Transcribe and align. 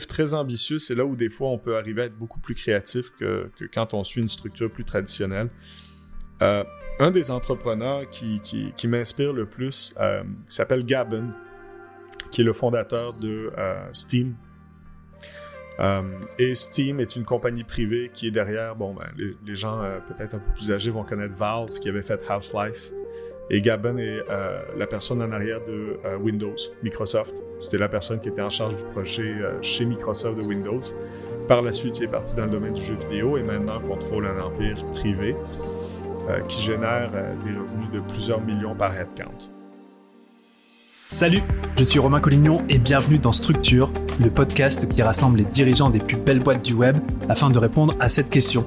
très 0.00 0.34
ambitieux, 0.34 0.78
c'est 0.78 0.94
là 0.94 1.04
où 1.04 1.16
des 1.16 1.30
fois 1.30 1.48
on 1.48 1.58
peut 1.58 1.76
arriver 1.76 2.02
à 2.02 2.04
être 2.06 2.16
beaucoup 2.16 2.40
plus 2.40 2.54
créatif 2.54 3.10
que, 3.18 3.50
quand 3.72 3.94
on 3.94 4.04
suit 4.04 4.20
une 4.20 4.28
structure 4.28 4.70
plus 4.70 4.84
traditionnelle. 4.84 5.50
Euh, 6.42 6.64
un 7.00 7.10
des 7.10 7.30
entrepreneurs 7.30 8.08
qui, 8.08 8.40
m'inspire 8.86 9.32
le 9.32 9.46
plus 9.46 9.94
euh, 10.00 10.22
s'appelle 10.46 10.84
Gabin, 10.84 11.34
qui 12.30 12.42
est 12.42 12.44
le 12.44 12.52
fondateur 12.52 13.14
de 13.14 13.52
euh, 13.58 13.80
Steam. 13.92 14.36
et 16.38 16.54
Steam 16.54 17.00
est 17.00 17.16
une 17.16 17.24
compagnie 17.24 17.64
privée 17.64 18.10
qui 18.14 18.28
est 18.28 18.30
derrière, 18.30 18.76
bon, 18.76 18.94
ben, 18.94 19.06
les, 19.16 19.36
les, 19.44 19.56
gens 19.56 19.82
peut-être 20.06 20.34
un 20.34 20.38
peu 20.38 20.52
plus 20.52 20.70
âgés 20.70 20.90
vont 20.90 21.04
connaître 21.04 21.34
Valve, 21.34 21.78
qui 21.80 21.88
avait 21.88 22.02
fait 22.02 22.20
Half-Life. 22.28 22.92
Et 23.50 23.60
Gabin 23.60 23.96
est 23.98 24.20
la 24.76 24.86
personne 24.86 25.20
en 25.20 25.30
arrière 25.32 25.60
de 25.66 25.98
Windows, 26.18 26.56
Microsoft. 26.82 27.34
C'était 27.60 27.78
la 27.78 27.88
personne 27.88 28.20
qui 28.20 28.28
était 28.28 28.40
en 28.40 28.48
charge 28.48 28.76
du 28.76 28.84
projet 28.84 29.34
chez 29.60 29.84
Microsoft 29.84 30.38
de 30.38 30.42
Windows. 30.42 30.80
Par 31.46 31.60
la 31.60 31.72
suite, 31.72 31.98
il 31.98 32.04
est 32.04 32.08
parti 32.08 32.36
dans 32.36 32.46
le 32.46 32.50
domaine 32.50 32.72
du 32.72 32.82
jeu 32.82 32.96
vidéo 32.96 33.36
et 33.36 33.42
maintenant 33.42 33.80
contrôle 33.80 34.26
un 34.26 34.40
empire 34.40 34.82
privé. 34.92 35.36
Euh, 36.30 36.40
qui 36.48 36.62
génère 36.62 37.10
euh, 37.14 37.34
des 37.44 37.50
revenus 37.50 37.90
de 37.92 38.00
plusieurs 38.00 38.40
millions 38.40 38.74
par 38.74 38.98
headcount. 38.98 39.50
Salut, 41.08 41.42
je 41.76 41.84
suis 41.84 41.98
Romain 41.98 42.20
Collignon 42.20 42.64
et 42.70 42.78
bienvenue 42.78 43.18
dans 43.18 43.30
Structure, 43.30 43.92
le 44.22 44.30
podcast 44.30 44.88
qui 44.88 45.02
rassemble 45.02 45.36
les 45.36 45.44
dirigeants 45.44 45.90
des 45.90 45.98
plus 45.98 46.16
belles 46.16 46.42
boîtes 46.42 46.64
du 46.64 46.72
web 46.72 46.96
afin 47.28 47.50
de 47.50 47.58
répondre 47.58 47.94
à 48.00 48.08
cette 48.08 48.30
question. 48.30 48.64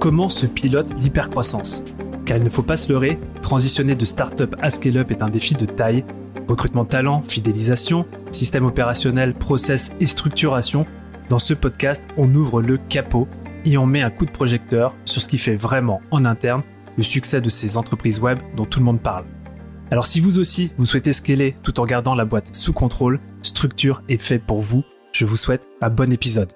Comment 0.00 0.28
se 0.28 0.46
pilote 0.46 0.88
l'hypercroissance? 0.98 1.84
Car 2.26 2.36
il 2.36 2.42
ne 2.44 2.48
faut 2.50 2.62
pas 2.62 2.76
se 2.76 2.92
leurrer, 2.92 3.18
transitionner 3.40 3.94
de 3.94 4.04
start-up 4.04 4.56
à 4.60 4.68
scale-up 4.68 5.10
est 5.12 5.22
un 5.22 5.30
défi 5.30 5.54
de 5.54 5.64
taille. 5.64 6.04
Recrutement 6.48 6.84
talent, 6.84 7.22
fidélisation, 7.26 8.04
système 8.32 8.66
opérationnel, 8.66 9.32
process 9.32 9.90
et 10.00 10.06
structuration. 10.06 10.86
Dans 11.28 11.38
ce 11.38 11.54
podcast, 11.54 12.02
on 12.16 12.34
ouvre 12.34 12.60
le 12.60 12.78
capot 12.78 13.28
et 13.64 13.78
on 13.78 13.86
met 13.86 14.02
un 14.02 14.10
coup 14.10 14.26
de 14.26 14.30
projecteur 14.30 14.94
sur 15.04 15.22
ce 15.22 15.28
qui 15.28 15.38
fait 15.38 15.56
vraiment 15.56 16.02
en 16.10 16.24
interne 16.24 16.62
le 16.96 17.02
succès 17.04 17.40
de 17.40 17.48
ces 17.48 17.76
entreprises 17.76 18.20
web 18.20 18.38
dont 18.56 18.64
tout 18.64 18.80
le 18.80 18.84
monde 18.84 19.00
parle. 19.00 19.24
Alors 19.92 20.06
si 20.06 20.20
vous 20.20 20.38
aussi, 20.40 20.72
vous 20.78 20.86
souhaitez 20.86 21.12
scaler 21.12 21.54
tout 21.62 21.78
en 21.78 21.86
gardant 21.86 22.16
la 22.16 22.24
boîte 22.24 22.54
sous 22.56 22.72
contrôle, 22.72 23.20
Structure 23.42 24.02
est 24.08 24.20
fait 24.20 24.40
pour 24.40 24.60
vous. 24.60 24.82
Je 25.12 25.24
vous 25.26 25.36
souhaite 25.36 25.68
un 25.80 25.90
bon 25.90 26.12
épisode. 26.12 26.52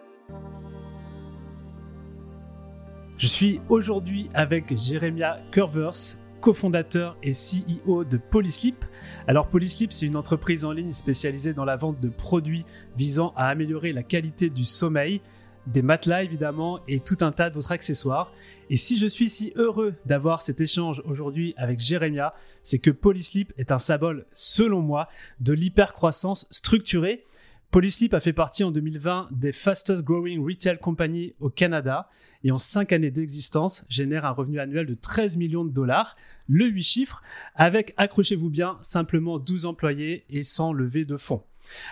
Je 3.21 3.27
suis 3.27 3.61
aujourd'hui 3.69 4.31
avec 4.33 4.75
Jeremia 4.79 5.43
Curvers, 5.51 6.17
cofondateur 6.41 7.19
et 7.23 7.33
CEO 7.33 8.03
de 8.03 8.17
Polyslip. 8.17 8.83
Alors 9.29 9.47
Polyslip, 9.51 9.93
c'est 9.93 10.07
une 10.07 10.17
entreprise 10.17 10.65
en 10.65 10.73
ligne 10.73 10.93
spécialisée 10.93 11.53
dans 11.53 11.67
la 11.67 11.77
vente 11.77 12.01
de 12.01 12.09
produits 12.09 12.65
visant 12.97 13.35
à 13.37 13.49
améliorer 13.49 13.93
la 13.93 14.03
qualité 14.03 14.49
du 14.49 14.65
sommeil, 14.65 15.21
des 15.67 15.83
matelas 15.83 16.23
évidemment 16.23 16.81
et 16.89 17.01
tout 17.01 17.19
un 17.21 17.31
tas 17.31 17.51
d'autres 17.51 17.73
accessoires. 17.73 18.33
Et 18.71 18.79
si 18.79 18.99
je 18.99 19.07
suis 19.07 19.29
si 19.29 19.53
heureux 19.55 19.93
d'avoir 20.07 20.41
cet 20.41 20.63
échange 20.63 21.03
aujourd'hui 21.05 21.53
avec 21.59 21.79
Jérémia, 21.79 22.33
c'est 22.63 22.79
que 22.79 22.91
Polysleep 22.91 23.53
est 23.59 23.71
un 23.71 23.79
symbole, 23.79 24.25
selon 24.33 24.81
moi, 24.81 25.11
de 25.41 25.53
l'hypercroissance 25.53 26.47
structurée. 26.51 27.27
Polysleep 27.71 28.15
a 28.15 28.21
fait 28.21 28.33
partie 28.33 28.65
en 28.65 28.73
2020 28.73 29.29
des 29.31 29.53
fastest 29.53 30.03
growing 30.03 30.45
retail 30.45 30.77
companies 30.79 31.35
au 31.39 31.51
Canada 31.51 32.09
et 32.43 32.51
en 32.51 32.59
5 32.59 32.93
années 32.93 33.13
d'existence 33.13 33.85
génère 33.89 34.25
un 34.25 34.33
revenu 34.33 34.59
annuel 34.59 34.87
de 34.87 34.95
13 34.95 35.37
millions 35.37 35.65
de 35.65 35.71
dollars, 35.71 36.17
le 36.49 36.67
8 36.67 36.83
chiffres, 36.83 37.23
avec, 37.55 37.95
accrochez-vous 37.97 38.51
bien, 38.51 38.77
simplement 38.83 39.39
12 39.39 39.67
employés 39.67 40.25
et 40.31 40.43
sans 40.43 40.73
lever 40.73 41.05
de 41.05 41.17
fonds. 41.17 41.45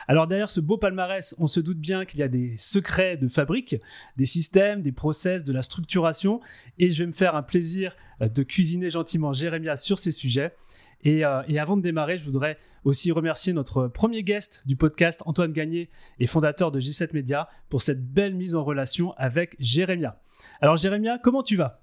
Alors 0.09 0.27
derrière 0.27 0.51
ce 0.51 0.61
beau 0.61 0.79
palmarès, 0.79 1.37
on 1.39 1.47
se 1.47 1.61
doute 1.61 1.79
bien 1.79 2.05
qu'il 2.05 2.19
y 2.19 2.25
a 2.25 2.29
des 2.29 2.57
secrets 2.59 3.17
de 3.17 3.29
fabrique, 3.29 3.77
des 4.17 4.27
systèmes, 4.27 4.83
des 4.83 4.91
process, 4.91 5.45
de 5.45 5.53
la 5.53 5.63
structuration, 5.63 6.41
et 6.81 6.91
je 6.91 7.05
vais 7.05 7.07
me 7.07 7.13
faire 7.13 7.37
un 7.37 7.43
plaisir 7.45 7.95
euh, 8.21 8.29
de 8.29 8.43
cuisiner 8.43 8.91
gentiment 8.91 9.33
Jérémia 9.33 9.77
sur 9.77 10.01
ces 10.01 10.11
sujets. 10.11 10.57
Euh, 11.07 11.43
et, 11.49 11.59
avant 11.59 11.77
de 11.77 11.83
démarrer, 11.83 12.19
je 12.19 12.25
voudrais 12.25 12.59
aussi 12.85 13.13
remercier 13.13 13.53
notre 13.53 13.87
premier 13.89 14.23
guest 14.23 14.63
du 14.67 14.77
podcast, 14.77 15.23
Antoine 15.27 15.53
Gagné, 15.53 15.91
et 16.19 16.27
fondateur 16.27 16.71
de 16.71 16.81
J7 16.81 17.15
Media, 17.15 17.49
pour 17.69 17.83
cette 17.83 18.05
belle 18.05 18.35
mise 18.35 18.55
en 18.55 18.65
relation 18.65 19.13
avec 19.17 19.57
Jérémia. 19.59 20.21
Alors 20.61 20.77
Jérémia, 20.77 21.19
comment 21.23 21.43
tu 21.43 21.57
vas? 21.57 21.83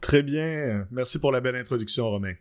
Très 0.00 0.22
bien, 0.22 0.86
merci 0.90 1.18
pour 1.18 1.32
la 1.32 1.40
belle 1.40 1.56
introduction 1.56 2.08
Romain. 2.08 2.34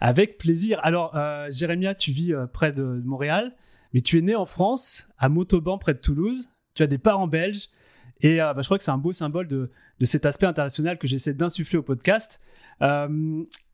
Avec 0.00 0.38
plaisir. 0.38 0.78
Alors, 0.82 1.16
euh, 1.16 1.48
Jérémia, 1.50 1.94
tu 1.94 2.10
vis 2.10 2.34
euh, 2.34 2.46
près 2.46 2.72
de 2.72 2.82
Montréal, 3.04 3.54
mais 3.92 4.02
tu 4.02 4.18
es 4.18 4.20
né 4.20 4.34
en 4.34 4.44
France, 4.44 5.08
à 5.18 5.28
Montauban, 5.28 5.78
près 5.78 5.94
de 5.94 6.00
Toulouse. 6.00 6.48
Tu 6.74 6.82
as 6.82 6.86
des 6.86 6.98
parents 6.98 7.28
belges. 7.28 7.68
Et 8.20 8.38
bah, 8.38 8.54
je 8.56 8.62
crois 8.62 8.78
que 8.78 8.84
c'est 8.84 8.90
un 8.90 8.98
beau 8.98 9.12
symbole 9.12 9.46
de, 9.46 9.70
cet 10.02 10.24
aspect 10.24 10.46
international 10.46 10.98
que 10.98 11.06
j'essaie 11.06 11.34
d'insuffler 11.34 11.78
au 11.78 11.82
podcast. 11.82 12.40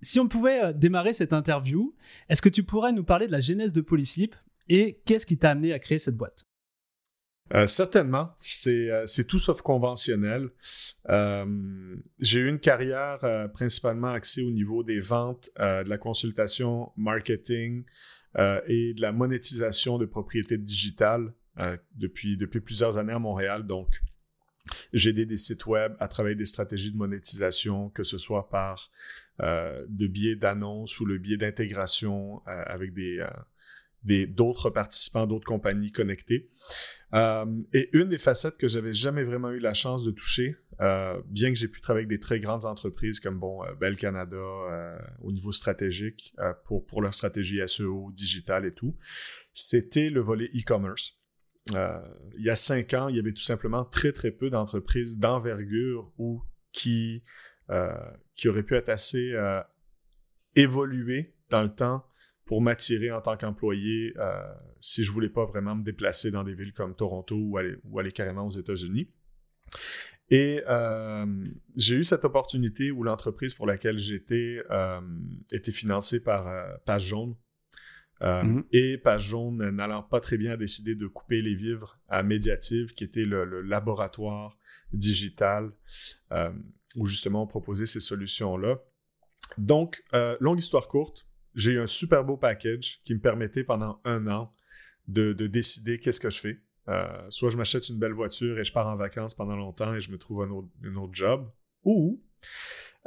Si 0.00 0.20
on 0.20 0.28
pouvait 0.28 0.74
démarrer 0.74 1.12
cette 1.12 1.32
interview, 1.32 1.94
est-ce 2.28 2.42
que 2.42 2.48
tu 2.48 2.62
pourrais 2.62 2.92
nous 2.92 3.04
parler 3.04 3.26
de 3.26 3.32
la 3.32 3.40
genèse 3.40 3.72
de 3.72 3.80
Polyslip 3.80 4.36
et 4.68 5.00
qu'est-ce 5.04 5.26
qui 5.26 5.38
t'a 5.38 5.50
amené 5.50 5.72
à 5.72 5.78
créer 5.78 5.98
cette 5.98 6.16
boîte? 6.16 6.46
Euh, 7.54 7.66
certainement, 7.66 8.30
euh, 8.66 9.02
c'est 9.06 9.26
tout 9.26 9.38
sauf 9.38 9.60
conventionnel. 9.60 10.48
Euh, 11.10 11.96
j'ai 12.18 12.40
eu 12.40 12.48
une 12.48 12.60
carrière 12.60 13.18
principalement 13.52 14.12
axée 14.12 14.42
au 14.42 14.50
niveau 14.50 14.82
des 14.82 15.00
ventes, 15.00 15.50
de 15.58 15.88
la 15.88 15.98
consultation 15.98 16.92
marketing 16.96 17.84
et 18.66 18.94
de 18.94 19.02
la 19.02 19.12
monétisation 19.12 19.98
de 19.98 20.06
propriétés 20.06 20.56
digitales 20.56 21.34
depuis, 21.94 22.38
depuis 22.38 22.60
plusieurs 22.60 22.96
années 22.96 23.12
à 23.12 23.18
Montréal. 23.18 23.66
Donc, 23.66 24.00
j'ai 24.92 25.10
aidé 25.10 25.26
des 25.26 25.36
sites 25.36 25.66
web 25.66 25.94
à 25.98 26.08
travailler 26.08 26.36
des 26.36 26.44
stratégies 26.44 26.92
de 26.92 26.96
monétisation, 26.96 27.90
que 27.90 28.02
ce 28.02 28.18
soit 28.18 28.48
par 28.48 28.90
de 29.40 30.06
biais 30.06 30.36
d'annonces 30.36 31.00
ou 31.00 31.04
le 31.04 31.18
biais 31.18 31.36
d'intégration 31.36 32.42
avec 32.46 32.94
des 32.94 33.20
d'autres 34.04 34.70
participants, 34.70 35.26
d'autres 35.26 35.46
compagnies 35.46 35.92
connectées. 35.92 36.50
Euh, 37.14 37.44
et 37.72 37.90
une 37.92 38.08
des 38.08 38.18
facettes 38.18 38.56
que 38.56 38.68
j'avais 38.68 38.92
jamais 38.92 39.22
vraiment 39.22 39.50
eu 39.50 39.58
la 39.58 39.74
chance 39.74 40.04
de 40.04 40.10
toucher, 40.10 40.56
euh, 40.80 41.20
bien 41.26 41.50
que 41.52 41.58
j'ai 41.58 41.68
pu 41.68 41.80
travailler 41.80 42.06
avec 42.06 42.18
des 42.18 42.20
très 42.20 42.40
grandes 42.40 42.64
entreprises 42.64 43.20
comme 43.20 43.38
bon 43.38 43.62
euh, 43.64 43.74
Bell 43.74 43.96
Canada 43.96 44.98
au 45.20 45.32
niveau 45.32 45.52
stratégique 45.52 46.34
pour, 46.64 46.86
pour 46.86 47.02
leur 47.02 47.14
stratégie 47.14 47.60
SEO, 47.66 48.10
digital 48.12 48.64
et 48.64 48.72
tout, 48.72 48.96
c'était 49.52 50.08
le 50.08 50.20
volet 50.20 50.50
e-commerce. 50.54 51.21
Il 51.70 52.44
y 52.44 52.50
a 52.50 52.56
cinq 52.56 52.94
ans, 52.94 53.08
il 53.08 53.16
y 53.16 53.18
avait 53.18 53.32
tout 53.32 53.42
simplement 53.42 53.84
très 53.84 54.12
très 54.12 54.30
peu 54.30 54.50
d'entreprises 54.50 55.18
d'envergure 55.18 56.12
ou 56.18 56.42
qui, 56.72 57.22
qui 58.34 58.48
auraient 58.48 58.62
pu 58.62 58.74
être 58.74 58.88
assez 58.88 59.32
évoluées 60.56 61.34
dans 61.50 61.62
le 61.62 61.72
temps 61.72 62.04
pour 62.44 62.60
m'attirer 62.60 63.10
en 63.10 63.20
tant 63.20 63.36
qu'employé 63.36 64.14
euh, 64.18 64.42
si 64.80 65.04
je 65.04 65.12
voulais 65.12 65.28
pas 65.28 65.44
vraiment 65.44 65.76
me 65.76 65.84
déplacer 65.84 66.30
dans 66.30 66.42
des 66.42 66.54
villes 66.54 66.72
comme 66.72 66.94
Toronto 66.94 67.36
ou 67.36 67.56
aller, 67.56 67.76
ou 67.84 67.98
aller 67.98 68.12
carrément 68.12 68.46
aux 68.46 68.50
États-Unis. 68.50 69.08
Et 70.30 70.62
euh, 70.68 71.26
j'ai 71.76 71.96
eu 71.96 72.04
cette 72.04 72.24
opportunité 72.24 72.90
où 72.90 73.04
l'entreprise 73.04 73.54
pour 73.54 73.66
laquelle 73.66 73.98
j'étais 73.98 74.62
euh, 74.70 75.00
était 75.50 75.72
financée 75.72 76.20
par 76.20 76.46
Page 76.84 77.06
Jaune. 77.06 77.36
Mm-hmm. 78.22 78.64
Et 78.72 78.98
Page 78.98 79.28
Jaune, 79.28 79.70
n'allant 79.70 80.02
pas 80.02 80.20
très 80.20 80.38
bien, 80.38 80.52
a 80.52 80.56
décidé 80.56 80.94
de 80.94 81.06
couper 81.06 81.42
les 81.42 81.54
vivres 81.54 81.98
à 82.08 82.22
Mediative, 82.22 82.92
qui 82.94 83.04
était 83.04 83.24
le, 83.24 83.44
le 83.44 83.62
laboratoire 83.62 84.56
digital 84.92 85.72
où 86.96 87.06
justement 87.06 87.42
on 87.42 87.46
proposait 87.46 87.86
ces 87.86 88.00
solutions-là. 88.00 88.78
Donc, 89.58 90.02
longue 90.40 90.58
histoire 90.58 90.88
courte, 90.88 91.26
j'ai 91.54 91.72
eu 91.72 91.80
un 91.80 91.86
super 91.86 92.24
beau 92.24 92.36
package 92.36 93.00
qui 93.04 93.14
me 93.14 93.20
permettait 93.20 93.64
pendant 93.64 94.00
un 94.04 94.26
an 94.26 94.50
de, 95.08 95.32
décider 95.32 95.98
qu'est-ce 95.98 96.20
que 96.20 96.30
je 96.30 96.38
fais. 96.38 96.58
Euh, 96.88 97.06
soit 97.28 97.50
je 97.50 97.56
m'achète 97.56 97.88
une 97.88 97.98
belle 97.98 98.12
voiture 98.12 98.58
et 98.58 98.64
je 98.64 98.72
pars 98.72 98.88
en 98.88 98.96
vacances 98.96 99.34
pendant 99.34 99.54
longtemps 99.54 99.94
et 99.94 100.00
je 100.00 100.10
me 100.10 100.18
trouve 100.18 100.42
un 100.42 100.50
autre, 100.50 101.12
job, 101.12 101.48
ou 101.84 102.22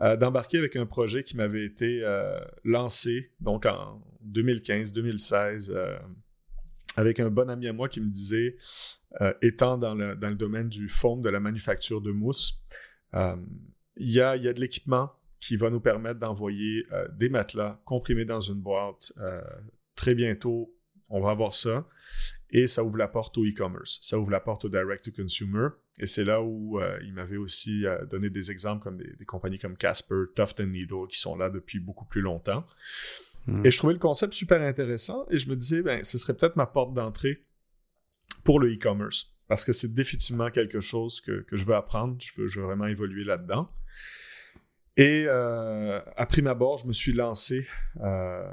euh, 0.01 0.17
d'embarquer 0.17 0.57
avec 0.57 0.75
un 0.75 0.85
projet 0.85 1.23
qui 1.23 1.37
m'avait 1.37 1.65
été 1.65 2.01
euh, 2.03 2.39
lancé 2.63 3.31
donc 3.39 3.65
en 3.65 4.01
2015-2016 4.27 5.73
avec 6.97 7.19
un 7.19 7.29
bon 7.29 7.49
ami 7.49 7.67
à 7.67 7.73
moi 7.73 7.89
qui 7.89 7.99
me 7.99 8.09
disait, 8.09 8.55
étant 9.41 9.77
dans 9.77 9.95
le, 9.95 10.15
domaine 10.35 10.69
du 10.69 10.87
foam, 10.87 11.21
de 11.21 11.29
la 11.29 11.41
manufacture 11.41 12.01
de 12.01 12.11
mousse, 12.11 12.63
il 13.13 14.11
y 14.11 14.21
a, 14.21 14.37
y 14.37 14.47
a 14.47 14.53
de 14.53 14.61
l'équipement 14.61 15.11
qui 15.45 15.57
va 15.57 15.69
nous 15.69 15.79
permettre 15.79 16.19
d'envoyer 16.19 16.87
euh, 16.91 17.07
des 17.13 17.29
matelas 17.29 17.79
comprimés 17.85 18.25
dans 18.25 18.39
une 18.39 18.61
boîte. 18.61 19.13
Euh, 19.17 19.41
très 19.95 20.15
bientôt, 20.15 20.73
on 21.07 21.21
va 21.21 21.29
avoir 21.31 21.53
ça. 21.53 21.87
Et 22.49 22.67
ça 22.67 22.83
ouvre 22.83 22.97
la 22.97 23.07
porte 23.07 23.37
au 23.37 23.45
e-commerce. 23.45 23.99
Ça 24.01 24.17
ouvre 24.17 24.31
la 24.31 24.39
porte 24.39 24.65
au 24.65 24.69
direct-to-consumer. 24.69 25.69
Et 25.99 26.07
c'est 26.07 26.25
là 26.25 26.41
où 26.41 26.79
euh, 26.79 26.99
il 27.03 27.13
m'avait 27.13 27.37
aussi 27.37 27.85
donné 28.11 28.29
des 28.29 28.51
exemples 28.51 28.83
comme 28.83 28.97
des, 28.97 29.25
compagnies 29.25 29.59
comme 29.59 29.77
Casper, 29.77 30.23
Tuft 30.35 30.59
Needle, 30.59 31.07
qui 31.09 31.17
sont 31.17 31.37
là 31.37 31.49
depuis 31.49 31.79
beaucoup 31.79 32.05
plus 32.05 32.21
longtemps. 32.21 32.65
Hmm. 33.47 33.65
Et 33.65 33.71
je 33.71 33.77
trouvais 33.77 33.93
le 33.93 33.99
concept 33.99 34.33
super 34.33 34.61
intéressant 34.61 35.25
et 35.29 35.37
je 35.37 35.49
me 35.49 35.55
disais, 35.55 35.81
ben, 35.81 36.03
ce 36.03 36.17
serait 36.17 36.33
peut-être 36.33 36.55
ma 36.55 36.65
porte 36.65 36.93
d'entrée 36.93 37.43
pour 38.43 38.59
le 38.59 38.73
e-commerce 38.73 39.35
parce 39.47 39.63
que 39.63 39.73
c'est 39.73 39.93
définitivement 39.93 40.49
quelque 40.49 40.79
chose 40.79 41.21
que, 41.21 41.45
je 41.51 41.65
veux 41.65 41.75
apprendre. 41.75 42.17
Je 42.19 42.41
veux, 42.41 42.47
je 42.47 42.59
veux 42.59 42.65
vraiment 42.65 42.87
évoluer 42.87 43.23
là-dedans. 43.23 43.69
Et 44.97 45.25
euh, 45.27 45.99
à 46.15 46.25
prime 46.25 46.47
abord, 46.47 46.77
je 46.77 46.87
me 46.87 46.93
suis 46.93 47.13
lancé 47.13 47.67
euh, 48.01 48.49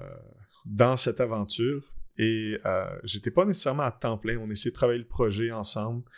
dans 0.67 0.97
cette 0.97 1.21
aventure 1.21 1.93
et 2.19 2.59
euh, 2.67 2.87
j'étais 3.05 3.31
pas 3.31 3.45
nécessairement 3.45 3.85
à 3.85 3.93
temps 3.93 4.19
plein. 4.19 4.39
On 4.39 4.51
essayait 4.51 4.73
de 4.73 4.77
travailler 4.77 4.99
le 4.99 5.07
projet 5.07 5.53
ensemble 5.53 6.03
euh, 6.03 6.11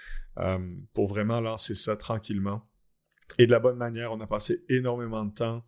pour 0.93 1.07
vraiment 1.07 1.41
lancer 1.41 1.75
ça 1.75 1.97
tranquillement. 1.97 2.69
Et 3.39 3.47
de 3.47 3.51
la 3.51 3.61
bonne 3.61 3.77
manière, 3.77 4.13
on 4.13 4.21
a 4.21 4.27
passé 4.27 4.65
énormément 4.69 5.25
de 5.25 5.33
temps 5.33 5.65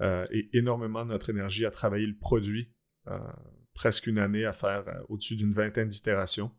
euh, 0.00 0.26
et 0.30 0.48
énormément 0.56 1.04
de 1.04 1.10
notre 1.10 1.30
énergie 1.30 1.66
à 1.66 1.70
travailler 1.70 2.06
le 2.06 2.16
produit. 2.16 2.72
presque 3.74 4.06
une 4.06 4.18
année 4.18 4.44
à 4.44 4.52
faire 4.52 4.84
au-dessus 5.08 5.36
d'une 5.36 5.54
vingtaine 5.54 5.88
d'itérations 5.88 6.52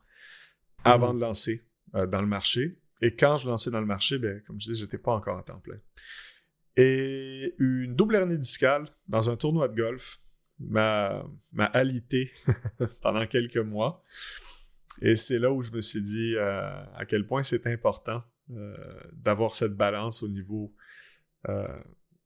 avant 0.83 1.13
mmh. 1.13 1.17
de 1.17 1.21
lancer 1.21 1.67
dans 1.93 2.21
le 2.21 2.27
marché. 2.27 2.81
Et 3.01 3.15
quand 3.15 3.37
je 3.37 3.47
lançais 3.47 3.71
dans 3.71 3.79
le 3.79 3.85
marché, 3.85 4.17
ben, 4.17 4.41
comme 4.45 4.59
je 4.59 4.67
disais, 4.67 4.85
j'étais 4.85 4.97
pas 4.97 5.13
encore 5.13 5.37
à 5.37 5.43
temps 5.43 5.59
plein. 5.59 5.79
Et 6.77 7.55
une 7.59 7.95
double 7.95 8.15
hernie 8.15 8.37
discale 8.37 8.87
dans 9.07 9.29
un 9.29 9.35
tournoi 9.35 9.67
de 9.67 9.75
golf 9.75 10.19
m'a, 10.59 11.25
alité 11.57 12.31
pendant 13.01 13.25
quelques 13.25 13.57
mois. 13.57 14.03
Et 15.01 15.15
c'est 15.15 15.39
là 15.39 15.51
où 15.51 15.61
je 15.61 15.71
me 15.71 15.81
suis 15.81 16.01
dit 16.01 16.35
euh, 16.35 16.61
à 16.95 17.05
quel 17.07 17.25
point 17.25 17.43
c'est 17.43 17.65
important 17.67 18.23
euh, 18.51 18.75
d'avoir 19.13 19.55
cette 19.55 19.73
balance 19.73 20.23
au 20.23 20.27
niveau 20.27 20.75
euh, 21.49 21.67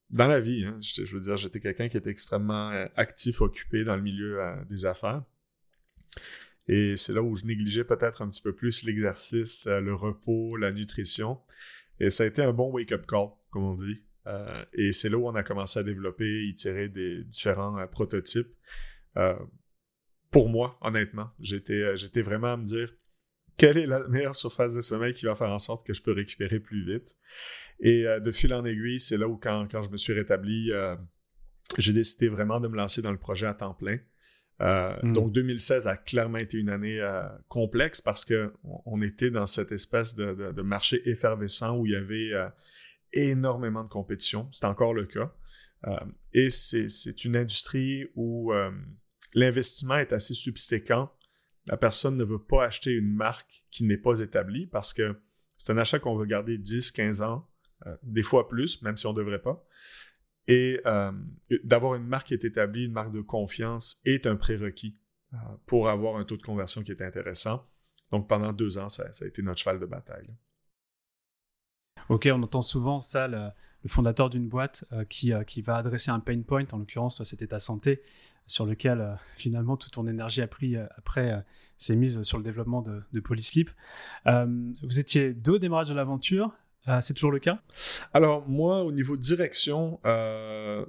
dans 0.10 0.28
la 0.28 0.40
vie. 0.40 0.66
Hein. 0.66 0.80
Je, 0.82 1.14
veux 1.14 1.22
dire, 1.22 1.36
j'étais 1.36 1.60
quelqu'un 1.60 1.90
qui 1.90 1.98
était 1.98 2.10
extrêmement 2.10 2.70
actif, 2.96 3.42
occupé 3.42 3.84
dans 3.84 3.96
le 3.96 4.02
milieu 4.02 4.40
des 4.70 4.86
affaires. 4.86 5.24
Et 6.68 6.98
c'est 6.98 7.14
là 7.14 7.22
où 7.22 7.36
je 7.36 7.46
négligeais 7.46 7.84
peut-être 7.84 8.22
un 8.22 8.30
petit 8.30 8.42
peu 8.42 8.54
plus 8.54 8.84
l'exercice, 8.84 9.68
le 9.68 9.94
repos, 9.94 10.58
la 10.58 10.72
nutrition. 10.72 11.40
Et 12.00 12.10
ça 12.10 12.24
a 12.24 12.26
été 12.26 12.42
un 12.42 12.54
bon 12.54 12.72
wake-up 12.72 13.06
call, 13.06 13.30
comme 13.52 13.64
on 13.64 13.76
dit. 13.76 14.02
Et 14.74 14.92
c'est 14.92 15.10
là 15.10 15.18
où 15.18 15.28
on 15.28 15.36
a 15.36 15.44
commencé 15.44 15.80
à 15.80 15.84
développer, 15.84 16.52
tirer 16.56 16.90
des 16.90 17.24
différents 17.24 17.86
prototypes. 17.88 18.54
Euh, 20.36 20.40
pour 20.40 20.50
moi, 20.50 20.78
honnêtement, 20.82 21.30
j'étais, 21.40 21.96
j'étais 21.96 22.22
vraiment 22.22 22.54
à 22.54 22.58
me 22.58 22.66
dire 22.66 22.94
quelle 23.58 23.78
est 23.78 23.86
la 23.86 24.06
meilleure 24.08 24.36
surface 24.36 24.76
de 24.76 24.82
sommeil 24.82 25.14
qui 25.14 25.26
va 25.26 25.36
faire 25.36 25.50
en 25.50 25.60
sorte 25.60 25.86
que 25.86 25.94
je 25.94 26.02
peux 26.02 26.12
récupérer 26.12 26.60
plus 26.60 26.86
vite? 26.86 27.16
Et 27.80 28.04
de 28.04 28.32
fil 28.32 28.54
en 28.54 28.66
aiguille, 28.66 29.00
c'est 29.00 29.18
là 29.18 29.30
où 29.30 29.38
quand, 29.38 29.68
quand 29.72 29.82
je 29.82 29.90
me 29.90 29.98
suis 29.98 30.12
rétabli, 30.12 30.72
j'ai 31.78 31.94
décidé 31.94 32.28
vraiment 32.28 32.60
de 32.60 32.68
me 32.68 32.76
lancer 32.76 33.02
dans 33.02 33.14
le 33.14 33.18
projet 33.18 33.48
à 33.48 33.54
temps 33.54 33.74
plein. 33.74 33.98
Hmm. 34.60 35.14
Donc 35.14 35.32
2016 35.32 35.88
a 35.88 35.96
clairement 35.96 36.38
été 36.38 36.58
une 36.58 36.68
année 36.68 37.00
complexe 37.48 38.02
parce 38.02 38.26
que 38.26 38.52
on, 38.64 39.02
était 39.02 39.32
dans 39.32 39.48
cette 39.48 39.72
espèce 39.72 40.16
de, 40.16 40.34
de, 40.34 40.52
de, 40.52 40.62
marché 40.62 41.10
effervescent 41.10 41.78
où 41.78 41.86
il 41.86 41.94
y 41.94 41.96
avait 41.96 42.32
énormément 43.14 43.84
de 43.84 43.90
compétition. 43.90 44.50
C'est 44.52 44.66
encore 44.66 44.94
le 44.94 45.06
cas. 45.06 45.32
Euh, 45.88 45.98
et 46.34 46.50
c'est 46.50 47.26
une 47.26 47.36
industrie 47.36 48.08
où 48.16 48.54
euh, 48.54 48.72
l'investissement 49.36 49.98
est 49.98 50.12
assez 50.12 50.34
subséquent. 50.34 51.12
La 51.68 51.78
personne 51.78 52.18
ne 52.18 52.24
veut 52.24 52.42
pas 52.42 52.66
acheter 52.66 52.92
une 52.92 53.14
marque 53.14 53.66
qui 53.70 53.84
n'est 53.84 53.98
pas 53.98 54.20
établie 54.20 54.66
parce 54.66 54.94
que 54.94 55.16
c'est 55.58 55.72
un 55.72 55.78
achat 55.78 56.00
qu'on 56.00 56.16
veut 56.16 56.26
garder 56.26 56.58
10, 56.58 56.92
15 56.92 57.22
ans, 57.22 57.48
euh, 57.86 57.96
des 58.02 58.24
fois 58.24 58.48
plus, 58.48 58.82
même 58.82 58.98
si 58.98 59.06
on 59.06 59.14
ne 59.14 59.18
devrait 59.18 59.42
pas. 59.42 59.64
Et 60.48 60.80
d'avoir 61.64 61.96
une 61.96 62.06
marque 62.06 62.28
qui 62.28 62.36
est 62.36 62.46
établie, 62.46 62.86
une 62.86 62.92
marque 62.92 63.12
de 63.12 63.22
confiance, 63.22 64.00
est 64.06 64.28
un 64.28 64.36
prérequis 64.36 64.96
pour 65.66 65.90
avoir 65.90 66.18
un 66.18 66.24
taux 66.24 66.38
de 66.38 66.44
conversion 66.44 66.84
qui 66.84 66.92
est 66.92 67.02
intéressant. 67.02 67.68
Donc 68.12 68.28
pendant 68.28 68.54
deux 68.54 68.78
ans, 68.78 68.90
ça 68.90 69.06
a 69.20 69.26
été 69.26 69.42
notre 69.42 69.60
cheval 69.60 69.80
de 69.80 69.86
bataille. 69.86 70.30
Ok, 72.10 72.30
on 72.32 72.44
entend 72.44 72.62
souvent 72.62 73.00
ça, 73.00 73.28
le, 73.28 73.50
fondateur 73.88 74.30
d'une 74.30 74.48
boîte 74.48 74.86
euh, 74.92 75.06
qui, 75.06 75.34
euh, 75.34 75.44
qui 75.44 75.62
va 75.62 75.78
adresser 75.78 76.12
un 76.12 76.20
pain 76.20 76.42
point, 76.42 76.66
en 76.72 76.78
l'occurrence, 76.78 77.16
toi, 77.16 77.26
c'était 77.26 77.48
ta 77.48 77.60
santé, 77.60 78.02
sur 78.48 78.66
lequel 78.66 79.02
euh, 79.02 79.16
finalement 79.38 79.78
toute 79.78 79.94
ton 79.94 80.08
énergie 80.08 80.42
a 80.42 80.48
pris 80.48 80.76
après 80.78 81.44
s'est 81.78 81.96
mise 81.96 82.22
sur 82.24 82.38
le 82.38 82.44
développement 82.44 82.82
de, 82.82 83.20
Polysleep. 83.20 83.70
vous 84.26 85.00
étiez 85.00 85.34
deux 85.34 85.54
au 85.54 85.58
démarrage 85.58 85.90
de 85.90 85.94
l'aventure. 85.94 86.52
c'est 87.02 87.14
toujours 87.14 87.32
le 87.32 87.40
cas? 87.40 87.62
Alors, 88.14 88.48
moi, 88.48 88.84
au 88.84 88.92
niveau 88.92 89.18
direction, 89.18 90.00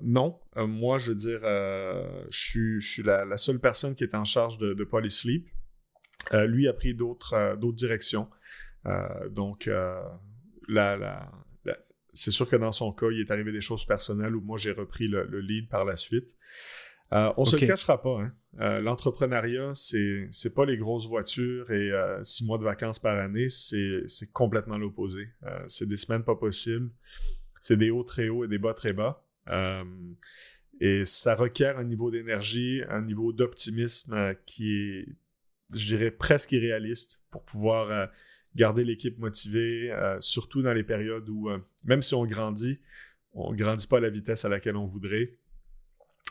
non. 0.03 0.39
moi, 0.57 0.99
je 0.99 1.09
veux 1.09 1.15
dire, 1.15 1.41
je 1.43 2.79
suis, 2.81 3.03
la, 3.03 3.37
seule 3.37 3.59
personne 3.59 3.95
qui 3.95 4.05
est 4.05 4.15
en 4.15 4.25
charge 4.25 4.59
de, 4.59 4.85
Polysleep. 4.85 5.49
lui 6.33 6.69
a 6.69 6.73
pris 6.73 6.95
d'autres 6.95 7.57
directions. 7.73 8.29
donc, 9.31 9.69
c'est 12.17 12.31
sûr 12.31 12.49
que 12.49 12.57
dans 12.57 12.73
son 12.73 12.93
cas, 12.93 13.07
il 13.13 13.21
est 13.21 13.31
arrivé 13.31 13.53
des 13.53 13.61
choses 13.61 13.85
personnelles 13.85 14.35
où 14.35 14.41
moi 14.41 14.59
j'ai 14.59 14.73
repris 14.73 15.07
le, 15.07 15.41
lead 15.41 15.69
par 15.69 15.85
la 15.85 15.97
suite. 15.97 16.37
Euh, 17.13 17.33
on 17.37 17.43
ne 17.43 17.47
se 17.47 17.57
le 17.57 17.67
cachera 17.67 18.01
pas. 18.03 18.21
Hein. 18.21 18.33
Euh, 18.61 18.81
l'entrepreneuriat, 18.81 19.73
c'est 19.75 20.29
c'est 20.33 20.55
pas 20.55 20.65
les 20.65 20.77
grosses 20.77 21.07
voitures 21.07 21.71
et 21.71 21.93
euh, 21.93 22.23
six 22.23 22.45
mois 22.45 22.59
de 22.59 22.65
vacances 22.65 22.99
par 22.99 23.19
année, 23.19 23.49
c'est 23.49 24.33
complètement 24.33 24.79
l'opposé. 24.79 25.29
c'est 25.69 25.89
des 25.89 25.97
semaines 25.97 26.25
pas 26.25 26.37
possibles, 26.37 26.91
c'est 27.61 27.77
des 27.77 27.91
hauts 27.91 28.05
très 28.05 28.29
hauts 28.29 28.45
et 28.45 28.49
des 28.49 28.59
bas 28.59 28.75
très 28.75 28.93
bas. 28.93 29.25
et 30.81 31.05
ça 31.05 31.35
requiert 31.35 31.79
un 31.79 31.85
niveau 31.85 32.11
d'énergie, 32.11 32.83
un 32.89 33.03
niveau 33.03 33.33
d'optimisme 33.33 34.35
qui 34.45 34.73
est, 34.75 35.07
je 35.75 35.97
dirais, 35.97 36.11
presque 36.11 36.53
irréaliste 36.53 37.23
pour 37.31 37.45
pouvoir 37.45 38.11
garder 38.55 38.85
l'équipe 38.85 39.19
motivée, 39.19 39.95
surtout 40.21 40.63
dans 40.63 40.73
les 40.73 40.85
périodes 40.85 41.29
où, 41.29 41.51
même 41.85 42.03
si 42.03 42.15
on 42.15 42.25
grandit, 42.25 42.81
on 43.33 43.53
ne 43.53 43.57
grandit 43.57 43.87
pas 43.87 43.99
à 43.99 44.01
la 44.01 44.11
vitesse 44.11 44.45
à 44.45 44.49
laquelle 44.49 44.77
on 44.77 44.87
voudrait. 44.87 45.37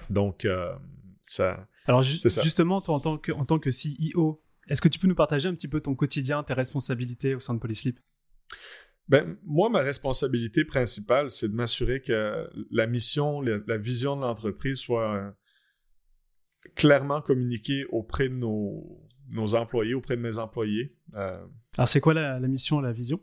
Donc, 0.09 0.45
euh, 0.45 0.73
ça. 1.21 1.67
Alors, 1.85 2.03
justement, 2.03 2.81
toi, 2.81 2.95
en 2.95 2.99
tant 2.99 3.17
que, 3.17 3.31
en 3.31 3.45
tant 3.45 3.59
que 3.59 3.69
CEO, 3.69 4.41
est-ce 4.67 4.81
que 4.81 4.87
tu 4.87 4.99
peux 4.99 5.07
nous 5.07 5.15
partager 5.15 5.47
un 5.47 5.53
petit 5.53 5.67
peu 5.67 5.81
ton 5.81 5.95
quotidien, 5.95 6.43
tes 6.43 6.53
responsabilités 6.53 7.35
au 7.35 7.39
sein 7.39 7.53
de 7.53 7.59
Polysleep 7.59 7.99
ben, 9.07 9.37
moi, 9.43 9.69
ma 9.69 9.81
responsabilité 9.81 10.65
principale, 10.65 11.29
c'est 11.29 11.47
de 11.47 11.53
m'assurer 11.53 12.01
que 12.01 12.49
la 12.71 12.87
mission, 12.87 13.39
la, 13.39 13.77
vision 13.77 14.15
de 14.15 14.21
l'entreprise 14.21 14.79
soit 14.79 15.35
clairement 16.75 17.21
communiquée 17.21 17.85
auprès 17.91 18.29
de 18.29 18.33
nos, 18.33 19.07
nos 19.31 19.53
employés, 19.53 19.93
auprès 19.93 20.17
de 20.17 20.21
mes 20.21 20.39
employés. 20.39 20.95
Alors, 21.13 21.87
c'est 21.87 22.01
quoi 22.01 22.15
la, 22.15 22.39
mission, 22.39 22.79
la 22.79 22.93
vision? 22.93 23.21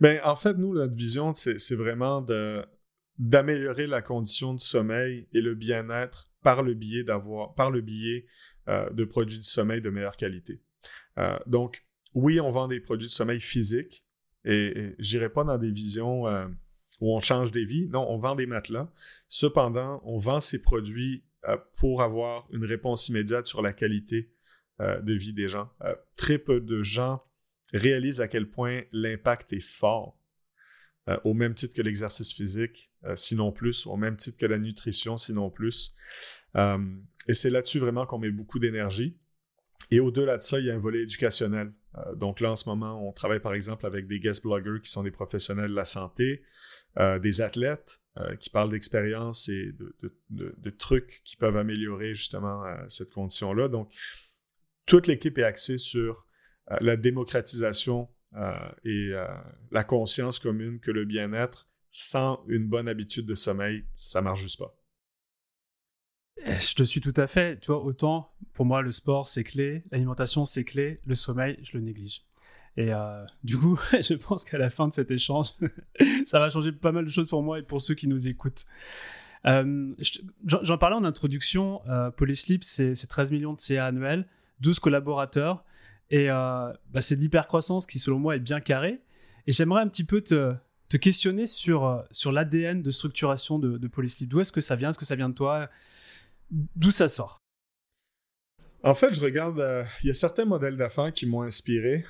Ben, 0.00 0.20
en 0.24 0.36
fait, 0.36 0.58
nous, 0.58 0.74
notre 0.74 0.94
vision, 0.94 1.32
c'est 1.32 1.74
vraiment 1.74 2.20
de 2.20 2.62
d'améliorer 3.18 3.86
la 3.86 4.02
condition 4.02 4.54
de 4.54 4.60
sommeil 4.60 5.28
et 5.32 5.40
le 5.40 5.54
bien-être 5.54 6.30
par 6.42 6.62
le 6.62 6.74
biais 6.74 7.04
d'avoir 7.04 7.54
par 7.54 7.70
le 7.70 7.80
biais 7.80 8.26
euh, 8.68 8.88
de 8.90 9.04
produits 9.04 9.38
de 9.38 9.44
sommeil 9.44 9.80
de 9.80 9.90
meilleure 9.90 10.16
qualité. 10.16 10.62
Euh, 11.18 11.38
donc, 11.46 11.84
oui, 12.14 12.40
on 12.40 12.50
vend 12.50 12.68
des 12.68 12.80
produits 12.80 13.06
de 13.06 13.12
sommeil 13.12 13.40
physiques 13.40 14.04
et, 14.44 14.78
et 14.78 14.94
j'irai 14.98 15.28
pas 15.28 15.44
dans 15.44 15.58
des 15.58 15.70
visions 15.70 16.26
euh, 16.26 16.46
où 17.00 17.14
on 17.14 17.20
change 17.20 17.52
des 17.52 17.64
vies. 17.64 17.88
Non, 17.88 18.06
on 18.08 18.18
vend 18.18 18.34
des 18.36 18.46
matelas. 18.46 18.90
Cependant, 19.28 20.00
on 20.04 20.16
vend 20.16 20.40
ces 20.40 20.62
produits 20.62 21.24
pour 21.76 22.00
avoir 22.00 22.48
une 22.52 22.64
réponse 22.64 23.10
immédiate 23.10 23.46
sur 23.46 23.60
la 23.60 23.74
qualité 23.74 24.30
de 24.80 25.12
vie 25.12 25.34
des 25.34 25.46
gens. 25.46 25.70
très 26.16 26.38
peu 26.38 26.58
de 26.58 26.80
gens 26.80 27.22
réalise 27.74 28.22
à 28.22 28.28
quel 28.28 28.48
point 28.48 28.80
l'impact 28.92 29.52
est 29.52 29.60
fort, 29.60 30.18
au 31.24 31.34
même 31.34 31.52
titre 31.52 31.74
que 31.74 31.82
l'exercice 31.82 32.32
physique, 32.32 32.90
sinon 33.14 33.52
plus, 33.52 33.86
au 33.86 33.96
même 33.96 34.16
titre 34.16 34.38
que 34.38 34.46
la 34.46 34.58
nutrition, 34.58 35.16
sinon 35.16 35.50
plus. 35.50 35.94
Euh, 36.56 36.78
et 37.28 37.34
c'est 37.34 37.50
là-dessus 37.50 37.78
vraiment 37.78 38.06
qu'on 38.06 38.18
met 38.18 38.30
beaucoup 38.30 38.58
d'énergie. 38.58 39.18
Et 39.90 40.00
au-delà 40.00 40.36
de 40.36 40.42
ça, 40.42 40.58
il 40.58 40.66
y 40.66 40.70
a 40.70 40.74
un 40.74 40.78
volet 40.78 41.02
éducationnel. 41.02 41.72
donc 42.16 42.40
là, 42.40 42.50
en 42.52 42.56
ce 42.56 42.68
moment, 42.68 43.06
on 43.06 43.12
travaille 43.12 43.40
par 43.40 43.54
exemple 43.54 43.86
avec 43.86 44.06
des 44.06 44.18
guest 44.18 44.42
bloggers 44.42 44.80
qui 44.82 44.90
sont 44.90 45.02
des 45.02 45.10
professionnels 45.10 45.70
de 45.70 45.76
la 45.76 45.84
santé, 45.84 46.42
des 46.98 47.40
athlètes 47.42 48.00
qui 48.40 48.48
parlent 48.48 48.70
d'expériences 48.70 49.48
et 49.50 49.72
de, 50.30 50.70
trucs 50.70 51.20
qui 51.24 51.36
peuvent 51.36 51.58
améliorer 51.58 52.14
justement 52.14 52.64
cette 52.88 53.10
condition-là. 53.10 53.68
Donc, 53.68 53.92
toute 54.86 55.06
l'équipe 55.06 55.36
est 55.38 55.44
axée 55.44 55.78
sur 55.78 56.26
euh, 56.70 56.76
la 56.80 56.96
démocratisation 56.96 58.08
euh, 58.36 58.52
et 58.84 59.10
euh, 59.12 59.26
la 59.70 59.84
conscience 59.84 60.38
commune 60.38 60.80
que 60.80 60.90
le 60.90 61.04
bien-être 61.04 61.68
sans 61.96 62.42
une 62.48 62.66
bonne 62.66 62.88
habitude 62.88 63.24
de 63.24 63.36
sommeil, 63.36 63.84
ça 63.94 64.20
marche 64.20 64.42
juste 64.42 64.58
pas. 64.58 64.76
Eh, 66.44 66.56
je 66.56 66.74
te 66.74 66.82
suis 66.82 67.00
tout 67.00 67.14
à 67.16 67.28
fait. 67.28 67.60
Tu 67.60 67.68
vois, 67.68 67.84
autant 67.84 68.32
pour 68.52 68.66
moi, 68.66 68.82
le 68.82 68.90
sport, 68.90 69.28
c'est 69.28 69.44
clé, 69.44 69.84
l'alimentation, 69.92 70.44
c'est 70.44 70.64
clé, 70.64 71.00
le 71.06 71.14
sommeil, 71.14 71.56
je 71.62 71.78
le 71.78 71.84
néglige. 71.84 72.24
Et 72.76 72.90
du 73.44 73.56
coup, 73.56 73.78
je 73.92 74.14
pense 74.14 74.44
qu'à 74.44 74.58
la 74.58 74.70
fin 74.70 74.88
de 74.88 74.92
cet 74.92 75.12
échange, 75.12 75.50
ça 76.26 76.40
va 76.40 76.50
changer 76.50 76.72
pas 76.72 76.90
mal 76.90 77.04
de 77.04 77.10
choses 77.10 77.28
pour 77.28 77.44
moi 77.44 77.60
et 77.60 77.62
pour 77.62 77.80
ceux 77.80 77.94
qui 77.94 78.08
nous 78.08 78.26
écoutent. 78.26 78.66
J'en 79.44 80.78
parlais 80.78 80.96
en 80.96 81.04
introduction, 81.04 81.80
Polysleep, 82.16 82.64
c'est 82.64 83.06
13 83.06 83.30
millions 83.30 83.52
de 83.52 83.60
CA 83.60 83.86
annuels, 83.86 84.26
12 84.58 84.80
collaborateurs. 84.80 85.64
Et 86.10 86.28
euh, 86.28 86.72
bah, 86.92 87.00
c'est 87.00 87.14
de 87.14 87.20
l'hypercroissance 87.20 87.86
qui, 87.86 88.00
selon 88.00 88.18
moi, 88.18 88.34
est 88.34 88.40
bien 88.40 88.60
carré. 88.60 89.00
Et 89.46 89.52
j'aimerais 89.52 89.82
un 89.82 89.88
petit 89.88 90.04
peu 90.04 90.22
te, 90.22 90.54
te 90.88 90.96
questionner 90.96 91.46
sur, 91.46 91.84
euh, 91.84 92.02
sur 92.10 92.32
l'ADN 92.32 92.82
de 92.82 92.90
structuration 92.90 93.58
de, 93.58 93.78
de. 93.78 93.90
D'où 94.26 94.40
est-ce 94.40 94.52
que 94.52 94.60
ça 94.60 94.76
vient? 94.76 94.90
Est-ce 94.90 94.98
que 94.98 95.04
ça 95.04 95.16
vient 95.16 95.28
de 95.28 95.34
toi? 95.34 95.68
D'où 96.50 96.90
ça 96.90 97.08
sort? 97.08 97.40
En 98.82 98.94
fait, 98.94 99.14
je 99.14 99.20
regarde, 99.20 99.60
euh, 99.60 99.82
il 100.02 100.08
y 100.08 100.10
a 100.10 100.14
certains 100.14 100.44
modèles 100.44 100.76
d'affaires 100.76 101.12
qui 101.12 101.26
m'ont 101.26 101.42
inspiré. 101.42 102.04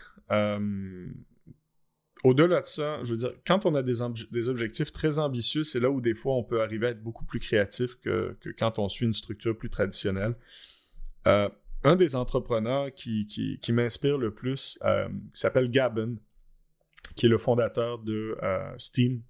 Au-delà 2.25 2.63
de 2.63 2.67
ça, 2.67 3.01
je 3.05 3.11
veux 3.11 3.19
dire, 3.19 3.33
quand 3.47 3.67
on 3.67 3.75
a 3.75 3.83
des, 3.83 4.01
objectifs 4.01 4.93
très 4.93 5.19
ambitieux, 5.19 5.63
c'est 5.63 5.79
là 5.79 5.91
où 5.91 6.01
des 6.01 6.15
fois 6.15 6.35
on 6.37 6.43
peut 6.43 6.63
arriver 6.63 6.87
à 6.87 6.91
être 6.91 7.03
beaucoup 7.03 7.27
plus 7.27 7.39
créatif 7.39 7.97
que, 7.97 8.35
que 8.41 8.49
quand 8.49 8.79
on 8.79 8.89
suit 8.89 9.05
une 9.05 9.13
structure 9.13 9.57
plus 9.57 9.69
traditionnelle. 9.69 10.35
Euh, 11.27 11.51
un 11.85 11.97
des 11.97 12.17
entrepreneurs 12.17 12.95
qui, 12.95 13.27
qui, 13.27 13.73
m'inspire 13.73 14.17
le 14.17 14.33
plus 14.33 14.79
euh, 14.85 15.07
s'appelle 15.33 15.71
Gabon, 15.71 16.17
qui 17.17 17.27
est 17.27 17.29
le 17.29 17.39
fondateur 17.39 17.99
de 17.99 18.37
euh, 18.43 18.73
Steam. 18.77 19.23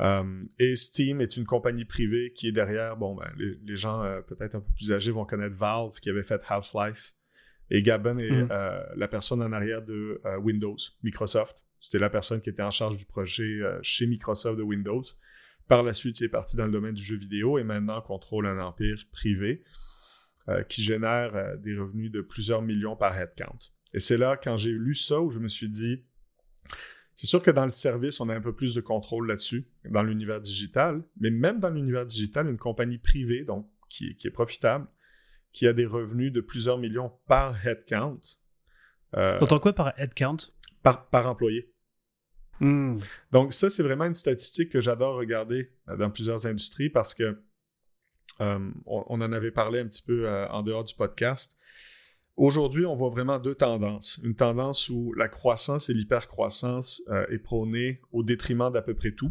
Euh, 0.00 0.44
et 0.58 0.76
Steam 0.76 1.20
est 1.20 1.36
une 1.36 1.44
compagnie 1.44 1.84
privée 1.84 2.32
qui 2.34 2.48
est 2.48 2.52
derrière, 2.52 2.96
bon, 2.96 3.14
ben, 3.14 3.30
les, 3.36 3.76
gens 3.76 4.02
peut-être 4.26 4.54
un 4.54 4.60
peu 4.60 4.72
plus 4.74 4.92
âgés 4.92 5.10
vont 5.10 5.26
connaître 5.26 5.54
Valve, 5.54 6.00
qui 6.00 6.08
avait 6.08 6.22
fait 6.22 6.40
Half-Life. 6.48 7.14
Et 7.68 7.82
Gabon 7.82 8.18
est 8.18 8.30
mm. 8.30 8.48
la 8.96 9.08
personne 9.08 9.42
en 9.42 9.52
arrière 9.52 9.82
de 9.82 10.20
Windows, 10.38 10.76
Microsoft. 11.02 11.56
C'était 11.78 11.98
la 11.98 12.08
personne 12.08 12.40
qui 12.40 12.48
était 12.48 12.62
en 12.62 12.70
charge 12.70 12.96
du 12.96 13.04
projet 13.04 13.60
chez 13.82 14.06
Microsoft 14.06 14.56
de 14.56 14.62
Windows. 14.62 15.02
Par 15.68 15.82
la 15.82 15.92
suite, 15.92 16.18
il 16.20 16.24
est 16.24 16.30
parti 16.30 16.56
dans 16.56 16.64
le 16.64 16.72
domaine 16.72 16.94
du 16.94 17.02
jeu 17.02 17.16
vidéo 17.16 17.58
et 17.58 17.64
maintenant 17.64 18.00
contrôle 18.00 18.46
un 18.46 18.58
empire 18.58 18.96
privé. 19.12 19.62
Euh, 20.48 20.62
qui 20.64 20.82
génère 20.82 21.36
euh, 21.36 21.56
des 21.58 21.76
revenus 21.76 22.10
de 22.10 22.22
plusieurs 22.22 22.62
millions 22.62 22.96
par 22.96 23.16
headcount. 23.16 23.58
Et 23.92 24.00
c'est 24.00 24.16
là, 24.16 24.40
quand 24.42 24.56
j'ai 24.56 24.72
lu 24.72 24.94
ça, 24.94 25.20
où 25.20 25.30
je 25.30 25.38
me 25.38 25.48
suis 25.48 25.68
dit, 25.68 26.02
c'est 27.16 27.26
sûr 27.26 27.42
que 27.42 27.50
dans 27.50 27.64
le 27.64 27.70
service, 27.70 28.20
on 28.20 28.28
a 28.28 28.34
un 28.34 28.40
peu 28.40 28.54
plus 28.54 28.74
de 28.74 28.80
contrôle 28.80 29.28
là-dessus, 29.28 29.66
dans 29.84 30.02
l'univers 30.02 30.40
digital, 30.40 31.02
mais 31.20 31.30
même 31.30 31.60
dans 31.60 31.70
l'univers 31.70 32.06
digital, 32.06 32.48
une 32.48 32.58
compagnie 32.58 32.98
privée, 32.98 33.44
donc 33.44 33.68
qui, 33.88 34.16
est 34.24 34.30
profitable, 34.30 34.86
qui 35.52 35.66
a 35.66 35.72
des 35.72 35.86
revenus 35.86 36.32
de 36.32 36.40
plusieurs 36.40 36.78
millions 36.78 37.12
par 37.26 37.66
headcount. 37.66 38.20
Euh, 39.16 39.40
Entends 39.40 39.58
quoi 39.58 39.72
par 39.72 39.92
headcount? 39.98 40.36
par, 40.82 41.06
par 41.08 41.26
employé. 41.26 41.72
Hmm. 42.60 42.98
Donc 43.32 43.52
ça, 43.52 43.70
c'est 43.70 43.82
vraiment 43.82 44.04
une 44.04 44.14
statistique 44.14 44.70
que 44.70 44.80
j'adore 44.80 45.16
regarder 45.16 45.72
euh, 45.88 45.96
dans 45.96 46.10
plusieurs 46.10 46.46
industries 46.46 46.90
parce 46.90 47.14
que 47.14 47.42
euh, 48.40 48.70
on, 48.86 49.20
en 49.20 49.32
avait 49.32 49.50
parlé 49.50 49.80
un 49.80 49.86
petit 49.86 50.02
peu 50.02 50.26
euh, 50.26 50.48
en 50.48 50.62
dehors 50.62 50.84
du 50.84 50.94
podcast. 50.94 51.58
Aujourd'hui, 52.40 52.86
on 52.86 52.96
voit 52.96 53.10
vraiment 53.10 53.38
deux 53.38 53.54
tendances. 53.54 54.18
Une 54.24 54.34
tendance 54.34 54.88
où 54.88 55.12
la 55.12 55.28
croissance 55.28 55.90
et 55.90 55.92
l'hypercroissance 55.92 57.02
euh, 57.10 57.26
est 57.28 57.38
prônée 57.38 58.00
au 58.12 58.22
détriment 58.22 58.72
d'à 58.72 58.80
peu 58.80 58.94
près 58.94 59.12
tout, 59.12 59.30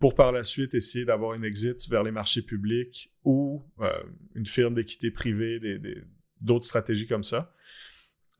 pour 0.00 0.16
par 0.16 0.32
la 0.32 0.42
suite 0.42 0.74
essayer 0.74 1.04
d'avoir 1.04 1.34
une 1.34 1.44
exit 1.44 1.88
vers 1.88 2.02
les 2.02 2.10
marchés 2.10 2.42
publics 2.42 3.14
ou 3.22 3.64
une 4.34 4.44
firme 4.44 4.74
d'équité 4.74 5.12
privée, 5.12 5.60
d'autres 6.40 6.64
stratégies 6.64 7.06
comme 7.06 7.22
ça. 7.22 7.54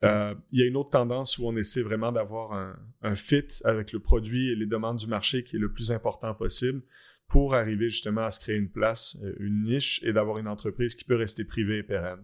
il 0.03 0.59
y 0.59 0.61
a 0.61 0.65
une 0.65 0.75
autre 0.75 0.89
tendance 0.89 1.37
où 1.37 1.47
on 1.47 1.55
essaie 1.55 1.81
vraiment 1.81 2.11
d'avoir 2.11 2.75
un, 3.01 3.15
fit 3.15 3.47
avec 3.63 3.93
le 3.93 4.01
produit 4.01 4.49
et 4.49 4.55
les 4.55 4.65
demandes 4.65 4.97
du 4.97 5.07
marché 5.07 5.45
qui 5.45 5.55
est 5.55 5.59
le 5.59 5.71
plus 5.71 5.93
important 5.93 6.35
possible 6.35 6.81
pour 7.29 7.55
arriver 7.55 7.87
justement 7.87 8.25
à 8.25 8.31
se 8.31 8.41
créer 8.41 8.57
une 8.57 8.69
place, 8.69 9.17
euh, 9.23 9.33
une 9.39 9.63
niche 9.63 10.03
et 10.03 10.13
d'avoir 10.13 10.39
une 10.39 10.47
entreprise 10.47 10.93
qui 10.93 11.05
peut 11.05 11.15
rester 11.15 11.43
privée 11.43 11.79
et 11.79 11.83
pérenne. 11.83 12.23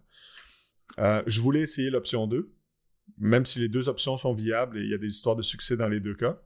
Euh, 1.00 1.24
je 1.28 1.40
voulais 1.40 1.62
essayer 1.62 1.90
l'option 1.90 2.28
2, 2.28 2.52
même 3.18 3.46
si 3.46 3.60
les 3.60 3.70
deux 3.70 3.90
options 3.90 4.18
sont 4.18 4.34
viables 4.34 4.78
et 4.80 4.82
il 4.82 4.90
y 4.90 4.94
a 4.94 4.98
des 4.98 5.08
histoires 5.08 5.36
de 5.36 5.42
succès 5.42 5.78
dans 5.78 5.88
les 5.88 6.00
deux 6.00 6.16
cas. 6.16 6.42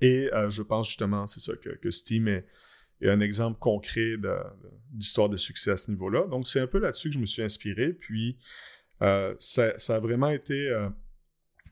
Et 0.00 0.32
euh, 0.32 0.48
je 0.48 0.62
pense 0.62 0.88
justement, 0.88 1.26
c'est 1.26 1.40
ça, 1.40 1.52
que, 1.56 1.90
Steam 1.90 2.28
est, 2.28 2.46
un 3.02 3.20
exemple 3.20 3.58
concret 3.58 4.16
d'histoire 4.92 5.28
de, 5.30 5.36
succès 5.36 5.70
à 5.70 5.76
ce 5.76 5.90
niveau-là. 5.90 6.26
Donc 6.26 6.46
c'est 6.46 6.60
un 6.60 6.66
peu 6.66 6.78
là-dessus 6.78 7.08
que 7.08 7.14
je 7.14 7.20
me 7.20 7.26
suis 7.26 7.42
inspiré. 7.42 7.94
Puis 7.94 8.38
ça, 9.38 9.72
a 9.88 9.98
vraiment 10.00 10.28
été 10.28 10.70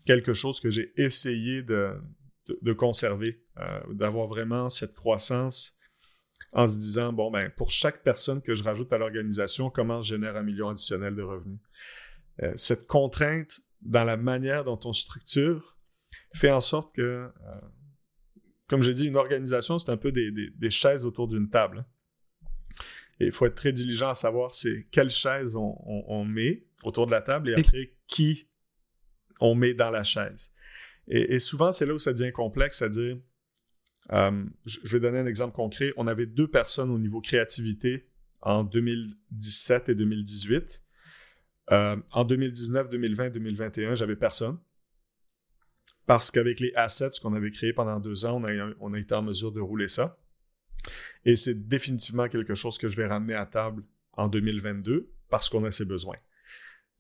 quelque 0.07 0.33
chose 0.33 0.59
que 0.59 0.71
j'ai 0.71 0.91
essayé 0.97 1.63
de 1.63 2.73
conserver, 2.73 3.45
d'avoir 3.91 4.27
vraiment 4.27 4.71
cette 4.71 4.95
croissance 4.95 5.78
en 6.53 6.67
se 6.67 6.79
disant, 6.79 7.13
bon, 7.13 7.31
ben, 7.31 7.51
pour 7.51 7.71
chaque 7.71 8.03
personne 8.03 8.41
que 8.41 8.55
je 8.55 8.63
rajoute 8.63 8.93
à 8.93 8.99
l'organisation, 8.99 9.71
comment 9.71 10.01
je 10.01 10.15
génère 10.15 10.37
un 10.37 10.43
million 10.43 10.69
additionnel 10.69 11.15
de 11.15 11.23
revenus? 11.23 11.59
Euh, 12.43 12.53
cette 12.57 12.87
contrainte 12.87 13.61
dans 13.83 14.05
la 14.05 14.17
manière 14.17 14.65
dont 14.65 14.79
on 14.85 14.93
structure 14.93 15.77
fait 16.35 16.51
en 16.51 16.61
sorte 16.61 16.95
que, 16.95 17.03
euh, 17.03 17.31
comme 18.67 18.83
j'ai 18.83 18.95
dit, 18.95 19.07
une 19.07 19.17
organisation, 19.17 19.79
c'est 19.79 19.91
un 19.91 19.97
peu 19.97 20.13
des, 20.13 20.71
chaises 20.71 21.05
autour 21.05 21.29
d'une 21.29 21.51
table. 21.51 21.85
Et 23.21 23.27
il 23.27 23.33
faut 23.33 23.47
être 23.47 23.57
très 23.57 23.73
diligent 23.73 24.11
à 24.11 24.15
savoir 24.15 24.55
c'est 24.55 24.87
quelles 24.93 25.11
chaises 25.11 25.57
on, 25.57 26.25
met 26.25 26.67
autour 26.85 27.07
de 27.07 27.11
la 27.11 27.21
table 27.21 27.51
et 27.51 27.55
après 27.55 27.97
qui 28.07 28.49
on 29.41 29.55
met 29.57 29.75
dans 29.75 29.91
la 29.91 30.05
chaise. 30.05 30.53
Et, 31.09 31.35
et 31.35 31.39
souvent, 31.41 31.73
c'est 31.73 31.85
là 31.85 31.95
où 31.95 31.99
ça 31.99 32.13
devient 32.13 32.33
complexe, 32.33 32.79
c'est-à-dire 32.79 33.19
euh, 34.13 34.45
je 34.65 34.89
vais 34.89 35.01
donner 35.01 35.19
un 35.19 35.27
exemple 35.27 35.55
concret. 35.55 35.93
On 35.97 36.07
avait 36.07 36.27
deux 36.27 36.49
personnes 36.49 36.91
au 36.91 36.99
niveau 36.99 37.21
créativité 37.21 38.09
en 38.41 38.65
2017 38.65 39.91
et 39.91 39.95
2018. 39.95 40.83
Euh, 41.71 41.97
en 42.13 42.25
2019, 42.25 42.89
2020, 42.89 43.31
2021, 43.31 43.95
j'avais 43.95 44.17
personne. 44.17 44.59
Parce 46.07 46.31
qu'avec 46.31 46.61
les 46.61 46.73
assets 46.75 47.21
qu'on 47.21 47.35
avait 47.35 47.51
créés 47.51 47.75
pendant 47.75 48.01
deux 48.01 48.25
ans, 48.25 48.43
on 48.81 48.95
a, 48.95 48.99
été 48.99 49.15
en 49.15 49.23
mesure 49.23 49.53
de 49.53 49.61
rouler 49.61 49.89
ça. 49.89 50.19
Et 51.27 51.37
c'est 51.37 51.69
définitivement 51.69 52.29
quelque 52.29 52.55
chose 52.55 52.79
que 52.79 52.89
je 52.89 52.97
vais 52.97 53.07
ramener 53.07 53.35
à 53.35 53.45
table 53.45 53.83
en 54.13 54.29
2022 54.29 55.13
parce 55.29 55.51
qu'on 55.51 55.65
a 55.65 55.71
ses 55.71 55.85
besoins. 55.85 56.17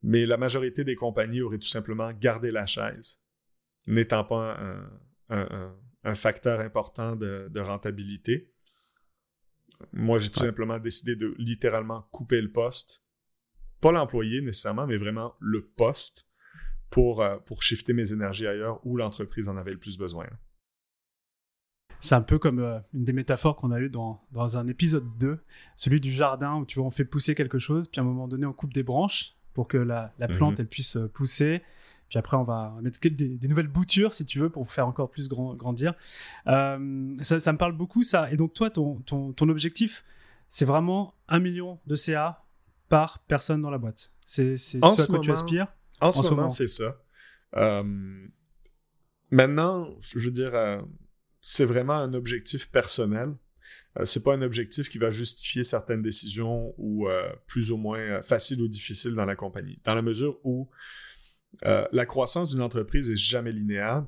Mais 0.02 0.26
la 0.26 0.36
majorité 0.36 0.84
des 0.84 0.94
compagnies 0.94 1.40
auraient 1.40 1.58
tout 1.58 1.68
simplement 1.68 2.12
gardé 2.12 2.50
la 2.50 2.66
chaise, 2.66 3.22
n'étant 3.86 4.24
pas 4.24 4.58
un 5.30 5.74
facteur 6.14 6.61
important 6.61 7.17
de, 7.17 7.61
rentabilité. 7.61 8.52
Moi, 9.93 10.19
j'ai 10.19 10.31
tout 10.31 10.40
simplement 10.40 10.78
décidé 10.78 11.17
de 11.17 11.35
littéralement 11.38 12.02
couper 12.11 12.40
le 12.40 12.50
poste. 12.50 13.05
Pas 13.81 13.93
l'employé 13.93 14.40
nécessairement, 14.40 14.87
mais 14.87 14.97
vraiment 14.97 15.35
le 15.38 15.64
poste 15.64 16.26
pour, 16.90 17.23
euh, 17.23 17.37
pour 17.38 17.62
shifter 17.62 17.93
mes 17.93 18.12
énergies 18.12 18.47
ailleurs 18.47 18.85
où 18.85 18.97
l'entreprise 18.97 19.49
en 19.49 19.57
avait 19.57 19.71
le 19.71 19.78
plus 19.78 19.99
besoin. 19.99 20.26
C'est 22.00 22.14
un 22.14 22.23
peu 22.23 22.38
comme 22.38 22.61
euh, 22.61 22.78
une 22.95 23.05
des 23.05 23.12
métaphores 23.12 23.57
qu'on 23.57 23.71
a 23.71 23.81
eues 23.81 23.90
dans, 23.90 24.25
dans, 24.33 24.57
un 24.57 24.67
épisode 24.69 25.07
2, 25.19 25.38
celui 25.76 26.00
du 26.00 26.12
jardin 26.12 26.57
où 26.57 26.67
tu 26.67 26.78
vois, 26.78 26.87
on 26.87 26.90
fait 26.90 27.05
pousser 27.05 27.35
quelque 27.35 27.59
chose, 27.59 27.88
puis 27.88 28.00
à 28.00 28.02
un 28.02 28.07
moment 28.07 28.28
donné, 28.28 28.47
on 28.47 28.52
coupe 28.52 28.73
des 28.73 28.83
branches 28.83 29.37
pour 29.52 29.69
que 29.69 29.78
la, 29.78 30.14
la 30.19 30.28
plante 30.28 30.55
mhm. 30.55 30.61
elle 30.61 30.69
puisse 30.69 30.97
euh, 30.97 31.09
pousser. 31.09 31.62
Puis 32.08 32.18
après, 32.18 32.36
on 32.36 32.44
va 32.44 32.74
mettre 32.80 33.00
des, 33.00 33.10
des, 33.10 33.48
nouvelles 33.48 33.68
boutures, 33.68 34.14
si 34.14 34.24
tu 34.24 34.38
veux, 34.38 34.48
pour 34.48 34.70
faire 34.70 34.86
encore 34.86 35.10
plus 35.10 35.28
grandir. 35.28 35.94
Euh, 36.46 37.16
ça, 37.22 37.52
me 37.52 37.58
parle 37.58 37.72
beaucoup, 37.72 38.02
ça. 38.02 38.30
Et 38.32 38.36
donc, 38.36 38.54
toi, 38.54 38.70
ton, 38.70 38.96
ton, 39.00 39.32
ton 39.32 39.48
objectif, 39.48 40.04
c'est 40.48 40.64
vraiment 40.64 41.14
un 41.28 41.38
million 41.38 41.78
de 41.86 41.94
CA 41.96 42.44
par 42.88 43.18
personne 43.20 43.60
dans 43.60 43.70
la 43.70 43.76
boîte. 43.76 44.10
C'est 44.24 44.56
ce 44.56 44.78
à 44.78 45.06
quoi 45.06 45.20
tu 45.20 45.30
aspires 45.30 45.68
En, 46.00 46.10
ce, 46.10 46.30
moment, 46.30 46.48
c'est 46.48 46.68
ça. 46.68 46.96
Euh, 47.56 47.82
maintenant, 49.30 49.94
je 50.00 50.18
veux 50.18 50.30
dire, 50.30 50.54
euh, 50.54 50.80
c'est 51.42 51.66
vraiment 51.66 51.96
un 51.96 52.14
objectif 52.14 52.70
personnel. 52.70 53.34
c'est 54.04 54.24
pas 54.24 54.32
un 54.32 54.40
objectif 54.40 54.88
qui 54.88 54.96
va 54.96 55.10
justifier 55.10 55.62
certaines 55.62 56.00
décisions 56.00 56.74
ou 56.78 57.06
plus 57.46 57.70
ou 57.70 57.76
moins 57.76 58.22
faciles 58.22 58.62
ou 58.62 58.68
difficiles 58.68 59.14
dans 59.14 59.26
la 59.26 59.36
compagnie. 59.36 59.78
Dans 59.84 59.94
la 59.94 60.02
mesure 60.02 60.38
où 60.42 60.70
euh, 61.64 61.87
la 61.93 62.07
croissance 62.07 62.50
d'une 62.50 62.61
entreprise 62.61 63.11
est 63.11 63.17
jamais 63.17 63.52
linéaire 63.52 64.05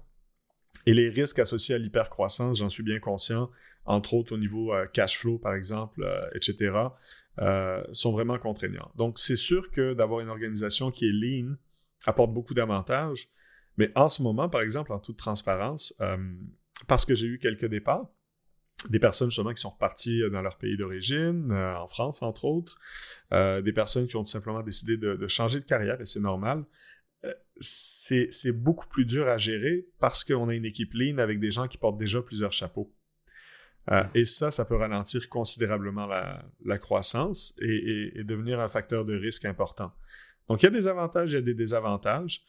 et 0.86 0.94
les 0.94 1.08
risques 1.08 1.38
associés 1.38 1.74
à 1.74 1.78
l'hypercroissance, 1.78 2.58
j'en 2.58 2.68
suis 2.68 2.82
bien 2.82 3.00
conscient, 3.00 3.50
entre 3.84 4.14
autres 4.14 4.34
au 4.34 4.38
niveau 4.38 4.72
euh, 4.72 4.86
cash 4.86 5.18
flow 5.18 5.38
par 5.38 5.54
exemple, 5.54 6.02
euh, 6.02 6.28
etc., 6.34 6.72
sont 7.92 8.12
vraiment 8.12 8.38
contraignants. 8.38 8.90
Donc 8.96 9.18
c'est 9.18 9.36
sûr 9.36 9.70
que 9.70 9.94
d'avoir 9.94 10.20
une 10.20 10.28
organisation 10.28 10.90
qui 10.90 11.06
est 11.06 11.12
lean 11.12 11.54
apporte 12.04 12.34
beaucoup 12.34 12.52
d'avantages, 12.52 13.28
mais 13.78 13.90
en 13.94 14.08
ce 14.08 14.22
moment, 14.22 14.50
par 14.50 14.60
exemple, 14.60 14.92
en 14.92 14.98
toute 14.98 15.16
transparence, 15.16 15.98
parce 16.86 17.06
que 17.06 17.14
j'ai 17.14 17.24
eu 17.24 17.38
quelques 17.38 17.64
départs, 17.64 18.10
des 18.90 18.98
personnes 18.98 19.30
justement 19.30 19.54
qui 19.54 19.60
sont 19.62 19.70
reparties 19.70 20.20
dans 20.30 20.42
leur 20.42 20.58
pays 20.58 20.76
d'origine, 20.76 21.50
en 21.50 21.86
France 21.86 22.20
entre 22.20 22.44
autres, 22.44 22.78
des 23.30 23.72
personnes 23.72 24.06
qui 24.06 24.16
ont 24.16 24.24
tout 24.24 24.30
simplement 24.30 24.62
décidé 24.62 24.98
de 24.98 25.28
changer 25.28 25.60
de 25.60 25.64
carrière 25.64 25.98
et 25.98 26.04
c'est 26.04 26.20
normal 26.20 26.66
c'est 27.56 28.52
beaucoup 28.52 28.86
plus 28.86 29.04
dur 29.04 29.28
à 29.28 29.36
gérer 29.36 29.86
parce 29.98 30.24
qu'on 30.24 30.48
a 30.48 30.54
une 30.54 30.64
équipe 30.64 30.94
lean 30.94 31.18
avec 31.18 31.40
des 31.40 31.50
gens 31.50 31.68
qui 31.68 31.78
portent 31.78 31.98
déjà 31.98 32.22
plusieurs 32.22 32.52
chapeaux. 32.52 32.92
Euh, 33.90 34.04
et 34.14 34.24
ça, 34.24 34.50
ça 34.50 34.64
peut 34.64 34.76
ralentir 34.76 35.28
considérablement 35.28 36.06
la, 36.06 36.78
croissance 36.78 37.54
et, 37.60 38.22
devenir 38.24 38.60
un 38.60 38.68
facteur 38.68 39.04
de 39.04 39.16
risque 39.16 39.44
important. 39.44 39.92
Donc, 40.48 40.62
il 40.62 40.66
y 40.66 40.68
a 40.68 40.72
des 40.72 40.88
avantages, 40.88 41.32
il 41.32 41.34
y 41.34 41.38
a 41.38 41.42
des 41.42 41.54
désavantages. 41.54 42.42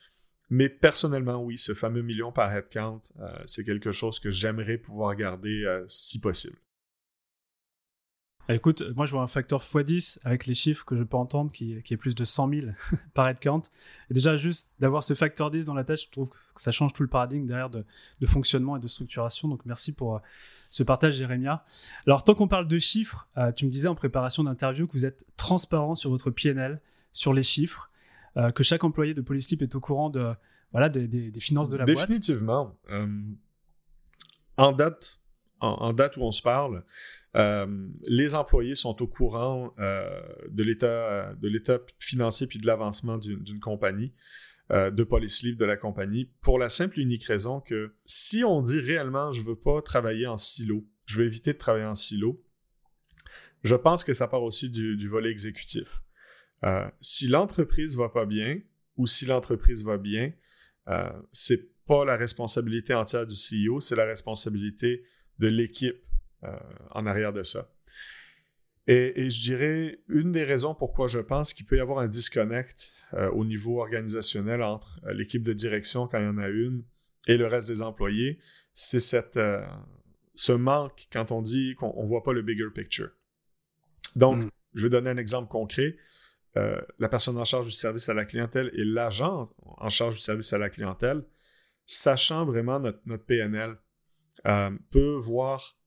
Mais 0.49 0.67
personnellement, 0.67 1.41
oui, 1.41 1.57
ce 1.57 1.73
fameux 1.73 2.01
million 2.01 2.31
par 2.33 2.53
headcount, 2.53 3.01
euh, 3.21 3.41
c'est 3.45 3.63
quelque 3.63 3.93
chose 3.93 4.19
que 4.19 4.29
j'aimerais 4.29 4.77
pouvoir 4.77 5.15
garder 5.15 5.63
euh, 5.63 5.83
si 5.87 6.19
possible. 6.19 6.57
Ah, 8.47 8.55
écoute, 8.55 8.83
moi 8.95 9.05
je 9.05 9.11
vois 9.11 9.21
un 9.21 9.27
facteur 9.27 9.61
x10 9.61 10.19
avec 10.23 10.45
les 10.45 10.55
chiffres 10.55 10.83
que 10.83 10.97
je 10.97 11.03
peux 11.03 11.17
entendre 11.17 11.51
qui, 11.51 11.73
est 11.73 11.97
plus 11.97 12.15
de 12.15 12.23
100 12.23 12.49
000 12.49 12.67
par 13.13 13.27
headcount. 13.27 13.61
Et 14.09 14.13
déjà, 14.13 14.35
juste 14.37 14.71
d'avoir 14.79 15.03
ce 15.03 15.13
facteur 15.13 15.51
10 15.51 15.65
dans 15.65 15.73
la 15.73 15.83
tâche, 15.83 16.05
je 16.05 16.11
trouve 16.11 16.29
que 16.29 16.37
ça 16.55 16.71
change 16.71 16.93
tout 16.93 17.03
le 17.03 17.09
paradigme 17.09 17.45
derrière 17.45 17.69
de, 17.69 17.85
fonctionnement 18.25 18.75
et 18.77 18.79
de 18.79 18.87
structuration. 18.87 19.47
Donc 19.47 19.61
merci 19.65 19.93
pour 19.93 20.15
euh, 20.15 20.19
ce 20.69 20.83
partage, 20.83 21.15
Jérémia. 21.15 21.63
Alors, 22.07 22.23
tant 22.23 22.33
qu'on 22.33 22.47
parle 22.47 22.67
de 22.67 22.79
chiffres, 22.79 23.27
tu 23.55 23.65
me 23.65 23.69
disais 23.69 23.89
en 23.89 23.95
préparation 23.95 24.43
d'interview 24.43 24.87
que 24.87 24.93
vous 24.93 25.05
êtes 25.05 25.25
transparent 25.35 25.95
sur 25.95 26.09
votre 26.09 26.31
PNL, 26.31 26.79
sur 27.11 27.33
les 27.33 27.43
chiffres. 27.43 27.91
Euh, 28.37 28.51
que 28.51 28.63
chaque 28.63 28.83
employé 28.83 29.13
de 29.13 29.21
Polyslip 29.21 29.61
est 29.61 29.75
au 29.75 29.81
courant 29.81 30.09
de, 30.09 30.33
voilà, 30.71 30.87
des, 30.87 31.31
finances 31.39 31.69
de 31.69 31.77
la 31.77 31.85
boîte 31.85 31.97
Définitivement. 31.97 32.77
Euh, 32.89 33.07
en, 34.55 34.71
date, 34.71 35.19
en, 35.61 35.93
date 35.93 36.17
où 36.17 36.21
on 36.21 36.31
se 36.31 36.41
parle, 36.41 36.83
euh, 37.35 37.87
les 38.07 38.35
employés 38.35 38.75
sont 38.75 39.01
au 39.01 39.07
courant 39.07 39.73
de 39.77 40.63
l'état 40.63 41.33
de 41.35 41.47
l'état 41.47 41.79
financier 41.99 42.47
puis 42.47 42.59
de 42.59 42.67
l'avancement 42.67 43.17
d'une 43.17 43.59
compagnie, 43.59 44.13
de 44.69 45.03
Polyslip, 45.03 45.57
de 45.57 45.65
la 45.65 45.77
compagnie, 45.77 46.31
pour 46.41 46.59
la 46.59 46.69
simple 46.69 46.99
et 46.99 47.03
unique 47.03 47.25
raison 47.25 47.61
que 47.61 47.93
si 48.05 48.43
on 48.43 48.61
dit 48.61 48.79
réellement 48.79 49.31
je 49.31 49.41
veux 49.41 49.55
pas 49.55 49.81
travailler 49.81 50.27
en 50.27 50.37
silo, 50.37 50.85
je 51.05 51.19
veux 51.19 51.25
éviter 51.25 51.53
de 51.53 51.57
travailler 51.57 51.85
en 51.85 51.95
silo, 51.95 52.43
je 53.63 53.75
pense 53.75 54.03
que 54.03 54.13
ça 54.13 54.27
part 54.27 54.43
aussi 54.43 54.69
du 54.69 55.07
volet 55.07 55.29
exécutif. 55.29 56.01
Euh, 56.63 56.87
si 57.01 57.27
l'entreprise 57.27 57.95
va 57.97 58.09
pas 58.09 58.25
bien 58.25 58.59
ou 58.97 59.07
si 59.07 59.25
l'entreprise 59.25 59.83
va 59.83 59.97
bien, 59.97 60.31
euh, 60.87 61.09
c'est 61.31 61.69
pas 61.85 62.05
la 62.05 62.15
responsabilité 62.15 62.93
entière 62.93 63.25
du 63.25 63.35
CEO, 63.35 63.79
c'est 63.79 63.95
la 63.95 64.05
responsabilité 64.05 65.03
de 65.41 65.47
l'équipe 65.47 66.01
euh, 66.43 66.55
en 66.91 67.05
arrière 67.05 67.33
de 67.33 67.43
ça. 67.43 67.69
Et, 68.87 69.29
je 69.29 69.41
dirais, 69.41 69.99
une 70.07 70.31
des 70.31 70.43
raisons 70.43 70.73
pourquoi 70.73 71.07
je 71.07 71.19
pense 71.19 71.53
qu'il 71.53 71.65
peut 71.65 71.77
y 71.77 71.79
avoir 71.79 71.99
un 71.99 72.07
disconnect 72.07 72.91
euh, 73.13 73.29
au 73.31 73.45
niveau 73.45 73.79
organisationnel 73.81 74.63
entre 74.63 74.99
l'équipe 75.13 75.43
de 75.43 75.53
direction, 75.53 76.07
quand 76.07 76.17
il 76.19 76.25
y 76.25 76.27
en 76.27 76.37
a 76.37 76.47
une, 76.47 76.83
et 77.27 77.37
le 77.37 77.45
reste 77.47 77.67
des 77.67 77.81
employés, 77.81 78.39
c'est 78.73 78.99
cette, 78.99 79.37
ce 80.33 80.51
manque 80.51 81.07
quand 81.11 81.31
on 81.31 81.41
dit 81.41 81.75
qu'on 81.75 82.01
ne 82.01 82.07
voit 82.07 82.23
pas 82.23 82.33
le 82.33 82.41
bigger 82.41 82.69
picture. 82.73 83.11
Donc, 84.15 84.43
mm. 84.43 84.49
je 84.73 84.83
vais 84.83 84.89
donner 84.89 85.09
un 85.09 85.17
exemple 85.17 85.49
concret. 85.49 85.95
Euh, 86.57 86.81
la 86.99 87.07
personne 87.07 87.37
en 87.37 87.45
charge 87.45 87.65
du 87.65 87.71
service 87.71 88.09
à 88.09 88.13
la 88.13 88.25
clientèle 88.25 88.71
et 88.73 88.83
l'agent 88.83 89.49
en 89.63 89.89
charge 89.89 90.15
du 90.15 90.21
service 90.21 90.51
à 90.51 90.57
la 90.57 90.69
clientèle, 90.69 91.23
sachant 91.85 92.45
vraiment 92.45 92.79
notre, 92.79 93.25
PNL, 93.25 93.77
euh, 94.45 94.71
peut 94.89 95.15
voir 95.15 95.77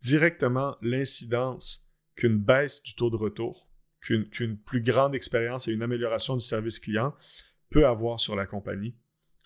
directement 0.00 0.76
l'incidence 0.82 1.90
qu'une 2.14 2.38
baisse 2.38 2.82
du 2.82 2.94
taux 2.94 3.10
de 3.10 3.16
retour, 3.16 3.68
qu'une 4.00 4.58
plus 4.58 4.82
grande 4.82 5.14
expérience 5.14 5.66
et 5.66 5.72
une 5.72 5.82
amélioration 5.82 6.36
du 6.36 6.44
service 6.44 6.78
client 6.78 7.14
peut 7.70 7.86
avoir 7.86 8.20
sur 8.20 8.36
la 8.36 8.46
compagnie. 8.46 8.94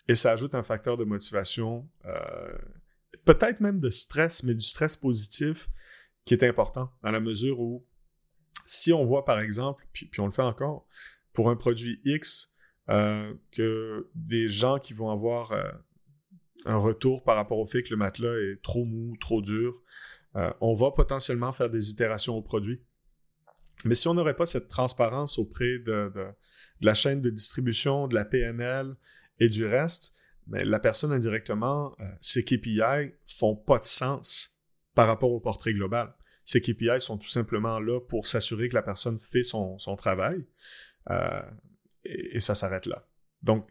Et 0.08 0.14
ça 0.14 0.32
ajoute 0.32 0.54
un 0.54 0.62
facteur 0.62 0.96
de 0.96 1.04
motivation, 1.04 1.88
euh, 2.06 2.58
peut-être 3.24 3.60
même 3.60 3.78
de 3.78 3.90
stress, 3.90 4.42
mais 4.42 4.54
du 4.54 4.62
stress 4.62 4.96
positif 4.96 5.68
qui 6.24 6.34
est 6.34 6.42
important 6.42 6.90
dans 7.02 7.10
la 7.10 7.20
mesure 7.20 7.60
où 7.60 7.86
si 8.66 8.92
on 8.92 9.04
voit 9.06 9.24
par 9.24 9.40
exemple, 9.40 9.86
puis, 9.92 10.10
on 10.18 10.26
le 10.26 10.32
fait 10.32 10.42
encore, 10.42 10.86
pour 11.32 11.50
un 11.50 11.56
produit 11.56 12.00
X, 12.04 12.52
euh, 12.90 13.32
que 13.52 14.10
des 14.14 14.48
gens 14.48 14.78
qui 14.78 14.92
vont 14.92 15.10
avoir 15.10 15.52
un 16.66 16.76
retour 16.76 17.22
par 17.22 17.36
rapport 17.36 17.58
au 17.58 17.66
fait 17.66 17.82
que 17.82 17.90
le 17.90 17.96
matelas 17.96 18.34
est 18.34 18.62
trop 18.62 18.84
mou, 18.84 19.16
trop 19.20 19.42
dur, 19.42 19.74
euh, 20.36 20.50
on 20.60 20.74
va 20.74 20.90
potentiellement 20.90 21.52
faire 21.52 21.70
des 21.70 21.90
itérations 21.90 22.36
au 22.36 22.42
produit. 22.42 22.82
Mais 23.84 23.94
si 23.94 24.08
on 24.08 24.14
n'aurait 24.14 24.36
pas 24.36 24.46
cette 24.46 24.68
transparence 24.68 25.38
auprès 25.38 25.78
de, 25.78 26.12
la 26.80 26.94
chaîne 26.94 27.20
de 27.20 27.30
distribution, 27.30 28.08
de 28.08 28.14
la 28.14 28.24
PNL 28.24 28.94
et 29.38 29.48
du 29.48 29.64
reste, 29.64 30.16
la 30.48 30.80
personne 30.80 31.12
indirectement, 31.12 31.94
ses 32.20 32.44
KPI 32.44 33.12
font 33.26 33.54
pas 33.54 33.78
de 33.78 33.84
sens 33.84 34.58
par 34.94 35.06
rapport 35.06 35.30
au 35.30 35.38
portrait 35.38 35.74
global. 35.74 36.12
Ces 36.44 36.62
KPI 36.62 36.98
sont 36.98 37.18
tout 37.18 37.28
simplement 37.28 37.78
là 37.78 38.00
pour 38.00 38.26
s'assurer 38.26 38.70
que 38.70 38.74
la 38.74 38.82
personne 38.82 39.20
fait 39.20 39.42
son, 39.42 39.76
travail. 39.98 40.46
Euh, 41.10 41.42
et, 42.04 42.40
ça 42.40 42.54
s'arrête 42.54 42.86
là. 42.86 43.06
Donc, 43.42 43.68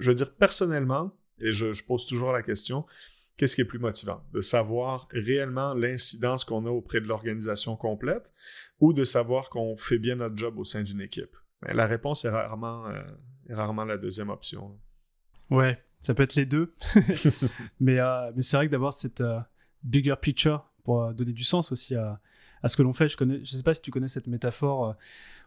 je 0.00 0.10
veux 0.10 0.14
dire 0.14 0.34
personnellement, 0.34 1.12
et 1.40 1.52
je, 1.52 1.84
pose 1.84 2.06
toujours 2.06 2.32
la 2.32 2.42
question, 2.42 2.84
qu'est-ce 3.36 3.54
qui 3.54 3.60
est 3.60 3.66
plus 3.66 3.78
motivant? 3.78 4.24
De 4.32 4.40
savoir 4.40 5.08
réellement 5.12 5.74
l'incidence 5.74 6.44
qu'on 6.44 6.66
a 6.66 6.70
auprès 6.70 7.00
de 7.00 7.06
l'organisation 7.06 7.76
complète 7.76 8.32
ou 8.80 8.92
de 8.92 9.04
savoir 9.04 9.48
qu'on 9.50 9.76
fait 9.76 9.98
bien 9.98 10.16
notre 10.16 10.36
job 10.36 10.58
au 10.58 10.64
sein 10.64 10.82
d'une 10.82 11.00
équipe? 11.00 11.36
La 11.62 11.86
réponse 11.86 12.24
est 12.24 12.30
rarement, 12.30 12.88
euh, 12.88 13.02
rarement 13.50 13.84
la 13.84 13.96
deuxième 13.96 14.30
option. 14.30 14.78
Ouais, 15.50 15.82
ça 16.00 16.14
peut 16.14 16.24
être 16.24 16.34
les 16.34 16.46
deux. 16.46 16.72
mais, 17.80 17.98
euh, 17.98 18.32
mais 18.34 18.42
c'est 18.42 18.56
vrai 18.56 18.66
que 18.66 18.72
d'avoir 18.72 18.92
cette, 18.92 19.22
bigger 19.82 20.16
picture 20.20 20.70
pour 20.84 21.02
euh, 21.02 21.12
donner 21.12 21.32
du 21.32 21.44
sens 21.44 21.72
aussi 21.72 21.94
à, 21.94 22.20
à 22.62 22.68
ce 22.68 22.76
que 22.76 22.82
l'on 22.82 22.92
fait. 22.92 23.08
Je 23.08 23.24
ne 23.24 23.44
sais 23.44 23.62
pas 23.62 23.74
si 23.74 23.82
tu 23.82 23.90
connais 23.90 24.08
cette 24.08 24.26
métaphore 24.26 24.88
euh, 24.88 24.92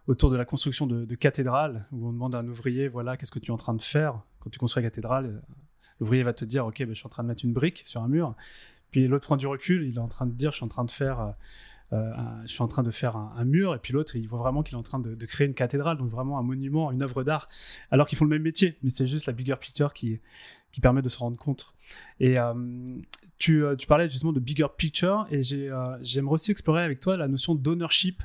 autour 0.08 0.30
de 0.32 0.38
la 0.38 0.45
construction 0.45 0.88
de, 0.88 1.15
cathédrales, 1.15 1.86
où 1.91 2.08
on 2.08 2.12
demande 2.12 2.36
à 2.36 2.39
un 2.39 2.47
ouvrier, 2.47 2.88
voilà, 2.88 3.17
qu'est-ce 3.17 3.32
que 3.32 3.39
tu 3.39 3.47
es 3.47 3.54
en 3.54 3.58
train 3.58 3.74
de 3.74 3.82
faire? 3.82 4.21
Quand 4.39 4.50
tu 4.50 4.60
construis 4.60 4.84
une 4.84 4.89
cathédrale 4.89 5.26
euh, 5.26 5.54
L'ouvrier 6.00 6.24
va 6.24 6.34
te 6.34 6.45
dire, 6.45 6.65
ok, 6.65 6.80
ben, 6.80 6.89
je 6.89 6.93
suis 6.95 7.06
en 7.06 7.10
train 7.10 7.21
de 7.21 7.28
mettre 7.28 7.45
une 7.45 7.54
brique 7.54 7.84
sur 7.86 8.02
un 8.02 8.08
mur. 8.08 8.36
Puis 8.89 9.08
l'autre 9.08 9.28
prend 9.28 9.38
du 9.38 9.45
recul, 9.45 9.84
il 9.84 9.97
est 9.97 10.00
en 10.00 10.08
train 10.08 10.26
de 10.26 10.32
dire, 10.32 10.50
je 10.50 10.56
suis 10.56 10.65
en 10.65 10.67
train 10.67 10.84
de 10.84 10.89
faire 10.89 11.36
euh, 11.93 12.13
je 12.43 12.47
suis 12.51 12.62
en 12.62 12.67
train 12.67 12.84
de 12.84 12.91
faire 12.91 13.15
un, 13.17 13.43
mur, 13.45 13.75
et 13.75 13.80
puis 13.80 13.93
l'autre, 13.93 14.15
il 14.15 14.27
voit 14.27 14.39
vraiment 14.39 14.63
qu'il 14.63 14.75
est 14.75 14.80
en 14.80 14.84
train 14.84 14.99
de, 14.99 15.25
créer 15.25 15.47
une 15.47 15.54
cathédrale, 15.54 15.97
donc 15.97 16.10
vraiment 16.10 16.39
un 16.39 16.43
monument, 16.43 16.91
une 16.91 17.01
œuvre 17.01 17.23
d'art, 17.23 17.49
alors 17.89 18.08
qu'ils 18.08 18.17
font 18.17 18.25
le 18.25 18.30
même 18.30 18.41
métier, 18.41 18.77
mais 18.82 18.89
c'est 18.89 19.08
juste 19.08 19.25
la 19.25 19.34
bigger 19.34 19.56
picture 19.60 19.93
qui, 19.93 20.19
permet 20.82 21.01
de 21.01 21.10
se 21.10 21.19
rendre 21.19 21.38
compte. 21.38 21.73
Et 22.19 22.39
euh, 22.39 22.54
tu, 23.38 23.65
euh, 23.65 23.75
tu, 23.75 23.88
parlais 23.88 24.10
justement 24.10 24.32
de 24.32 24.39
bigger 24.39 24.67
picture, 24.75 25.27
et 25.30 25.43
j'aimerais 25.43 26.34
aussi 26.34 26.51
explorer 26.51 26.84
avec 26.84 26.99
toi 26.99 27.17
la 27.17 27.27
notion 27.27 27.56
d'ownership 27.56 28.23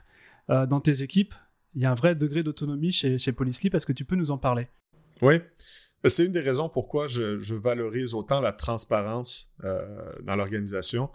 dans 0.49 0.81
tes 0.81 1.03
équipes. 1.03 1.35
Il 1.75 1.83
y 1.83 1.87
a 1.87 1.91
un 1.91 1.97
vrai 1.97 2.15
degré 2.15 2.45
d'autonomie 2.45 2.93
chez, 2.93 3.19
chez 3.19 3.33
Polysleep, 3.33 3.75
est-ce 3.75 3.85
que 3.87 3.93
tu 3.93 4.05
peux 4.05 4.15
nous 4.15 4.31
en 4.31 4.39
parler? 4.39 4.69
Oui. 5.23 5.41
C'est 6.05 6.25
une 6.25 6.31
des 6.31 6.41
raisons 6.41 6.69
pourquoi 6.69 7.09
je 7.09 7.55
valorise 7.55 8.15
autant 8.15 8.41
la 8.41 8.53
transparence 8.53 9.53
dans 10.23 10.37
l'organisation. 10.37 11.11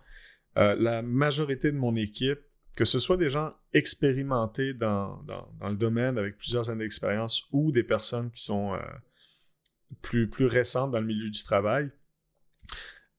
Euh, 0.58 0.76
la 0.78 1.02
majorité 1.02 1.72
de 1.72 1.78
mon 1.78 1.96
équipe, 1.96 2.40
que 2.76 2.86
ce 2.86 3.00
soit 3.00 3.18
des 3.18 3.30
gens 3.30 3.54
expérimentés 3.74 4.74
dans, 4.74 5.24
le 5.62 5.76
domaine 5.76 6.18
avec 6.18 6.38
plusieurs 6.38 6.70
années 6.70 6.84
d'expérience 6.84 7.48
ou 7.52 7.72
des 7.72 7.84
personnes 7.84 8.32
qui 8.32 8.44
sont 8.44 8.74
euh, 8.74 8.80
plus, 10.02 10.30
plus 10.30 10.46
récentes 10.46 10.92
dans 10.92 11.00
le 11.00 11.06
milieu 11.06 11.30
du 11.30 11.44
travail, 11.44 11.90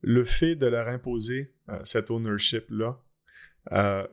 le 0.01 0.25
fait 0.25 0.57
de 0.57 0.67
leur 0.67 0.89
imposer 0.89 1.55
euh, 1.69 1.79
cet 1.85 2.11
ownership-là 2.11 3.01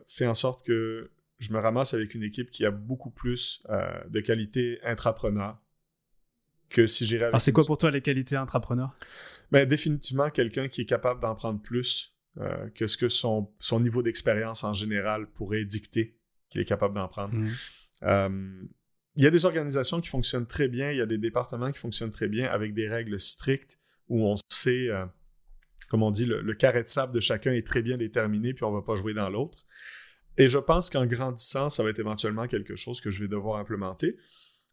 fait 0.06 0.28
en 0.28 0.34
sorte 0.34 0.64
que 0.64 1.10
je 1.38 1.52
me 1.52 1.58
ramasse 1.58 1.92
avec 1.92 2.14
une 2.14 2.22
équipe 2.22 2.52
qui 2.52 2.64
a 2.64 2.70
beaucoup 2.70 3.10
plus 3.10 3.66
de 4.08 4.20
qualités 4.20 4.78
intrapreneurs 4.84 5.60
que 6.68 6.86
si 6.86 7.04
j'irais 7.04 7.26
Alors, 7.26 7.40
c'est 7.40 7.50
quoi 7.52 7.64
pour 7.64 7.76
toi 7.76 7.90
les 7.90 8.00
qualités 8.00 8.36
intrapreneurs? 8.36 8.94
Ben, 9.50 9.68
définitivement 9.68 10.30
quelqu'un 10.30 10.68
qui 10.68 10.82
est 10.82 10.86
capable 10.86 11.20
d'en 11.20 11.34
prendre 11.34 11.60
plus 11.60 12.09
euh, 12.38 12.68
que 12.70 12.86
ce 12.86 12.96
que 12.96 13.08
son, 13.08 13.52
son 13.58 13.80
niveau 13.80 14.02
d'expérience 14.02 14.62
en 14.62 14.72
général 14.72 15.26
pourrait 15.32 15.64
dicter 15.64 16.16
qu'il 16.48 16.60
est 16.60 16.64
capable 16.64 16.94
d'en 16.94 17.08
prendre. 17.08 17.34
Mhm. 17.34 17.50
Euh, 18.04 18.62
il 19.16 19.24
y 19.24 19.26
a 19.26 19.30
des 19.30 19.44
organisations 19.44 20.00
qui 20.00 20.08
fonctionnent 20.08 20.46
très 20.46 20.68
bien, 20.68 20.92
il 20.92 20.98
y 20.98 21.00
a 21.00 21.06
des 21.06 21.18
départements 21.18 21.72
qui 21.72 21.78
fonctionnent 21.78 22.12
très 22.12 22.28
bien 22.28 22.48
avec 22.48 22.72
des 22.72 22.88
règles 22.88 23.18
strictes 23.18 23.80
où 24.08 24.24
on 24.24 24.36
sait, 24.48 24.88
euh, 24.88 25.04
comme 25.88 26.04
on 26.04 26.12
dit, 26.12 26.24
le, 26.24 26.54
carré 26.54 26.82
de 26.82 26.88
sable 26.88 27.12
de 27.12 27.20
chacun 27.20 27.52
est 27.52 27.66
très 27.66 27.82
bien 27.82 27.96
déterminé, 27.96 28.54
puis 28.54 28.64
on 28.64 28.70
ne 28.70 28.76
va 28.76 28.82
pas 28.82 28.94
jouer 28.94 29.12
dans 29.12 29.28
l'autre. 29.28 29.66
Et 30.38 30.46
je 30.46 30.58
pense 30.58 30.88
qu'en 30.88 31.06
grandissant, 31.06 31.68
ça 31.68 31.82
va 31.82 31.90
être 31.90 31.98
éventuellement 31.98 32.46
quelque 32.46 32.76
chose 32.76 33.00
que 33.00 33.10
je 33.10 33.22
vais 33.22 33.28
devoir 33.28 33.58
implémenter. 33.58 34.16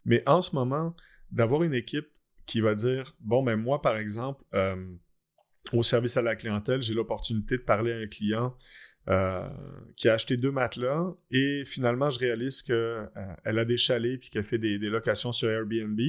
Mais 0.06 0.22
en 0.28 0.42
ce 0.42 0.56
moment, 0.56 0.96
d'avoir 1.32 1.64
une 1.64 1.74
équipe 1.74 2.08
qui 2.46 2.62
va 2.62 2.76
dire, 2.76 3.16
bon, 3.20 3.44
ben 3.44 3.56
moi, 3.56 3.82
par 3.82 3.98
exemple, 3.98 4.44
au 5.74 5.84
service 5.84 6.18
à 6.18 6.22
la 6.22 6.36
clientèle, 6.36 6.82
j'ai 6.82 6.94
l'opportunité 6.94 7.58
de 7.58 7.64
parler 7.64 7.92
à 7.92 7.98
un 7.98 8.08
client 8.08 8.58
euh, 9.10 9.48
qui 9.96 10.10
a 10.10 10.14
acheté 10.14 10.38
deux 10.38 10.52
matelas 10.52 11.14
et 11.32 11.64
finalement, 11.66 12.10
je 12.10 12.20
réalise 12.20 12.62
qu'elle 12.62 12.76
euh, 12.76 13.10
a 13.46 13.66
des 13.66 13.78
chalets 13.78 14.20
puis 14.20 14.30
qu'elle 14.30 14.44
fait 14.44 14.58
des, 14.58 14.78
locations 14.78 15.32
sur 15.32 15.50
Airbnb. 15.50 16.00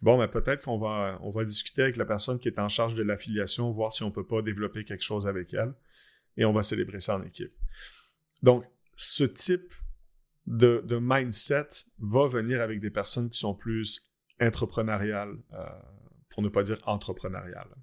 Bon, 0.00 0.16
mais 0.16 0.28
ben, 0.28 0.40
peut-être 0.40 0.62
qu'on 0.62 0.78
va, 0.78 1.18
on 1.22 1.30
va 1.30 1.44
discuter 1.44 1.82
avec 1.82 1.96
la 1.96 2.04
personne 2.04 2.38
qui 2.38 2.48
est 2.48 2.58
en 2.60 2.68
charge 2.68 2.94
de 2.94 3.02
l'affiliation, 3.02 3.72
voir 3.72 3.92
si 3.92 4.04
on 4.04 4.08
ne 4.08 4.12
peut 4.12 4.26
pas 4.26 4.42
développer 4.42 4.84
quelque 4.84 5.02
chose 5.02 5.26
avec 5.26 5.54
elle 5.54 5.74
et 6.36 6.44
on 6.44 6.52
va 6.52 6.62
célébrer 6.62 7.00
ça 7.00 7.16
en 7.16 7.22
équipe. 7.24 7.52
Donc, 8.42 8.64
ce 8.92 9.24
type 9.24 9.74
de, 10.46 10.98
mindset 11.00 11.68
va 11.98 12.26
venir 12.28 12.60
avec 12.60 12.80
des 12.80 12.90
personnes 12.90 13.28
qui 13.28 13.38
sont 13.38 13.54
plus 13.54 14.12
entrepreneuriales, 14.40 15.36
euh, 15.52 15.66
pour 16.30 16.42
ne 16.42 16.48
pas 16.48 16.62
dire 16.62 16.78
entrepreneuriales. 16.86 17.74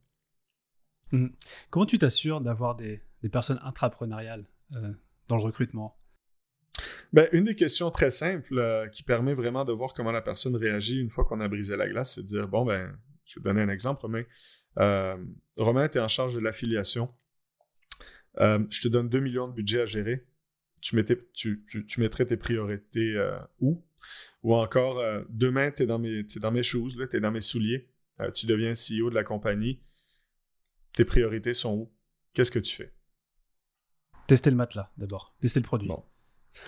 Mmh. 1.11 1.27
Comment 1.69 1.85
tu 1.85 1.97
t'assures 1.97 2.41
d'avoir 2.41 2.75
des, 2.75 3.01
personnes 3.31 3.59
intrapreneuriales 3.63 4.45
euh, 4.73 4.93
dans 5.27 5.37
le 5.37 5.43
recrutement? 5.43 5.99
Ben, 7.13 7.29
une 7.31 7.45
des 7.45 7.55
questions 7.55 7.89
très 7.89 8.09
simples 8.09 8.57
euh, 8.57 8.87
qui 8.89 9.03
permet 9.03 9.33
vraiment 9.33 9.65
de 9.65 9.71
voir 9.71 9.93
comment 9.93 10.11
la 10.11 10.21
personne 10.21 10.55
réagit 10.55 10.99
une 10.99 11.09
fois 11.09 11.25
qu'on 11.25 11.39
a 11.39 11.47
brisé 11.47 11.77
la 11.77 11.87
glace, 11.87 12.15
c'est 12.15 12.23
de 12.23 12.27
dire, 12.27 12.47
bon, 12.47 12.65
ben, 12.65 12.97
je 13.25 13.39
vais 13.39 13.43
donner 13.43 13.61
un 13.61 13.69
exemple, 13.69 14.01
Romain. 14.01 14.23
Euh, 14.77 15.15
Romain, 15.57 15.87
tu 15.87 15.97
es 15.97 16.01
en 16.01 16.07
charge 16.07 16.35
de 16.35 16.41
l'affiliation. 16.41 17.13
je 18.37 18.81
te 18.81 18.87
donne 18.87 19.09
2 19.09 19.19
millions 19.19 19.47
de 19.47 19.53
budget 19.53 19.81
à 19.81 19.85
gérer. 19.85 20.27
Tu, 20.81 21.03
tu, 21.33 21.99
mettrais 21.99 22.25
tes 22.27 22.37
priorités 22.37 23.15
où? 23.59 23.83
Ou 24.43 24.53
encore, 24.53 25.01
demain, 25.29 25.71
tu 25.71 25.83
es 25.83 25.85
dans 25.87 25.97
mes, 25.97 26.63
shoes, 26.63 26.89
tu 27.09 27.17
es 27.17 27.19
dans 27.19 27.31
mes 27.31 27.41
souliers. 27.41 27.89
tu 28.35 28.45
deviens 28.45 28.73
CEO 28.73 29.09
de 29.09 29.15
la 29.15 29.23
compagnie 29.23 29.81
tes 30.95 31.05
priorités 31.05 31.53
sont 31.53 31.73
où? 31.73 31.93
Qu'est-ce 32.33 32.51
que 32.51 32.59
tu 32.59 32.75
fais? 32.75 32.93
Tester 34.27 34.49
le 34.49 34.55
matelas 34.55 34.91
d'abord, 34.97 35.35
tester 35.39 35.59
le 35.59 35.65
produit. 35.65 35.87
Bon. 35.87 36.03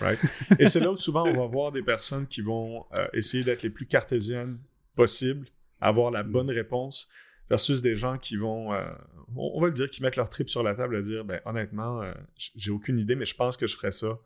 Right. 0.00 0.20
Et 0.58 0.68
c'est 0.68 0.80
là 0.80 0.92
où 0.92 0.96
souvent 0.96 1.26
on 1.26 1.32
va 1.32 1.46
voir 1.46 1.72
des 1.72 1.82
personnes 1.82 2.26
qui 2.26 2.42
vont 2.42 2.86
euh, 2.92 3.08
essayer 3.14 3.42
d'être 3.42 3.62
les 3.62 3.70
plus 3.70 3.86
cartésiennes 3.86 4.60
possible, 4.94 5.48
avoir 5.80 6.10
la 6.10 6.22
mm. 6.22 6.30
bonne 6.30 6.50
réponse, 6.50 7.08
versus 7.48 7.80
des 7.80 7.96
gens 7.96 8.18
qui 8.18 8.36
vont, 8.36 8.74
euh, 8.74 8.84
on, 9.34 9.60
va 9.60 9.68
le 9.68 9.72
dire, 9.72 9.88
qui 9.88 10.02
mettent 10.02 10.16
leur 10.16 10.28
trip 10.28 10.50
sur 10.50 10.62
la 10.62 10.74
table 10.74 10.96
à 10.96 11.00
dire, 11.00 11.24
ben 11.24 11.40
honnêtement, 11.46 12.02
euh, 12.02 12.12
j'ai 12.36 12.70
aucune 12.70 12.98
idée, 12.98 13.14
mais 13.14 13.24
je 13.24 13.34
pense 13.34 13.56
que 13.56 13.66
je 13.66 13.74
ferais 13.74 13.92
ça. 13.92 14.20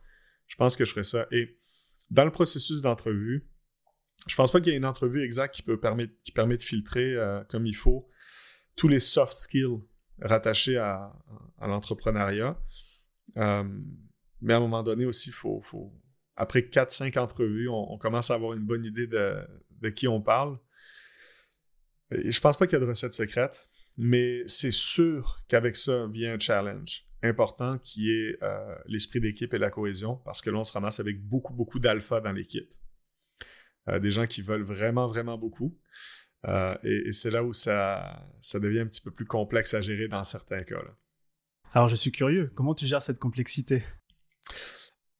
Je 0.48 0.56
pense 0.56 0.76
que 0.76 0.84
je 0.84 0.90
ferais 0.90 1.04
ça. 1.04 1.28
Et 1.30 1.56
dans 2.10 2.24
le 2.24 2.32
processus 2.32 2.82
d'entrevue, 2.82 3.48
je 4.26 4.34
pense 4.34 4.50
pas 4.50 4.60
qu'il 4.60 4.70
y 4.70 4.74
ait 4.74 4.78
une 4.78 4.84
entrevue 4.84 5.22
exacte 5.22 5.54
qui 5.54 5.62
peut 5.62 5.78
permettre, 5.78 6.12
qui 6.24 6.32
permet 6.32 6.56
de 6.56 6.62
filtrer 6.62 7.16
comme 7.48 7.66
il 7.66 7.74
faut 7.74 8.08
tous 8.76 8.88
les 8.88 9.00
soft 9.00 9.32
skills 9.32 9.80
rattaché 10.22 10.76
à, 10.78 11.12
l'entrepreneuriat. 11.60 12.58
Euh, 13.36 13.64
mais 14.40 14.54
à 14.54 14.56
un 14.56 14.60
moment 14.60 14.82
donné 14.82 15.04
aussi, 15.04 15.30
il 15.30 15.34
faut, 15.34 15.62
après 16.36 16.60
4-5 16.60 17.18
entrevues, 17.18 17.68
on, 17.68 17.96
commence 17.98 18.30
à 18.30 18.34
avoir 18.34 18.54
une 18.54 18.64
bonne 18.64 18.84
idée 18.84 19.06
de, 19.06 19.88
qui 19.90 20.08
on 20.08 20.20
parle. 20.20 20.58
Je 22.10 22.40
pense 22.40 22.56
pas 22.56 22.66
qu'il 22.66 22.74
y 22.74 22.76
a 22.76 22.84
de 22.84 22.88
recette 22.88 23.14
secrète, 23.14 23.68
mais 23.96 24.42
c'est 24.46 24.72
sûr 24.72 25.42
qu'avec 25.48 25.76
ça 25.76 26.06
vient 26.08 26.34
un 26.34 26.38
challenge 26.38 27.06
important 27.22 27.78
qui 27.78 28.10
est 28.10 28.36
euh, 28.42 28.74
l'esprit 28.86 29.20
d'équipe 29.20 29.54
et 29.54 29.58
la 29.58 29.70
cohésion, 29.70 30.16
parce 30.24 30.42
que 30.42 30.50
là, 30.50 30.58
on 30.58 30.64
se 30.64 30.72
ramasse 30.72 30.98
avec 31.00 31.22
beaucoup, 31.22 31.54
beaucoup 31.54 31.78
d'alpha 31.78 32.20
dans 32.20 32.32
l'équipe. 32.32 32.68
Euh, 33.88 33.98
des 33.98 34.10
gens 34.10 34.26
qui 34.26 34.42
veulent 34.42 34.64
vraiment, 34.64 35.06
vraiment 35.06 35.38
beaucoup. 35.38 35.78
Euh, 36.48 36.74
et, 36.82 37.12
c'est 37.12 37.30
là 37.30 37.44
où 37.44 37.52
ça, 37.52 38.26
ça 38.40 38.58
devient 38.58 38.80
un 38.80 38.86
petit 38.86 39.00
peu 39.00 39.10
plus 39.10 39.26
complexe 39.26 39.74
à 39.74 39.80
gérer 39.80 40.08
dans 40.08 40.24
certains 40.24 40.62
cas. 40.64 40.80
Alors 41.72 41.88
je 41.88 41.96
suis 41.96 42.12
curieux, 42.12 42.50
comment 42.54 42.74
tu 42.74 42.86
gères 42.86 43.02
cette 43.02 43.18
complexité? 43.18 43.82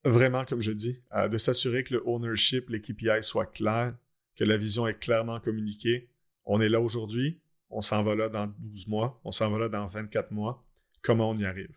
Vraiment, 0.05 0.45
comme 0.45 0.61
je 0.61 0.73
dis, 0.73 1.01
euh, 1.15 1.29
de 1.29 1.37
s'assurer 1.37 1.85
que 1.85 1.95
le 1.95 2.03
ownership, 2.07 2.69
les 2.71 2.81
KPI 2.81 3.23
soient 3.23 3.47
clairs, 3.47 3.97
que 4.37 4.45
la 4.45 4.57
vision 4.57 4.89
est 4.89 4.99
clairement 4.99 5.39
communiquée. 5.39 6.11
On 6.45 6.61
est 6.61 6.69
là 6.69 6.81
aujourd'hui, 6.81 7.41
on 7.71 7.81
s'en 7.81 8.03
va 8.03 8.17
là 8.17 8.29
dans 8.29 8.53
12 8.59 8.89
mois, 8.89 9.21
on 9.25 9.31
s'en 9.31 9.51
va 9.51 9.59
là 9.59 9.69
dans 9.69 9.87
24 9.87 10.33
mois. 10.33 10.67
Comment 11.03 11.31
on 11.31 11.37
y 11.37 11.45
arrive? 11.45 11.75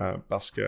Euh, 0.00 0.16
parce 0.28 0.50
que 0.50 0.62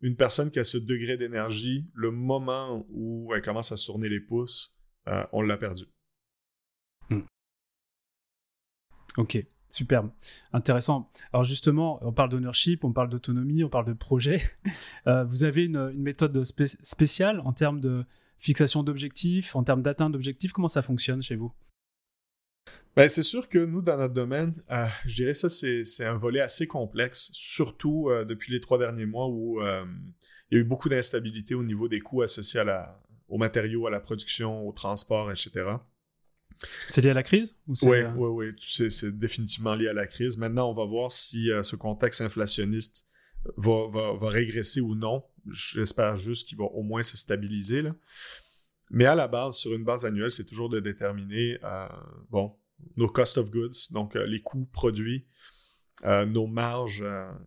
une 0.00 0.16
personne 0.16 0.50
qui 0.50 0.58
a 0.58 0.64
ce 0.64 0.78
degré 0.78 1.16
d'énergie, 1.16 1.88
le 1.94 2.10
moment 2.10 2.84
où 2.90 3.32
elle 3.34 3.42
commence 3.42 3.72
à 3.72 3.76
se 3.76 3.86
tourner 3.86 4.08
les 4.08 4.20
pouces, 4.20 4.76
on 5.32 5.42
l'a 5.42 5.56
perdu. 5.56 5.84
Ok, 9.16 9.44
superbe, 9.68 10.10
intéressant. 10.52 11.10
Alors 11.32 11.44
justement, 11.44 11.98
on 12.02 12.12
parle 12.12 12.30
d'ownership, 12.30 12.84
on 12.84 12.92
parle 12.92 13.08
d'autonomie, 13.08 13.64
on 13.64 13.68
parle 13.68 13.86
de 13.86 13.92
projet. 13.92 14.42
Euh, 15.06 15.22
vous 15.22 15.44
avez 15.44 15.66
une, 15.66 15.92
méthode 15.92 16.42
spéciale 16.42 17.38
en 17.44 17.52
termes 17.52 17.78
de 17.78 18.04
fixation 18.38 18.82
d'objectifs, 18.82 19.54
en 19.54 19.62
termes 19.62 19.80
d'atteinte 19.80 20.10
d'objectifs? 20.10 20.50
Comment 20.50 20.66
ça 20.66 20.82
fonctionne 20.82 21.22
chez 21.22 21.36
vous? 21.36 21.52
Ben, 22.96 23.08
c'est 23.08 23.22
sûr 23.22 23.48
que 23.48 23.64
nous, 23.64 23.82
dans 23.82 23.96
notre 23.98 24.14
domaine, 24.14 24.52
euh, 24.72 24.86
je 25.04 25.14
dirais 25.14 25.34
ça, 25.34 25.48
c'est 25.48 26.04
un 26.04 26.16
volet 26.16 26.40
assez 26.40 26.66
complexe, 26.66 27.30
surtout 27.34 28.10
euh, 28.10 28.24
depuis 28.24 28.52
les 28.52 28.58
trois 28.58 28.78
derniers 28.78 29.06
mois 29.06 29.28
où 29.28 29.60
il 29.60 30.54
y 30.54 30.56
a 30.56 30.60
eu 30.60 30.64
beaucoup 30.64 30.88
d'instabilité 30.88 31.54
au 31.54 31.62
niveau 31.62 31.86
des 31.86 32.00
coûts 32.00 32.22
associés 32.22 32.58
à 32.58 33.00
aux 33.28 33.38
matériaux, 33.38 33.86
à 33.86 33.90
la 33.90 34.00
production, 34.00 34.66
au 34.66 34.72
transport, 34.72 35.30
etc. 35.30 35.76
C'est 36.88 37.02
lié 37.02 37.10
à 37.10 37.14
la 37.14 37.22
crise 37.22 37.56
Oui, 37.82 37.98
oui, 38.16 38.28
oui. 38.28 38.46
C'est 38.58 39.18
définitivement 39.18 39.74
lié 39.74 39.88
à 39.88 39.92
la 39.92 40.06
crise. 40.06 40.36
Maintenant, 40.38 40.70
on 40.70 40.74
va 40.74 40.84
voir 40.84 41.12
si 41.12 41.50
euh, 41.50 41.62
ce 41.62 41.76
contexte 41.76 42.20
inflationniste 42.20 43.06
va, 43.56 43.86
va, 43.88 44.28
régresser 44.28 44.80
ou 44.80 44.94
non. 44.94 45.24
J'espère 45.50 46.16
juste 46.16 46.48
qu'il 46.48 46.58
va 46.58 46.64
au 46.64 46.82
moins 46.82 47.02
se 47.02 47.16
stabiliser. 47.16 47.82
Là. 47.82 47.94
Mais 48.90 49.04
à 49.04 49.14
la 49.14 49.28
base, 49.28 49.56
sur 49.56 49.74
une 49.74 49.84
base 49.84 50.04
annuelle, 50.04 50.30
c'est 50.30 50.46
toujours 50.46 50.68
de 50.68 50.80
déterminer 50.80 51.58
euh, 51.62 51.88
bon, 52.30 52.56
nos 52.96 53.08
cost 53.08 53.38
of 53.38 53.50
goods, 53.50 53.90
donc 53.90 54.16
euh, 54.16 54.26
les 54.26 54.42
coûts 54.42 54.66
produits, 54.66 55.26
nos 56.04 56.46
marges 56.46 57.04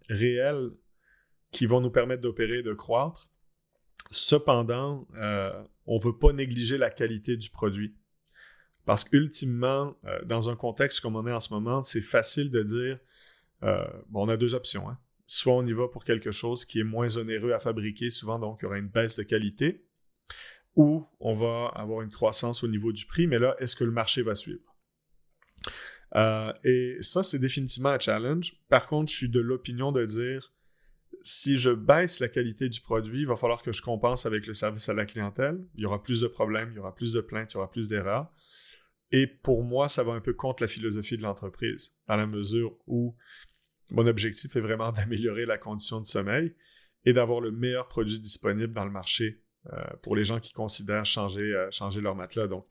réelles 0.10 0.72
qui 1.52 1.68
vont 1.68 1.82
nous 1.82 1.92
permettre 1.92 2.24
d'opérer 2.24 2.60
et 2.60 2.64
de 2.64 2.74
croître. 2.74 3.30
Cependant, 4.10 5.08
on 5.86 5.96
ne 5.98 6.02
veut 6.02 6.18
pas 6.18 6.34
négliger 6.34 6.80
la 6.80 6.90
qualité 6.90 7.38
du 7.38 7.52
produit. 7.52 7.96
Parce 8.86 9.04
qu'ultimement, 9.04 9.96
euh, 10.06 10.24
dans 10.26 10.50
un 10.50 10.56
contexte 10.56 11.00
comme 11.02 11.16
on 11.16 11.28
est 11.28 11.32
en 11.32 11.40
ce 11.40 11.54
moment, 11.54 11.82
c'est 11.82 12.02
facile 12.02 12.50
de 12.50 12.64
dire 12.64 13.00
euh, 13.64 13.86
bon, 14.08 14.26
on 14.26 14.30
a 14.30 14.38
deux 14.38 14.56
options. 14.56 14.90
Hein. 14.90 14.98
Soit 15.28 15.54
on 15.54 15.66
y 15.66 15.74
va 15.74 15.88
pour 15.88 16.04
quelque 16.04 16.32
chose 16.32 16.66
qui 16.66 16.80
est 16.80 16.84
moins 16.84 17.18
onéreux 17.18 17.52
à 17.52 17.60
fabriquer, 17.60 18.10
souvent 18.10 18.40
donc 18.40 18.60
il 18.62 18.66
y 18.66 18.68
aura 18.68 18.78
une 18.78 18.88
baisse 18.88 19.18
de 19.18 19.24
qualité, 19.24 19.86
ou 20.76 21.06
on 21.20 21.34
va 21.34 21.72
avoir 21.76 22.02
une 22.02 22.12
croissance 22.12 22.64
au 22.64 22.68
niveau 22.68 22.92
du 22.92 23.06
prix, 23.06 23.28
mais 23.28 23.38
là, 23.38 23.56
est-ce 23.60 23.76
que 23.76 23.84
le 23.84 23.92
marché 23.92 24.22
va 24.22 24.34
suivre? 24.36 24.76
Euh, 26.16 26.54
et 26.64 26.98
ça, 27.02 27.22
c'est 27.22 27.40
définitivement 27.40 27.90
un 27.90 28.00
challenge. 28.00 28.54
Par 28.70 28.88
contre, 28.88 29.12
je 29.12 29.18
suis 29.18 29.30
de 29.30 29.40
l'opinion 29.40 29.92
de 29.92 30.06
dire 30.06 30.54
si 31.22 31.58
je 31.58 31.72
baisse 31.72 32.20
la 32.20 32.30
qualité 32.30 32.70
du 32.70 32.82
produit, 32.82 33.22
il 33.22 33.28
va 33.28 33.36
falloir 33.36 33.62
que 33.62 33.72
je 33.72 33.82
compense 33.82 34.26
avec 34.26 34.48
le 34.48 34.54
service 34.54 34.88
à 34.90 34.94
la 34.94 35.06
clientèle. 35.06 35.60
Il 35.76 35.82
y 35.82 35.86
aura 35.86 36.02
plus 36.02 36.22
de 36.22 36.28
problèmes, 36.28 36.70
il 36.72 36.76
y 36.78 36.80
aura 36.80 36.96
plus 36.96 37.14
de 37.14 37.22
plaintes, 37.22 37.52
il 37.54 37.56
y 37.56 37.58
aura 37.58 37.70
plus 37.70 37.88
d'erreurs. 37.90 38.32
Et 39.12 39.28
pour 39.28 39.64
moi, 39.64 39.88
ça 39.88 40.04
va 40.04 40.14
un 40.14 40.22
peu 40.22 40.34
contre 40.34 40.64
la 40.64 40.68
philosophie 40.68 41.18
de 41.18 41.24
l'entreprise, 41.24 41.98
dans 42.08 42.16
la 42.16 42.28
mesure 42.28 42.78
où 42.86 43.16
mon 43.90 44.06
objectif 44.08 44.56
est 44.56 44.62
vraiment 44.62 44.92
d'améliorer 44.94 45.46
la 45.46 45.58
condition 45.58 46.00
de 46.00 46.06
sommeil 46.06 46.54
et 47.06 47.14
d'avoir 47.14 47.42
le 47.42 47.52
meilleur 47.52 47.88
produit 47.88 48.20
disponible 48.20 48.74
dans 48.74 48.86
le 48.86 48.92
marché 48.92 49.42
euh, 49.74 49.84
pour 50.04 50.16
les 50.16 50.24
gens 50.24 50.40
qui 50.40 50.54
considèrent 50.54 51.06
changer, 51.06 51.42
euh, 51.42 51.70
changer 51.72 52.02
leur 52.02 52.16
matelas. 52.16 52.48
Donc, 52.48 52.68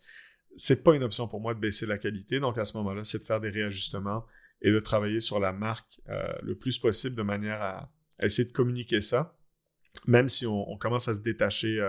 c'est 0.57 0.83
pas 0.83 0.95
une 0.95 1.03
option 1.03 1.29
pour 1.29 1.41
moi 1.41 1.55
de 1.55 1.61
baisser 1.61 1.87
la 1.87 1.99
qualité. 1.99 2.41
Donc, 2.41 2.59
à 2.59 2.65
ce 2.65 2.77
moment-là, 2.79 3.05
c'est 3.05 3.19
de 3.19 3.25
faire 3.25 3.41
des 3.41 3.51
réajustements 3.51 4.25
et 4.61 4.71
de 4.71 4.81
travailler 4.81 5.21
sur 5.21 5.39
la 5.39 5.53
marque 5.53 6.01
euh, 6.09 6.33
le 6.43 6.57
plus 6.57 6.79
possible 6.79 7.15
de 7.17 7.23
manière 7.23 7.63
à, 7.63 7.93
essayer 8.21 8.49
de 8.49 8.53
communiquer 8.53 9.01
ça, 9.01 9.37
même 10.09 10.27
si 10.27 10.45
on 10.45 10.77
commence 10.77 11.07
à 11.07 11.15
se 11.15 11.21
détacher 11.21 11.81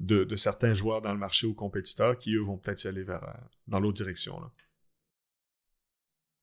de, 0.00 0.36
certains 0.36 0.72
joueurs 0.72 1.02
dans 1.02 1.12
le 1.12 1.18
marché 1.18 1.46
ou 1.46 1.54
compétiteurs 1.54 2.18
qui, 2.18 2.34
eux, 2.34 2.42
vont 2.42 2.58
peut-être 2.58 2.84
y 2.84 2.88
aller 2.88 3.02
vers, 3.02 3.22
euh, 3.24 3.32
dans 3.68 3.80
l'autre 3.80 3.96
direction. 3.96 4.40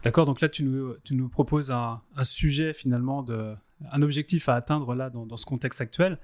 D'accord, 0.04 0.26
donc 0.26 0.42
là, 0.42 0.50
tu 0.50 0.64
nous, 0.64 1.30
proposes 1.30 1.72
un, 1.72 2.02
sujet 2.24 2.74
finalement, 2.74 3.24
un 3.92 4.02
objectif 4.02 4.50
à 4.50 4.56
atteindre 4.56 4.96
là 4.96 5.10
dans, 5.12 5.38
ce 5.38 5.46
contexte 5.46 5.80
actuel. 5.80 6.18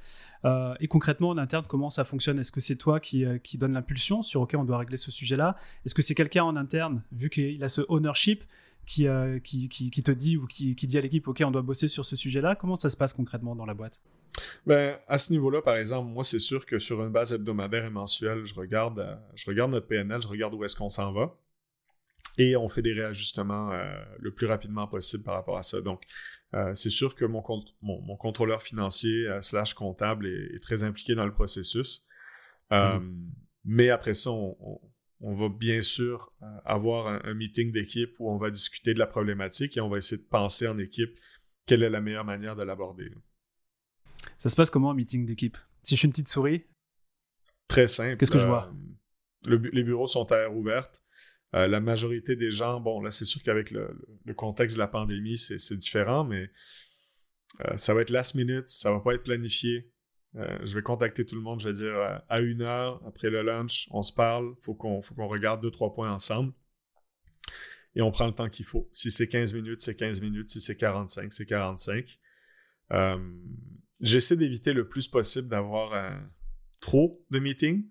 Euh, 0.45 0.73
et 0.79 0.87
concrètement, 0.87 1.29
en 1.29 1.37
interne, 1.37 1.65
comment 1.67 1.91
ça 1.91 2.03
fonctionne? 2.03 2.39
Est-ce 2.39 2.51
que 2.51 2.61
c'est 2.61 2.75
toi 2.75 2.99
qui, 2.99 3.23
euh, 3.23 3.37
qui 3.37 3.57
donne 3.57 3.73
l'impulsion? 3.73 4.23
Sur 4.23 4.41
OK, 4.41 4.55
on 4.57 4.63
doit 4.63 4.79
régler 4.79 4.97
ce 4.97 5.11
sujet-là. 5.11 5.57
Est-ce 5.85 5.93
que 5.93 6.01
c'est 6.01 6.15
quelqu'un 6.15 6.43
en 6.43 6.55
interne, 6.55 7.03
vu 7.11 7.29
qu'il 7.29 7.63
a 7.63 7.69
ce 7.69 7.81
ownership, 7.87 8.43
qui, 8.85 9.05
qui, 9.43 9.67
qui, 9.67 9.91
qui, 9.91 10.01
te 10.01 10.11
dit 10.11 10.37
ou 10.37 10.47
qui, 10.47 10.73
dit 10.73 10.97
à 10.97 11.01
l'équipe 11.01 11.27
OK, 11.27 11.43
on 11.45 11.51
doit 11.51 11.61
bosser 11.61 11.89
sur 11.89 12.05
ce 12.05 12.15
sujet-là? 12.15 12.55
Comment 12.55 12.77
ça 12.77 12.89
se 12.89 12.95
passe 12.95 13.13
concrètement 13.13 13.53
dans 13.53 13.65
la 13.65 13.73
boîte? 13.73 13.99
Ben, 14.65 14.97
à 15.07 15.17
ce 15.17 15.31
niveau-là, 15.31 15.61
par 15.61 15.77
exemple, 15.77 16.09
moi, 16.09 16.23
c'est 16.23 16.39
sûr 16.39 16.65
que 16.65 16.79
sur 16.79 17.01
une 17.03 17.11
base 17.11 17.33
hebdomadaire 17.33 17.85
et 17.85 17.89
mensuelle, 17.89 18.45
je 18.45 18.53
regarde, 18.53 18.99
euh, 18.99 19.15
je 19.35 19.45
regarde 19.45 19.71
notre 19.71 19.87
PNL, 19.87 20.21
je 20.21 20.27
regarde 20.27 20.53
où 20.53 20.63
est-ce 20.63 20.75
qu'on 20.75 20.89
s'en 20.89 21.11
va. 21.11 21.35
Et 22.37 22.55
on 22.55 22.67
fait 22.67 22.81
des 22.83 22.93
réajustements 22.93 23.71
euh, 23.71 24.03
le 24.19 24.31
plus 24.31 24.45
rapidement 24.45 24.87
possible 24.87 25.23
par 25.23 25.33
rapport 25.33 25.57
à 25.57 25.63
ça. 25.63 25.81
Donc, 25.81 26.03
euh, 26.53 26.73
c'est 26.75 26.91
sûr 26.91 27.15
que 27.15 27.25
mon, 27.25 27.43
mon, 27.81 28.15
contrôleur 28.15 28.61
financier 28.61 29.27
slash 29.41 29.73
comptable 29.73 30.27
est, 30.27 30.59
très 30.61 30.83
impliqué 30.83 31.15
dans 31.15 31.25
le 31.25 31.33
processus. 31.33 32.05
Mhm. 32.71 33.31
Mais 33.65 33.89
après 33.89 34.13
ça, 34.13 34.31
on, 34.31 34.79
va 35.19 35.49
bien 35.49 35.81
sûr 35.81 36.31
avoir 36.63 37.07
un 37.25 37.33
meeting 37.33 37.71
d'équipe 37.71 38.13
où 38.19 38.31
on 38.31 38.37
va 38.37 38.49
discuter 38.49 38.93
de 38.93 38.99
la 38.99 39.07
problématique 39.07 39.75
et 39.75 39.81
on 39.81 39.89
va 39.89 39.97
essayer 39.97 40.21
de 40.21 40.27
penser 40.27 40.67
en 40.67 40.77
équipe 40.77 41.17
quelle 41.65 41.83
est 41.83 41.89
la 41.89 42.01
meilleure 42.01 42.25
manière 42.25 42.55
de 42.55 42.63
l'aborder. 42.63 43.11
Ça 44.37 44.49
se 44.49 44.55
passe 44.55 44.69
comment 44.69 44.91
un 44.91 44.93
meeting 44.93 45.25
d'équipe? 45.25 45.57
Si 45.81 45.95
je 45.95 45.99
suis 45.99 46.05
une 46.05 46.11
petite 46.11 46.27
souris? 46.27 46.65
Très 47.67 47.87
simple. 47.87 48.17
Qu'est-ce 48.17 48.31
que 48.31 48.39
je 48.39 48.47
vois? 48.47 48.73
les 49.45 49.83
bureaux 49.83 50.07
sont 50.07 50.29
à 50.31 50.37
air 50.37 50.55
ouverte. 50.55 51.01
la 51.53 51.79
majorité 51.79 52.35
des 52.35 52.51
gens, 52.51 52.79
bon, 52.81 53.01
là, 53.01 53.11
c'est 53.11 53.25
sûr 53.25 53.41
qu'avec 53.41 53.71
le, 53.71 53.95
contexte 54.35 54.75
de 54.75 54.79
la 54.79 54.87
pandémie, 54.87 55.37
c'est 55.37 55.77
différent, 55.77 56.23
mais 56.23 56.49
ça 57.75 57.93
va 57.93 58.01
être 58.01 58.09
last 58.09 58.35
minute, 58.35 58.67
ça 58.67 58.91
va 58.91 58.99
pas 58.99 59.13
être 59.13 59.23
planifié. 59.23 59.89
Euh, 60.35 60.59
je 60.63 60.75
vais 60.75 60.81
contacter 60.81 61.25
tout 61.25 61.35
le 61.35 61.41
monde, 61.41 61.61
je 61.61 61.69
vais 61.69 61.73
dire 61.73 61.95
euh, 61.95 62.17
à 62.29 62.41
une 62.41 62.61
heure 62.61 63.01
après 63.07 63.29
le 63.29 63.41
lunch, 63.41 63.87
on 63.91 64.03
se 64.03 64.13
parle, 64.13 64.53
faut 64.61 64.75
qu'on 64.75 65.01
faut 65.01 65.15
qu'on 65.15 65.27
regarde 65.27 65.61
deux, 65.61 65.71
trois 65.71 65.93
points 65.93 66.11
ensemble. 66.11 66.53
Et 67.95 68.01
on 68.01 68.11
prend 68.11 68.27
le 68.27 68.33
temps 68.33 68.49
qu'il 68.49 68.65
faut. 68.65 68.87
Si 68.91 69.09
c'est 69.09 69.27
15 69.27 69.53
minutes, 69.53 69.81
c'est 69.81 69.95
15 69.95 70.21
minutes. 70.21 70.51
Si 70.51 70.61
c'est 70.61 70.77
45, 70.77 71.33
c'est 71.33 71.47
45. 71.47 72.19
Euh, 72.91 73.17
j'essaie 73.99 74.37
d'éviter 74.37 74.73
le 74.73 74.87
plus 74.87 75.07
possible 75.07 75.47
d'avoir 75.47 76.19
trop 76.81 77.23
de 77.31 77.39
meetings. 77.39 77.87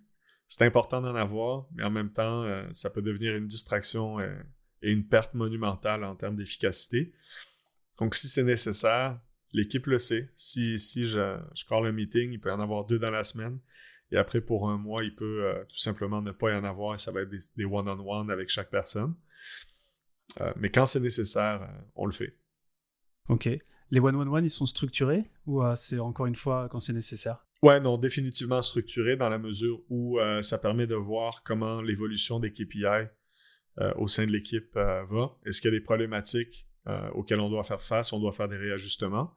C'est 0.49 0.65
important 0.65 1.01
d'en 1.01 1.15
avoir, 1.15 1.67
mais 1.75 1.85
en 1.85 1.91
même 1.91 2.13
temps, 2.13 2.47
ça 2.73 2.91
peut 2.91 3.03
devenir 3.03 3.35
une 3.35 3.47
distraction 3.47 4.21
et 4.21 4.93
une 4.93 5.07
perte 5.07 5.35
monumentale 5.35 6.05
en 6.05 6.15
termes 6.15 6.37
d'efficacité. 6.37 7.13
Donc, 7.99 8.15
si 8.15 8.29
c'est 8.29 8.45
nécessaire, 8.45 9.19
L'équipe 9.57 9.87
le 9.87 9.99
sait. 9.99 10.29
Si, 10.37 10.77
je, 10.77 11.39
je 11.55 11.65
call 11.65 11.87
un 11.87 11.93
meeting, 11.93 12.31
il 12.33 12.39
peut 12.39 12.51
y 12.51 12.53
en 12.53 12.61
avoir 12.61 12.85
deux 12.85 12.99
dans 12.99 13.11
la 13.11 13.25
semaine. 13.25 13.59
Et 14.11 14.19
après, 14.19 14.43
pour 14.43 14.69
un 14.69 14.77
mois, 14.77 15.03
il 15.03 15.15
peut 15.15 15.47
euh, 15.47 15.65
tout 15.65 15.79
simplement 15.79 16.21
ne 16.21 16.31
pas 16.31 16.51
y 16.51 16.55
en 16.55 16.65
avoir 16.65 16.95
et 16.95 16.99
ça 16.99 17.11
va 17.11 17.23
être 17.23 17.31
des 17.31 17.65
one-on-one 17.65 18.31
avec 18.31 18.51
chaque 18.51 18.71
personne. 18.71 19.15
Euh, 20.43 20.53
mais 20.57 20.71
quand 20.71 20.85
c'est 20.85 21.01
nécessaire, 21.01 21.63
euh, 21.63 21.83
on 21.95 22.05
le 22.05 22.13
fait. 22.13 22.37
OK. 23.29 23.49
Les 23.91 24.01
one-on-one, 24.01 24.45
ils 24.45 24.51
sont 24.51 24.67
structurés 24.67 25.25
ou 25.47 25.63
c'est 25.77 25.99
encore 25.99 26.27
une 26.27 26.35
fois 26.35 26.69
quand 26.71 26.81
c'est 26.81 26.93
nécessaire? 26.93 27.47
Ouais, 27.63 27.81
non, 27.81 27.99
définitivement 27.99 28.61
structurés 28.63 29.17
dans 29.17 29.29
la 29.29 29.39
mesure 29.39 29.81
où 29.89 30.19
ça 30.41 30.59
permet 30.59 30.87
de 30.87 30.95
voir 30.95 31.43
comment 31.45 31.81
l'évolution 31.81 32.41
des 32.41 32.53
KPI 32.53 33.07
au 33.97 34.09
sein 34.09 34.27
de 34.27 34.33
l'équipe 34.33 34.75
va. 34.75 35.37
Est-ce 35.45 35.61
qu'il 35.61 35.71
y 35.71 35.75
a 35.75 35.79
des 35.79 35.85
problématiques 35.85 36.67
euh, 36.89 37.09
auxquels 37.11 37.41
on 37.41 37.51
doit 37.51 37.65
faire 37.65 37.83
face, 37.83 38.13
on 38.13 38.21
doit 38.21 38.33
faire 38.33 38.49
des 38.49 38.57
réajustements? 38.57 39.35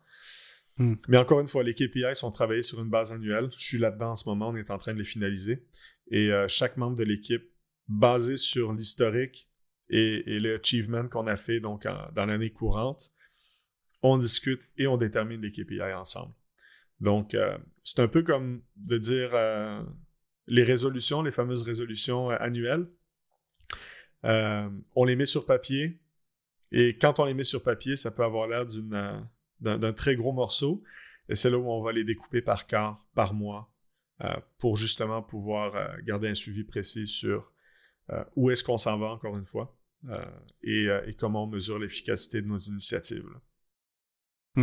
Hmm. 0.77 0.93
Mais 1.07 1.17
encore 1.17 1.39
une 1.39 1.47
fois, 1.47 1.63
les 1.63 1.73
KPI 1.73 2.15
sont 2.15 2.29
travaillés 2.29 2.62
sur 2.62 2.79
une 2.79 2.89
base 2.89 3.12
annuelle. 3.12 3.49
Je 3.57 3.65
suis 3.65 3.79
là-dedans 3.79 4.12
en 4.12 4.15
ce 4.15 4.29
moment, 4.29 4.49
on 4.49 4.55
est 4.55 4.69
en 4.69 4.77
train 4.77 4.93
de 4.93 4.99
les 4.99 5.03
finaliser. 5.03 5.65
Et 6.12 6.31
euh, 6.31 6.47
chaque 6.47 6.77
membre 6.77 6.95
de 6.95 7.03
l'équipe, 7.03 7.43
basé 7.88 8.38
sur 8.38 8.71
l'historique 8.73 9.49
et, 9.89 10.35
et 10.35 10.39
l'achievement 10.39 11.07
qu'on 11.07 11.25
a 11.25 11.35
fait 11.35 11.59
donc 11.59 11.88
dans 12.13 12.25
l'année 12.27 12.51
courante, 12.51 13.09
on 14.01 14.17
discute 14.17 14.62
et 14.77 14.88
on 14.88 14.97
détermine 14.97 15.41
les 15.41 15.51
KPI 15.51 15.93
ensemble. 15.93 16.33
Donc, 16.99 17.33
euh, 17.33 17.57
c'est 17.83 17.99
un 17.99 18.07
peu 18.07 18.23
comme 18.23 18.62
de 18.75 18.97
dire 18.97 19.31
les 20.47 20.63
résolutions, 20.63 21.21
les 21.21 21.31
fameuses 21.31 21.63
résolutions 21.63 22.29
annuelles. 22.29 22.88
on 24.23 25.03
les 25.05 25.15
met 25.15 25.25
sur 25.25 25.45
papier, 25.45 25.99
et 26.71 26.97
quand 26.97 27.19
on 27.19 27.25
les 27.25 27.33
met 27.33 27.43
sur 27.43 27.63
papier, 27.63 27.95
ça 27.95 28.12
peut 28.12 28.23
avoir 28.23 28.47
l'air 28.47 28.65
euh, 28.93 29.19
d'un 29.59 29.93
très 29.93 30.15
gros 30.15 30.33
morceau. 30.33 30.83
Et 31.27 31.35
c'est 31.35 31.49
là 31.49 31.57
où 31.57 31.69
on 31.69 31.81
va 31.81 31.91
les 31.91 32.03
découper 32.03 32.41
par 32.41 32.67
quart, 32.67 33.03
par 33.15 33.33
mois, 33.33 33.71
euh, 34.21 34.35
pour 34.57 34.77
justement 34.77 35.21
pouvoir 35.21 35.75
euh, 35.75 35.88
garder 36.03 36.27
un 36.27 36.33
suivi 36.33 36.63
précis 36.63 37.07
sur 37.07 37.51
où 38.35 38.49
est-ce 38.49 38.63
qu'on 38.63 38.79
s'en 38.79 38.97
va, 38.97 39.09
encore 39.09 39.38
une 39.38 39.45
fois, 39.45 39.77
et, 40.63 40.88
comment 41.19 41.43
on 41.43 41.47
mesure 41.47 41.77
l'efficacité 41.77 42.41
de 42.41 42.47
nos 42.47 42.57
initiatives. 42.57 43.29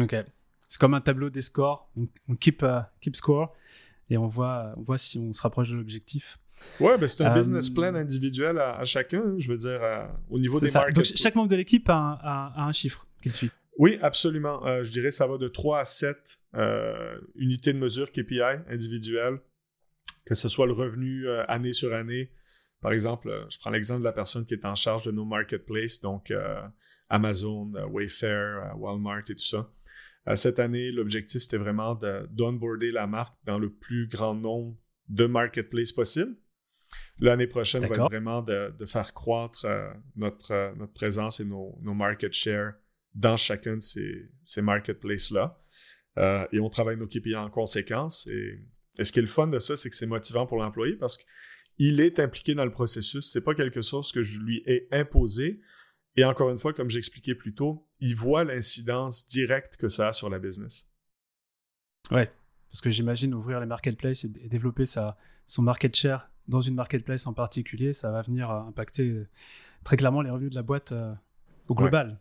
OK. 0.02 0.16
C'est 0.68 0.80
comme 0.80 0.94
un 0.94 1.00
tableau 1.00 1.30
des 1.30 1.42
scores. 1.42 1.90
On, 2.28 2.34
keep, 2.34 2.64
keep 3.00 3.16
score 3.16 3.54
et 4.10 4.16
on 4.16 4.26
voit, 4.26 4.74
on 4.76 4.82
voit 4.82 4.98
si 4.98 5.18
on 5.18 5.32
se 5.32 5.40
rapproche 5.40 5.70
de 5.70 5.76
l'objectif. 5.76 6.38
Ouais, 6.80 6.96
ben 6.98 7.06
c'est 7.06 7.22
un 7.22 7.38
business 7.38 7.70
plan 7.70 7.94
euh, 7.94 8.00
individuel 8.00 8.58
à, 8.58 8.84
chacun, 8.84 9.20
hein, 9.20 9.34
je 9.38 9.48
veux 9.48 9.58
dire, 9.58 9.80
au 10.30 10.38
niveau 10.38 10.60
des 10.60 10.70
marques. 10.72 10.92
Donc 10.92 11.04
chaque 11.04 11.34
membre 11.34 11.50
de 11.50 11.56
l'équipe 11.56 11.88
a, 11.88 12.52
un 12.56 12.72
chiffre 12.72 13.06
qu'il 13.22 13.32
suit. 13.32 13.50
Oui, 13.78 13.98
absolument. 14.00 14.66
Euh, 14.66 14.82
je 14.82 14.90
dirais 14.90 15.08
que 15.08 15.14
ça 15.14 15.26
va 15.26 15.36
de 15.36 15.48
3 15.48 15.80
à 15.80 15.84
7 15.84 16.16
euh, 16.54 17.18
unités 17.34 17.74
de 17.74 17.78
mesure 17.78 18.10
KPI 18.10 18.40
individuelles, 18.70 19.38
que 20.24 20.34
ce 20.34 20.48
soit 20.48 20.66
le 20.66 20.72
revenu 20.72 21.28
année 21.48 21.74
sur 21.74 21.92
année. 21.92 22.30
Par 22.80 22.92
exemple, 22.92 23.46
je 23.50 23.58
prends 23.58 23.70
l'exemple 23.70 24.00
de 24.00 24.04
la 24.04 24.12
personne 24.12 24.46
qui 24.46 24.54
est 24.54 24.64
en 24.64 24.74
charge 24.74 25.04
de 25.04 25.10
nos 25.10 25.24
marketplaces, 25.24 26.00
donc 26.00 26.32
Amazon, 27.08 27.72
Wayfair, 27.90 28.74
Walmart 28.76 29.22
et 29.30 29.34
tout 29.34 29.38
ça. 29.38 29.70
cette 30.36 30.58
année, 30.58 30.92
l'objectif, 30.92 31.42
c'était 31.42 31.56
vraiment 31.56 31.98
d'onboarder 32.30 32.92
la 32.92 33.06
marque 33.06 33.34
dans 33.44 33.58
le 33.58 33.72
plus 33.72 34.08
grand 34.08 34.34
nombre 34.34 34.76
de 35.08 35.26
marketplaces 35.26 35.92
possible. 35.92 36.36
L'année 37.18 37.46
prochaine 37.46 37.86
va 37.86 37.94
être 37.94 38.04
vraiment 38.04 38.42
de, 38.42 38.72
faire 38.84 39.14
croître 39.14 39.64
euh, 39.64 39.88
notre, 40.16 40.52
euh, 40.52 40.74
notre 40.76 40.92
présence 40.92 41.40
et 41.40 41.44
nos, 41.44 41.78
nos, 41.82 41.94
market 41.94 42.32
share 42.32 42.74
dans 43.14 43.36
chacun 43.36 43.76
de 43.76 43.80
ces, 43.80 44.30
ces 44.42 44.62
marketplaces-là. 44.62 45.58
Euh, 46.18 46.46
et 46.52 46.60
on 46.60 46.68
travaille 46.68 46.96
nos 46.96 47.06
KPI 47.06 47.36
en 47.36 47.50
conséquence. 47.50 48.26
Et, 48.26 48.62
ce 49.02 49.12
qui 49.12 49.18
est 49.18 49.22
le 49.22 49.28
fun 49.28 49.46
de 49.46 49.58
ça, 49.58 49.76
c'est 49.76 49.90
que 49.90 49.96
c'est 49.96 50.06
motivant 50.06 50.46
pour 50.46 50.56
l'employé 50.56 50.96
parce 50.96 51.18
qu'il 51.76 52.00
est 52.00 52.18
impliqué 52.18 52.54
dans 52.54 52.64
le 52.64 52.70
processus. 52.70 53.30
C'est 53.30 53.42
pas 53.42 53.54
quelque 53.54 53.80
chose 53.80 54.12
que 54.12 54.22
je 54.22 54.40
lui 54.40 54.62
ai 54.66 54.88
imposé. 54.90 55.60
Et 56.16 56.24
encore 56.24 56.50
une 56.50 56.58
fois, 56.58 56.72
comme 56.72 56.90
j'expliquais 56.90 57.34
plus 57.34 57.54
tôt, 57.54 57.86
il 58.00 58.16
voit 58.16 58.44
l'incidence 58.44 59.26
directe 59.26 59.76
que 59.76 59.88
ça 59.88 60.08
a 60.08 60.12
sur 60.12 60.30
la 60.30 60.38
business. 60.38 60.90
Ouais, 62.10 62.30
parce 62.70 62.80
que 62.80 62.90
j'imagine 62.90 63.34
ouvrir 63.34 63.60
les 63.60 63.66
marketplaces 63.66 64.24
et, 64.24 64.28
développer 64.28 64.86
sa, 64.86 65.18
son 65.44 65.62
market 65.62 65.94
share 65.94 66.30
dans 66.48 66.60
une 66.60 66.74
marketplace 66.74 67.26
en 67.26 67.32
particulier, 67.32 67.92
ça 67.92 68.10
va 68.10 68.22
venir 68.22 68.50
impacter 68.50 69.08
euh, 69.08 69.28
très 69.82 69.96
clairement 69.96 70.22
les 70.22 70.30
revenus 70.30 70.50
de 70.50 70.54
la 70.54 70.62
boîte 70.62 70.92
euh, 70.92 71.12
au 71.68 71.74
global. 71.74 72.20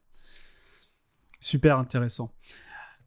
Super 1.39 1.78
intéressant. 1.78 2.34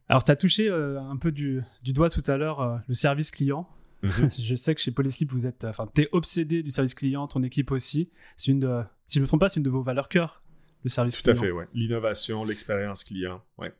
Alors, 0.07 0.23
tu 0.23 0.31
as 0.31 0.35
touché 0.35 0.69
euh, 0.69 0.99
un 1.01 1.17
peu 1.17 1.31
du, 1.31 1.61
doigt 1.83 2.09
tout 2.09 2.23
à 2.27 2.37
l'heure 2.37 2.81
le 2.87 2.93
service 2.93 3.31
client. 3.31 3.69
Mhm. 4.03 4.29
je 4.39 4.55
sais 4.55 4.75
que 4.75 4.81
chez 4.81 4.91
Polyslip, 4.91 5.31
vous 5.31 5.45
êtes, 5.45 5.65
enfin, 5.65 5.89
es 5.97 6.09
obsédé 6.11 6.63
du 6.63 6.69
service 6.69 6.93
client, 6.93 7.27
ton 7.27 7.43
équipe 7.43 7.71
aussi. 7.71 8.11
C'est 8.37 8.51
une 8.51 8.59
de, 8.59 8.83
si 9.05 9.15
je 9.15 9.19
ne 9.19 9.23
me 9.23 9.27
trompe 9.27 9.41
pas, 9.41 9.49
c'est 9.49 9.59
une 9.59 9.63
de 9.63 9.69
vos 9.69 9.81
valeurs 9.81 10.09
cœur, 10.09 10.41
le 10.83 10.89
service 10.89 11.17
client. 11.17 11.35
Tout 11.35 11.39
à 11.39 11.43
fait, 11.43 11.51
ouais. 11.51 11.67
L'innovation, 11.73 12.43
l'expérience 12.43 13.03
client, 13.03 13.41
ouais. 13.57 13.73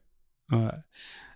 Ouais. 0.51 0.71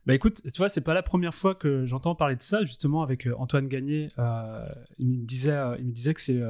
Bah 0.05 0.15
écoute, 0.15 0.41
tu 0.43 0.57
vois, 0.57 0.69
c'est 0.69 0.81
pas 0.81 0.93
la 0.93 1.03
première 1.03 1.33
fois 1.35 1.55
que 1.55 1.85
j'entends 1.85 2.15
parler 2.15 2.35
de 2.35 2.41
ça, 2.41 2.65
justement, 2.65 3.03
avec 3.03 3.27
euh, 3.27 3.35
Antoine 3.37 3.67
Gagné. 3.67 4.09
Euh, 4.17 4.67
il, 4.97 5.07
me 5.07 5.25
disait, 5.25 5.51
euh, 5.51 5.75
il 5.77 5.85
me 5.85 5.91
disait 5.91 6.13
que 6.13 6.21
c'est 6.21 6.41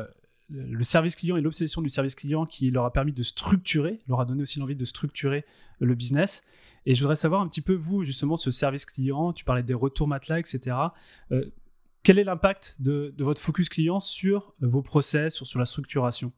le 0.50 0.84
service 0.84 1.16
client 1.16 1.36
et 1.36 1.42
l'obsession 1.42 1.82
du 1.82 1.90
service 1.90 2.16
client 2.16 2.46
qui 2.46 2.72
leur 2.72 2.86
a 2.86 2.94
permis 2.94 3.12
de 3.12 3.24
structurer, 3.24 4.00
leur 4.08 4.22
a 4.22 4.26
donné 4.26 4.44
aussi 4.44 4.60
l'envie 4.60 4.76
de 4.76 4.86
structurer 4.86 5.46
le 5.80 5.94
business. 5.94 6.46
Et 6.86 6.96
je 6.96 7.02
voudrais 7.02 7.16
savoir 7.16 7.42
un 7.42 7.48
petit 7.48 7.62
peu, 7.62 7.74
vous, 7.74 8.04
justement, 8.04 8.36
ce 8.36 8.52
service 8.52 8.86
client, 8.86 9.34
tu 9.34 9.46
parlais 9.46 9.64
des 9.64 9.74
retours 9.74 10.08
matelas, 10.08 10.40
etc. 10.40 10.76
quel 12.04 12.20
est 12.20 12.24
l'impact 12.24 12.78
de, 12.80 13.14
votre 13.20 13.42
focus 13.42 13.70
client 13.70 14.00
sur 14.00 14.54
vos 14.60 14.82
process, 14.82 15.42
sur, 15.44 15.60
la 15.60 15.66
structuration? 15.66 16.32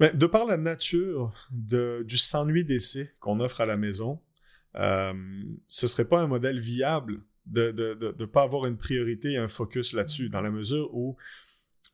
Mais 0.00 0.12
De 0.12 0.26
par 0.26 0.46
la 0.46 0.56
nature 0.56 1.48
de, 1.50 2.02
du 2.06 2.16
sans-nuit 2.16 2.64
d'essai 2.64 3.14
qu'on 3.20 3.40
offre 3.40 3.60
à 3.60 3.66
la 3.66 3.76
maison, 3.76 4.20
euh, 4.76 5.12
ce 5.68 5.86
serait 5.86 6.06
pas 6.06 6.20
un 6.20 6.26
modèle 6.26 6.60
viable 6.60 7.22
de 7.46 7.70
ne 8.18 8.24
pas 8.24 8.42
avoir 8.42 8.66
une 8.66 8.76
priorité 8.76 9.32
et 9.32 9.36
un 9.36 9.48
focus 9.48 9.92
là-dessus, 9.92 10.28
dans 10.28 10.40
la 10.40 10.50
mesure 10.50 10.92
où 10.92 11.16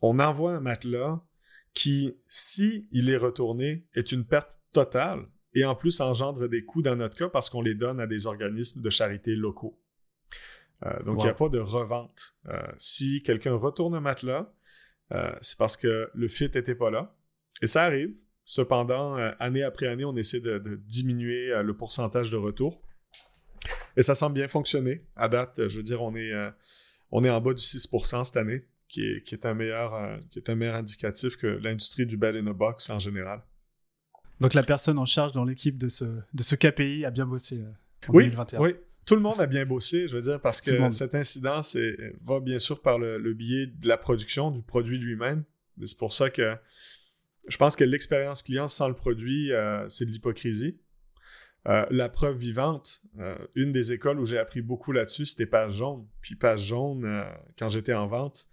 on 0.01 0.19
envoie 0.19 0.55
un 0.55 0.61
matelas 0.61 1.21
qui, 1.75 2.15
si 2.29 2.89
il 2.91 3.11
est 3.11 3.17
retourné, 3.17 3.87
est 3.95 4.13
une 4.13 4.25
perte 4.25 4.59
totale 4.73 5.27
et 5.55 5.65
en 5.65 5.75
plus 5.75 6.01
engendre 6.01 6.49
des 6.49 6.65
coûts 6.65 6.83
dans 6.83 6.97
notre 6.97 7.17
cas 7.17 7.29
parce 7.29 7.51
qu'on 7.51 7.63
les 7.63 7.75
donne 7.75 8.01
à 8.01 8.07
des 8.07 8.27
organismes 8.27 8.83
de 8.83 8.91
charité 8.91 9.35
locaux. 9.35 9.79
Euh, 10.85 11.03
donc, 11.05 11.19
il 11.21 11.25
n'y 11.25 11.31
a 11.31 11.35
pas 11.35 11.49
de 11.49 11.59
revente. 11.59 12.35
Euh, 12.49 12.61
si 12.79 13.23
quelqu'un 13.23 13.55
retourne 13.55 13.95
un 13.95 14.01
matelas, 14.01 14.53
c'est 15.43 15.59
parce 15.59 15.77
que 15.77 16.11
le 16.15 16.29
fit 16.29 16.51
n'était 16.55 16.75
pas 16.75 16.91
là. 16.91 17.15
Et 17.61 17.67
ça 17.67 17.85
arrive. 17.85 18.15
Cependant, 18.45 19.17
euh, 19.19 19.31
année 19.39 19.63
après 19.63 19.87
année, 19.87 20.05
on 20.05 20.17
essaie 20.17 20.41
de, 20.41 20.81
diminuer 20.85 21.53
euh, 21.53 21.63
le 21.63 21.77
pourcentage 21.77 22.31
de 22.31 22.37
retour. 22.37 22.83
Et 23.97 24.03
ça 24.03 24.15
semble 24.15 24.35
bien 24.35 24.49
fonctionner. 24.49 25.07
À 25.15 25.29
date, 25.29 25.69
je 25.69 25.77
veux 25.77 25.83
dire, 25.83 26.03
on 26.03 26.17
est, 26.17 26.33
euh, 26.33 26.51
on 27.13 27.25
est 27.25 27.31
en 27.31 27.41
bas 27.41 27.55
du 27.55 27.63
6% 27.63 28.25
cette 28.25 28.37
année, 28.37 28.67
qui 28.89 29.03
est, 29.03 29.23
qui 29.23 29.37
est, 29.37 29.47
un, 29.47 29.55
meilleur, 29.55 30.19
qui 30.31 30.41
est 30.41 30.51
un 30.51 30.57
meilleur 30.57 30.75
indicatif 30.75 31.37
que 31.37 31.47
l'industrie 31.47 32.05
du 32.05 32.17
bed 32.17 32.35
in 32.35 32.47
a 32.49 32.53
box 32.53 32.91
en 32.91 32.99
général. 32.99 33.43
Donc 34.41 34.55
la 34.55 34.65
personne 34.65 34.99
en 34.99 35.07
charge 35.07 35.33
dans 35.33 35.45
l'équipe 35.45 35.79
de 35.79 35.89
ce, 35.89 36.05
de 36.05 36.43
ce 36.43 36.57
KPI 36.57 37.05
a 37.05 37.13
bien 37.13 37.27
bossé 37.27 37.63
en 38.09 38.13
oui, 38.13 38.25
2021. 38.25 38.61
Oui, 38.61 38.75
tout 39.07 39.15
le 39.15 39.21
monde 39.21 39.41
a 39.41 39.47
bien 39.47 39.65
bossé, 39.65 40.09
je 40.09 40.15
veux 40.15 40.23
dire, 40.23 40.41
parce 40.41 40.61
que 40.61 40.91
cet 40.91 41.15
incident 41.15 41.61
va 42.25 42.41
bien 42.41 42.59
sûr 42.59 42.81
par 42.81 42.99
le, 42.99 43.19
le 43.19 43.35
biais 43.35 43.67
de 43.67 43.89
la 43.89 43.97
production, 43.97 44.51
du 44.51 44.63
produit 44.63 44.99
lui-même. 44.99 45.45
C'est 45.85 45.99
pour 45.99 46.13
ça 46.13 46.31
que 46.31 46.57
je 47.49 47.57
pense 47.57 47.77
que 47.77 47.85
l'expérience 47.85 48.43
client 48.43 48.69
sans 48.69 48.89
le 48.89 48.95
produit, 48.95 49.53
euh, 49.53 49.89
c'est 49.89 50.07
de 50.07 50.11
l'hypocrisie. 50.11 50.79
Euh, 51.69 51.87
la 51.91 52.09
preuve 52.09 52.37
vivante, 52.37 53.03
euh, 53.19 53.37
une 53.55 53.73
des 53.73 53.93
écoles 53.93 54.19
où 54.19 54.27
j'ai 54.27 54.39
appris 54.39 54.63
beaucoup 54.63 54.93
là-dessus, 54.93 55.27
c'était 55.27 55.47
Page 55.47 55.77
Jaune. 55.77 56.07
Puis 56.21 56.35
Page 56.35 56.67
Jaune, 56.67 57.25
quand 57.59 57.69
j'étais 57.69 57.95
en 57.95 58.07
vente, 58.07 58.47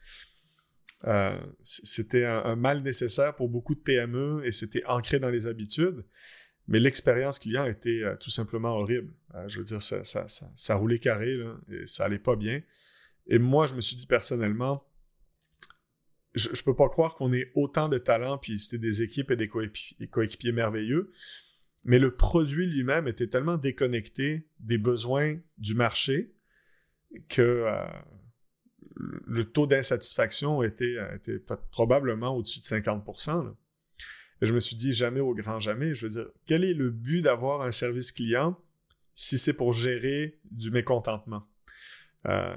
c'était 1.61 2.25
un, 2.25 2.55
mal 2.55 2.81
nécessaire 2.81 3.35
pour 3.35 3.49
beaucoup 3.49 3.73
de 3.73 3.79
PME 3.79 4.41
et 4.43 4.51
c'était 4.51 4.85
ancré 4.85 5.19
dans 5.19 5.29
les 5.29 5.47
habitudes. 5.47 6.05
Mais 6.69 6.79
l'expérience 6.79 7.39
client 7.39 7.65
était 7.65 8.03
tout 8.19 8.29
simplement 8.29 8.77
horrible. 8.77 9.11
je 9.47 9.57
veux 9.57 9.63
dire, 9.63 9.81
ça, 9.81 10.75
roulait 10.75 10.99
carré 10.99 11.35
et 11.69 11.85
ça 11.85 12.05
allait 12.05 12.19
pas 12.19 12.35
bien. 12.35 12.61
Et 13.27 13.39
moi, 13.39 13.65
je 13.65 13.73
me 13.73 13.81
suis 13.81 13.95
dit 13.95 14.05
personnellement, 14.05 14.85
je, 16.35 16.49
je 16.53 16.63
peux 16.63 16.75
pas 16.75 16.87
croire 16.87 17.15
qu'on 17.15 17.33
ait 17.33 17.51
autant 17.55 17.89
de 17.89 17.97
talent, 17.97 18.37
puis 18.37 18.59
c'était 18.59 18.77
des 18.77 19.01
équipes 19.01 19.31
et 19.31 19.35
des 19.35 19.49
coéquipiers 19.49 20.51
merveilleux, 20.51 21.11
mais 21.85 21.99
le 21.99 22.15
produit 22.15 22.67
lui-même 22.67 23.07
était 23.07 23.27
tellement 23.27 23.57
déconnecté 23.57 24.47
des 24.59 24.77
besoins 24.77 25.39
du 25.57 25.73
marché 25.73 26.35
que 27.29 27.41
euh, 27.41 27.85
le 28.95 29.45
taux 29.45 29.65
d'insatisfaction 29.65 30.61
était, 30.63 30.97
probablement 31.71 32.35
au-dessus 32.35 32.59
de 32.59 32.65
50%. 32.65 33.47
Et 33.47 33.55
je 34.41 34.53
me 34.53 34.59
suis 34.59 34.75
dit, 34.75 34.93
jamais 34.93 35.19
au 35.19 35.33
grand 35.33 35.59
jamais. 35.59 35.93
Je 35.93 36.05
veux 36.05 36.11
dire, 36.11 36.27
quel 36.45 36.63
est 36.63 36.73
le 36.73 36.89
but 36.89 37.21
d'avoir 37.21 37.61
un 37.61 37.71
service 37.71 38.11
client 38.11 38.57
si 39.13 39.37
c'est 39.37 39.53
pour 39.53 39.73
gérer 39.73 40.39
du 40.51 40.71
mécontentement? 40.71 41.45
Euh, 42.27 42.55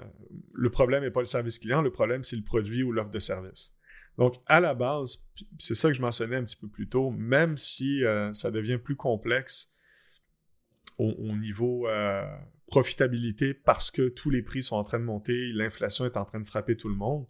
le 0.53 0.71
problème 0.71 1.03
n'est 1.03 1.11
pas 1.11 1.21
le 1.21 1.27
service 1.27 1.59
client, 1.59 1.83
le 1.83 1.93
problème 1.93 2.23
c'est 2.23 2.37
le 2.37 2.43
produit 2.43 2.83
ou 2.83 2.93
l'offre 2.93 3.11
de 3.11 3.19
service. 3.19 3.75
Donc, 4.19 4.35
à 4.47 4.61
la 4.61 4.75
base, 4.75 5.27
c'est 5.59 5.75
ça 5.75 5.89
que 5.89 5.95
je 5.95 6.03
mentionnais 6.03 6.37
un 6.37 6.45
petit 6.45 6.57
peu 6.57 6.69
plus 6.69 6.89
tôt, 6.89 7.11
même 7.11 7.57
si 7.57 8.05
euh, 8.05 8.33
ça 8.33 8.51
devient 8.51 8.79
plus 8.79 8.97
complexe 8.97 9.73
au, 10.99 11.35
niveau 11.37 11.89
euh, 11.89 12.25
profitabilité 12.67 13.55
parce 13.55 13.91
que 13.91 14.09
tous 14.09 14.31
les 14.31 14.43
prix 14.43 14.63
sont 14.63 14.77
en 14.77 14.85
train 14.85 15.01
de 15.01 15.05
monter, 15.05 15.51
l'inflation 15.53 16.05
est 16.05 16.17
en 16.17 16.25
train 16.25 16.39
de 16.39 16.47
frapper 16.47 16.77
tout 16.77 16.89
le 16.89 16.95
monde, 16.95 17.27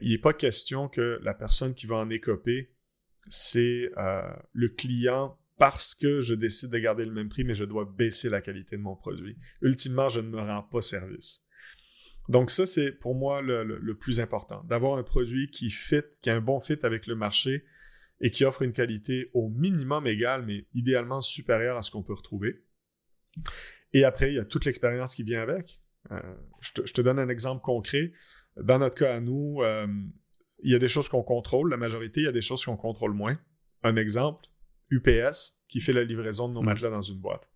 il 0.00 0.12
n'est 0.12 0.18
pas 0.18 0.32
question 0.32 0.88
que 0.88 1.18
la 1.22 1.34
personne 1.34 1.74
qui 1.74 1.86
va 1.86 1.96
en 1.96 2.10
écoper, 2.10 2.70
c'est 3.28 3.90
le 4.52 4.68
client 4.68 5.38
parce 5.58 5.94
que 5.94 6.20
je 6.22 6.34
décide 6.34 6.70
de 6.70 6.78
garder 6.78 7.04
le 7.04 7.12
même 7.12 7.28
prix, 7.28 7.44
mais 7.44 7.54
je 7.54 7.64
dois 7.64 7.84
baisser 7.84 8.28
la 8.28 8.40
qualité 8.40 8.76
de 8.76 8.82
mon 8.82 8.96
produit. 8.96 9.36
Ultimement, 9.60 10.08
je 10.08 10.20
ne 10.20 10.28
me 10.28 10.40
rends 10.40 10.62
pas 10.64 10.80
service. 10.80 11.44
Donc 12.28 12.50
ça, 12.50 12.66
c'est 12.66 12.92
pour 12.92 13.14
moi 13.14 13.42
le, 13.42 13.94
plus 13.94 14.20
important, 14.20 14.62
d'avoir 14.64 14.98
un 14.98 15.02
produit 15.02 15.50
qui 15.50 15.70
fit, 15.70 16.02
qui 16.22 16.30
a 16.30 16.34
un 16.34 16.40
bon 16.40 16.60
fit 16.60 16.78
avec 16.82 17.06
le 17.06 17.14
marché 17.14 17.64
et 18.20 18.30
qui 18.30 18.44
offre 18.44 18.62
une 18.62 18.72
qualité 18.72 19.30
au 19.34 19.50
minimum 19.50 20.06
égale, 20.06 20.44
mais 20.44 20.66
idéalement 20.74 21.20
supérieure 21.20 21.76
à 21.76 21.82
ce 21.82 21.90
qu'on 21.90 22.02
peut 22.02 22.14
retrouver. 22.14 22.64
Et 23.92 24.04
après, 24.04 24.32
il 24.32 24.36
y 24.36 24.38
a 24.38 24.44
toute 24.44 24.64
l'expérience 24.64 25.14
qui 25.14 25.24
vient 25.24 25.42
avec. 25.42 25.80
Euh, 26.10 26.20
je, 26.60 26.72
te, 26.92 27.00
donne 27.02 27.18
un 27.18 27.28
exemple 27.28 27.62
concret. 27.62 28.12
Dans 28.56 28.78
notre 28.78 28.94
cas 28.94 29.14
à 29.14 29.20
nous, 29.20 29.62
euh, 29.62 29.86
il 30.62 30.72
y 30.72 30.74
a 30.74 30.78
des 30.78 30.88
choses 30.88 31.08
qu'on 31.08 31.22
contrôle, 31.22 31.70
la 31.70 31.76
majorité, 31.76 32.20
il 32.20 32.24
y 32.24 32.28
a 32.28 32.32
des 32.32 32.40
choses 32.40 32.64
qu'on 32.64 32.76
contrôle 32.76 33.12
moins. 33.12 33.38
Un 33.82 33.96
exemple, 33.96 34.46
UPS, 34.90 35.60
qui 35.68 35.80
fait 35.80 35.92
la 35.92 36.04
livraison 36.04 36.48
de 36.48 36.54
nos 36.54 36.62
matelas 36.62 36.90
dans 36.90 37.00
une 37.00 37.18
boîte. 37.18 37.50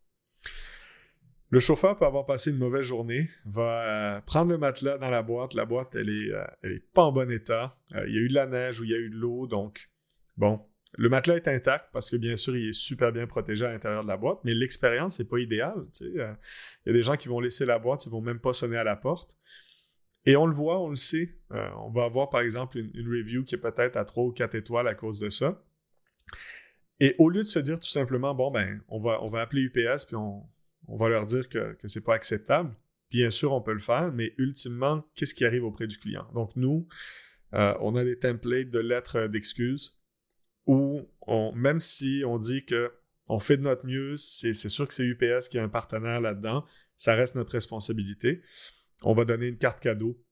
Le 1.50 1.60
chauffeur 1.60 1.96
peut 1.96 2.06
avoir 2.06 2.26
passé 2.26 2.50
une 2.50 2.58
mauvaise 2.58 2.86
journée, 2.86 3.30
va 3.44 4.16
euh, 4.16 4.20
prendre 4.22 4.50
le 4.50 4.58
matelas 4.58 4.98
dans 4.98 5.10
la 5.10 5.22
boîte. 5.22 5.54
La 5.54 5.64
boîte, 5.64 5.94
elle 5.94 6.08
est, 6.08 6.32
euh, 6.32 6.44
elle 6.62 6.72
est 6.72 6.92
pas 6.92 7.04
en 7.04 7.12
bon 7.12 7.30
état. 7.30 7.78
Euh, 7.94 8.04
il 8.08 8.14
y 8.14 8.18
a 8.18 8.20
eu 8.20 8.28
de 8.28 8.34
la 8.34 8.46
neige 8.46 8.80
ou 8.80 8.84
il 8.84 8.90
y 8.90 8.94
a 8.94 8.98
eu 8.98 9.10
de 9.10 9.14
l'eau, 9.14 9.46
donc 9.46 9.88
bon, 10.36 10.60
le 10.98 11.08
matelas 11.08 11.36
est 11.36 11.46
intact 11.46 11.90
parce 11.92 12.10
que 12.10 12.16
bien 12.16 12.36
sûr, 12.36 12.56
il 12.56 12.70
est 12.70 12.72
super 12.72 13.12
bien 13.12 13.28
protégé 13.28 13.64
à 13.64 13.70
l'intérieur 13.70 14.02
de 14.02 14.08
la 14.08 14.16
boîte, 14.16 14.38
mais 14.42 14.54
l'expérience 14.54 15.20
n'est 15.20 15.24
pas 15.24 15.38
idéale. 15.38 15.84
Il 16.00 16.16
y 16.16 16.90
a 16.90 16.92
des 16.92 17.02
gens 17.02 17.16
qui 17.16 17.28
vont 17.28 17.38
laisser 17.38 17.64
la 17.64 17.78
boîte, 17.78 18.06
ils 18.06 18.10
vont 18.10 18.22
même 18.22 18.40
pas 18.40 18.52
sonner 18.52 18.76
à 18.76 18.84
la 18.84 18.96
porte. 18.96 19.36
Et 20.26 20.36
on 20.36 20.46
le 20.46 20.52
voit, 20.52 20.80
on 20.80 20.90
le 20.90 20.96
sait. 20.96 21.38
on 21.50 21.90
va 21.90 22.04
avoir 22.04 22.28
par 22.28 22.40
exemple 22.40 22.78
une, 22.78 23.08
review 23.08 23.44
qui 23.44 23.54
est 23.54 23.58
peut-être 23.58 23.96
à 23.96 24.04
3 24.04 24.24
ou 24.24 24.32
4 24.32 24.54
étoiles 24.56 24.88
à 24.88 24.94
cause 24.94 25.20
de 25.20 25.30
ça. 25.30 25.62
Et 26.98 27.14
au 27.18 27.28
lieu 27.28 27.42
de 27.42 27.46
se 27.46 27.58
dire 27.58 27.78
tout 27.78 27.88
simplement, 27.88 28.34
bon, 28.34 28.50
ben, 28.50 28.80
on 28.88 28.98
va, 28.98 29.22
on 29.22 29.28
va 29.28 29.42
appeler 29.42 29.62
UPS 29.62 30.06
puis 30.06 30.16
on, 30.16 30.42
on 30.88 30.96
va 30.96 31.08
leur 31.08 31.26
dire 31.26 31.48
que, 31.48 31.74
que 31.74 31.88
c'est 31.88 32.04
pas 32.04 32.14
acceptable. 32.14 32.74
Bien 33.10 33.30
sûr, 33.30 33.52
on 33.52 33.60
peut 33.60 33.72
le 33.72 33.80
faire, 33.80 34.12
mais 34.12 34.34
ultimement, 34.38 35.04
qu'est-ce 35.14 35.34
qui 35.34 35.44
arrive 35.44 35.64
auprès 35.64 35.86
du 35.86 35.98
client? 35.98 36.26
Donc, 36.34 36.56
nous, 36.56 36.88
euh, 37.54 37.74
on 37.80 37.94
a 37.94 38.04
des 38.04 38.18
templates 38.18 38.70
de 38.70 38.78
lettres 38.78 39.28
d'excuses 39.28 40.00
où, 40.66 41.08
même 41.54 41.78
si 41.78 42.22
on 42.26 42.38
dit 42.38 42.64
que 42.64 42.92
on 43.28 43.40
fait 43.40 43.56
de 43.56 43.62
notre 43.62 43.86
mieux, 43.86 44.14
c'est 44.16 44.54
sûr 44.54 44.86
que 44.86 44.94
c'est 44.94 45.04
UPS 45.04 45.48
qui 45.48 45.56
est 45.56 45.60
un 45.60 45.68
partenaire 45.68 46.20
là-dedans, 46.20 46.64
ça 46.94 47.14
reste 47.16 47.34
notre 47.34 47.52
responsabilité. 47.52 48.40
On 49.02 49.14
va 49.14 49.24
donner 49.24 49.48
une 49.48 49.58
carte 49.58 49.80
cadeau 49.80 50.22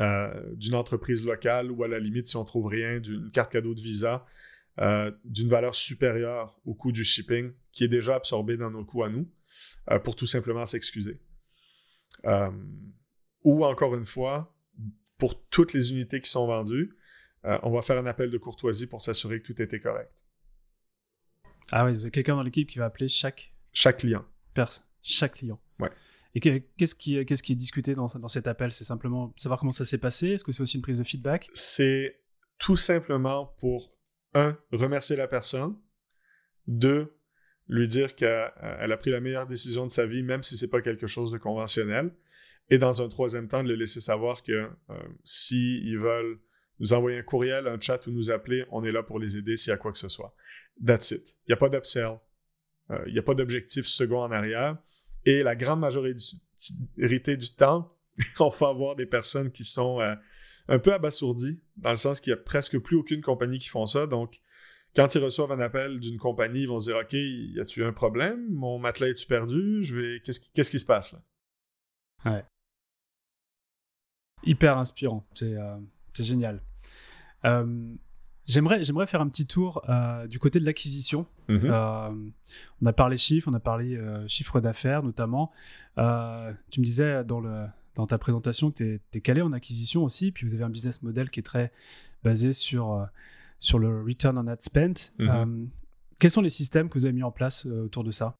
euh, 0.00 0.54
d'une 0.56 0.74
entreprise 0.74 1.24
locale 1.24 1.70
ou 1.70 1.84
à 1.84 1.88
la 1.88 1.98
limite, 1.98 2.28
si 2.28 2.36
on 2.36 2.44
trouve 2.44 2.66
rien, 2.66 2.98
d'une 2.98 3.30
carte 3.30 3.52
cadeau 3.52 3.74
de 3.74 3.80
visa 3.80 4.26
euh, 4.80 5.12
d'une 5.24 5.48
valeur 5.48 5.76
supérieure 5.76 6.60
au 6.64 6.74
coût 6.74 6.90
du 6.90 7.04
shipping 7.04 7.52
qui 7.70 7.84
est 7.84 7.88
déjà 7.88 8.16
absorbé 8.16 8.56
dans 8.56 8.70
nos 8.70 8.84
coûts 8.84 9.04
à 9.04 9.08
nous. 9.08 9.30
Euh, 9.90 9.98
pour 9.98 10.16
tout 10.16 10.26
simplement 10.26 10.64
s'excuser. 10.64 11.20
Ou 13.42 13.64
encore 13.66 13.94
une 13.94 14.04
fois, 14.04 14.56
pour 15.18 15.46
toutes 15.48 15.74
les 15.74 15.92
unités 15.92 16.22
qui 16.22 16.30
sont 16.30 16.46
vendues, 16.46 16.96
on 17.42 17.70
va 17.70 17.82
faire 17.82 17.98
un 17.98 18.06
appel 18.06 18.30
de 18.30 18.38
courtoisie 18.38 18.86
pour 18.86 19.02
s'assurer 19.02 19.42
que 19.42 19.52
tout 19.52 19.60
était 19.60 19.78
correct. 19.78 20.24
Ah 21.70 21.84
oui, 21.84 21.92
vous 21.92 22.00
avez 22.00 22.10
quelqu'un 22.10 22.36
dans 22.36 22.42
l'équipe 22.42 22.68
qui 22.68 22.78
va 22.78 22.86
appeler 22.86 23.08
chaque... 23.08 23.54
Chaque 23.74 23.98
client. 23.98 24.24
Personne. 24.54 24.86
Chaque 25.02 25.34
client. 25.34 25.60
Ouais. 25.78 25.90
Et 26.34 26.40
qu'est-ce 26.40 26.94
qui, 26.94 27.16
est 27.16 27.54
discuté 27.54 27.94
dans, 27.94 28.08
cet 28.08 28.46
appel? 28.46 28.72
C'est 28.72 28.84
simplement 28.84 29.32
savoir 29.36 29.60
comment 29.60 29.72
ça 29.72 29.84
s'est 29.84 29.98
passé? 29.98 30.30
Est-ce 30.30 30.44
que 30.44 30.50
c'est 30.50 30.62
aussi 30.62 30.76
une 30.76 30.82
prise 30.82 30.98
de 30.98 31.04
feedback? 31.04 31.48
C'est 31.54 32.20
tout 32.58 32.76
simplement 32.76 33.54
pour, 33.60 33.96
un, 34.34 34.58
remercier 34.72 35.14
la 35.14 35.28
personne, 35.28 35.76
deux, 36.66 37.16
lui 37.68 37.86
dire 37.86 38.16
qu'elle 38.16 38.52
a 38.60 38.96
pris 38.96 39.10
la 39.10 39.20
meilleure 39.20 39.46
décision 39.46 39.86
de 39.86 39.90
sa 39.90 40.06
vie, 40.06 40.22
même 40.24 40.42
si 40.42 40.56
c'est 40.56 40.70
pas 40.70 40.82
quelque 40.82 41.06
chose 41.06 41.30
de 41.30 41.38
conventionnel. 41.38 42.12
Et 42.68 42.78
dans 42.78 43.00
un 43.00 43.08
troisième 43.08 43.46
temps, 43.46 43.62
de 43.62 43.68
le 43.68 43.76
laisser 43.76 44.00
savoir 44.00 44.42
que 44.42 44.52
euh, 44.52 44.68
s'ils 45.22 45.98
veulent 45.98 46.40
nous 46.80 46.92
envoyer 46.92 47.18
un 47.18 47.22
courriel, 47.22 47.68
un 47.68 47.78
chat 47.80 48.04
ou 48.06 48.10
nous 48.10 48.30
appeler, 48.30 48.64
on 48.70 48.84
est 48.84 48.90
là 48.90 49.02
pour 49.02 49.20
les 49.20 49.36
aider 49.36 49.56
s'il 49.56 49.70
y 49.70 49.74
a 49.74 49.76
quoi 49.76 49.92
que 49.92 49.98
ce 49.98 50.08
soit. 50.08 50.34
That's 50.84 51.12
it. 51.12 51.36
Il 51.46 51.50
n'y 51.50 51.54
a 51.54 51.56
pas 51.56 51.68
d'upsell. 51.68 52.18
Euh, 52.90 53.04
il 53.06 53.12
n'y 53.12 53.18
a 53.18 53.22
pas 53.22 53.34
d'objectif 53.34 53.86
second 53.86 54.22
en 54.22 54.32
arrière. 54.32 54.78
Et 55.26 55.42
la 55.42 55.56
grande 55.56 55.80
majorité 55.80 57.36
du 57.36 57.54
temps, 57.54 57.96
on 58.40 58.50
va 58.50 58.68
avoir 58.68 58.96
des 58.96 59.06
personnes 59.06 59.50
qui 59.50 59.64
sont 59.64 60.00
euh, 60.00 60.14
un 60.68 60.78
peu 60.78 60.92
abasourdies, 60.92 61.60
dans 61.76 61.90
le 61.90 61.96
sens 61.96 62.20
qu'il 62.20 62.32
n'y 62.32 62.38
a 62.38 62.42
presque 62.42 62.78
plus 62.78 62.96
aucune 62.96 63.20
compagnie 63.20 63.58
qui 63.58 63.68
font 63.68 63.86
ça. 63.86 64.06
Donc, 64.06 64.40
quand 64.94 65.14
ils 65.14 65.22
reçoivent 65.22 65.52
un 65.52 65.60
appel 65.60 65.98
d'une 65.98 66.18
compagnie, 66.18 66.62
ils 66.62 66.68
vont 66.68 66.78
se 66.78 66.90
dire 66.90 67.00
OK, 67.00 67.12
y 67.12 67.60
a-tu 67.60 67.84
un 67.84 67.92
problème? 67.92 68.48
Mon 68.50 68.78
matelas 68.78 69.08
est-tu 69.08 69.26
perdu? 69.26 69.82
Vais 69.82 70.20
qu'est-ce 70.24 70.70
qui, 70.70 70.78
se 70.78 70.86
passe 70.86 71.14
là? 71.14 72.32
Ouais. 72.32 72.44
Hyper 74.44 74.78
inspirant. 74.78 75.26
C'est 75.32 75.56
euh, 75.56 75.78
génial. 76.18 76.62
Euh, 77.44 77.94
j'aimerais 78.46 78.84
j'aimerais 78.84 79.06
faire 79.06 79.20
un 79.20 79.28
petit 79.28 79.46
tour 79.46 79.82
euh, 79.88 80.26
du 80.26 80.38
côté 80.38 80.60
de 80.60 80.64
l'acquisition. 80.64 81.26
Mm-hmm. 81.48 82.32
on 82.82 82.86
a 82.86 82.92
parlé 82.92 83.16
chiffres, 83.18 83.48
on 83.50 83.54
a 83.54 83.60
parlé 83.60 84.00
chiffre 84.28 84.60
d'affaires 84.60 85.02
notamment. 85.02 85.52
tu 85.96 86.80
me 86.80 86.84
disais 86.84 87.24
dans 87.24 87.40
le 87.40 87.66
dans 87.94 88.06
ta 88.06 88.18
présentation 88.18 88.72
que 88.72 88.76
tu 88.76 89.00
es, 89.12 89.20
calé 89.20 89.40
en 89.40 89.52
acquisition 89.52 90.02
aussi, 90.02 90.32
puis 90.32 90.46
vous 90.46 90.54
avez 90.54 90.64
un 90.64 90.70
business 90.70 91.02
model 91.02 91.30
qui 91.30 91.40
est 91.40 91.44
très 91.44 91.70
basé 92.24 92.52
sur 92.52 93.06
sur 93.58 93.78
le 93.78 94.02
return 94.02 94.36
on 94.38 94.46
ad 94.46 94.62
spent. 94.62 95.12
Mhm. 95.18 95.28
Euh, 95.28 95.66
quels 96.18 96.30
sont 96.30 96.42
les 96.42 96.50
systèmes 96.50 96.88
que 96.88 96.98
vous 96.98 97.04
avez 97.04 97.14
mis 97.14 97.22
en 97.22 97.32
place 97.32 97.66
euh, 97.66 97.84
autour 97.84 98.04
de 98.04 98.10
ça? 98.10 98.36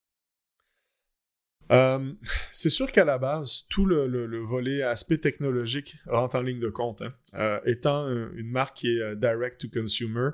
Euh, 1.72 2.12
c'est 2.52 2.70
sûr 2.70 2.90
qu'à 2.92 3.04
la 3.04 3.18
base, 3.18 3.66
tout 3.68 3.86
le, 3.86 4.38
volet 4.40 4.82
aspect 4.82 5.18
technologique 5.18 5.96
rentre 6.06 6.36
en 6.36 6.42
ligne 6.42 6.60
de 6.60 6.68
compte. 6.68 7.02
Hein. 7.02 7.60
étant 7.64 8.08
une 8.08 8.50
marque 8.50 8.76
qui 8.78 8.88
est 8.88 9.16
direct 9.16 9.60
to 9.60 9.68
consumer, 9.68 10.30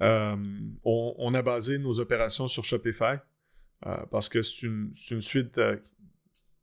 on, 0.00 1.34
a 1.34 1.42
basé 1.42 1.78
nos 1.78 2.00
opérations 2.00 2.48
sur 2.48 2.64
Shopify 2.64 3.16
parce 4.10 4.28
que 4.28 4.42
c'est 4.42 4.66
une, 4.66 4.92
suite, 5.20 5.60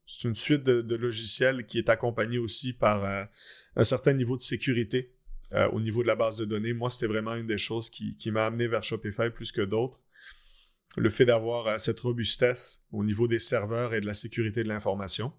c'est 0.06 0.28
une 0.28 0.36
suite 0.36 0.64
de, 0.64 0.96
logiciels 0.96 1.66
qui 1.66 1.78
est 1.78 1.90
accompagnée 1.90 2.38
aussi 2.40 2.74
par 2.74 3.28
un 3.76 3.84
certain 3.84 4.14
niveau 4.14 4.38
de 4.38 4.42
sécurité 4.42 5.14
euh, 5.54 5.68
au 5.72 5.82
niveau 5.82 6.02
de 6.02 6.08
la 6.08 6.16
base 6.16 6.38
de 6.38 6.46
données. 6.46 6.72
Moi, 6.72 6.90
c'était 6.90 7.08
vraiment 7.12 7.36
une 7.36 7.48
des 7.48 7.58
choses 7.58 7.90
qui, 7.90 8.16
m'a 8.32 8.46
amené 8.46 8.68
vers 8.68 8.84
Shopify 8.84 9.30
plus 9.30 9.52
que 9.52 9.62
d'autres. 9.62 10.00
Le 10.98 11.10
fait 11.10 11.26
d'avoir 11.26 11.68
euh, 11.68 11.78
cette 11.78 12.00
robustesse 12.00 12.84
au 12.92 13.04
niveau 13.04 13.28
des 13.28 13.40
serveurs 13.40 13.94
et 13.94 14.02
de 14.02 14.06
la 14.06 14.14
sécurité 14.14 14.64
de 14.64 14.68
l'information. 14.68 15.34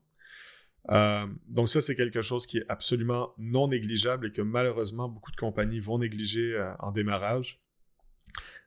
Euh, 0.91 1.27
donc 1.47 1.69
ça, 1.69 1.81
c'est 1.81 1.95
quelque 1.95 2.23
chose 2.23 2.47
qui 2.47 2.59
est 2.59 2.65
absolument 2.69 3.35
non 3.39 3.69
négligeable 3.69 4.29
et 4.29 4.33
que 4.33 4.43
malheureusement, 4.43 5.09
beaucoup 5.09 5.31
de 5.31 5.37
compagnies 5.37 5.81
vont 5.81 5.99
négliger 5.99 6.59
en 6.81 6.91
démarrage. 6.91 7.61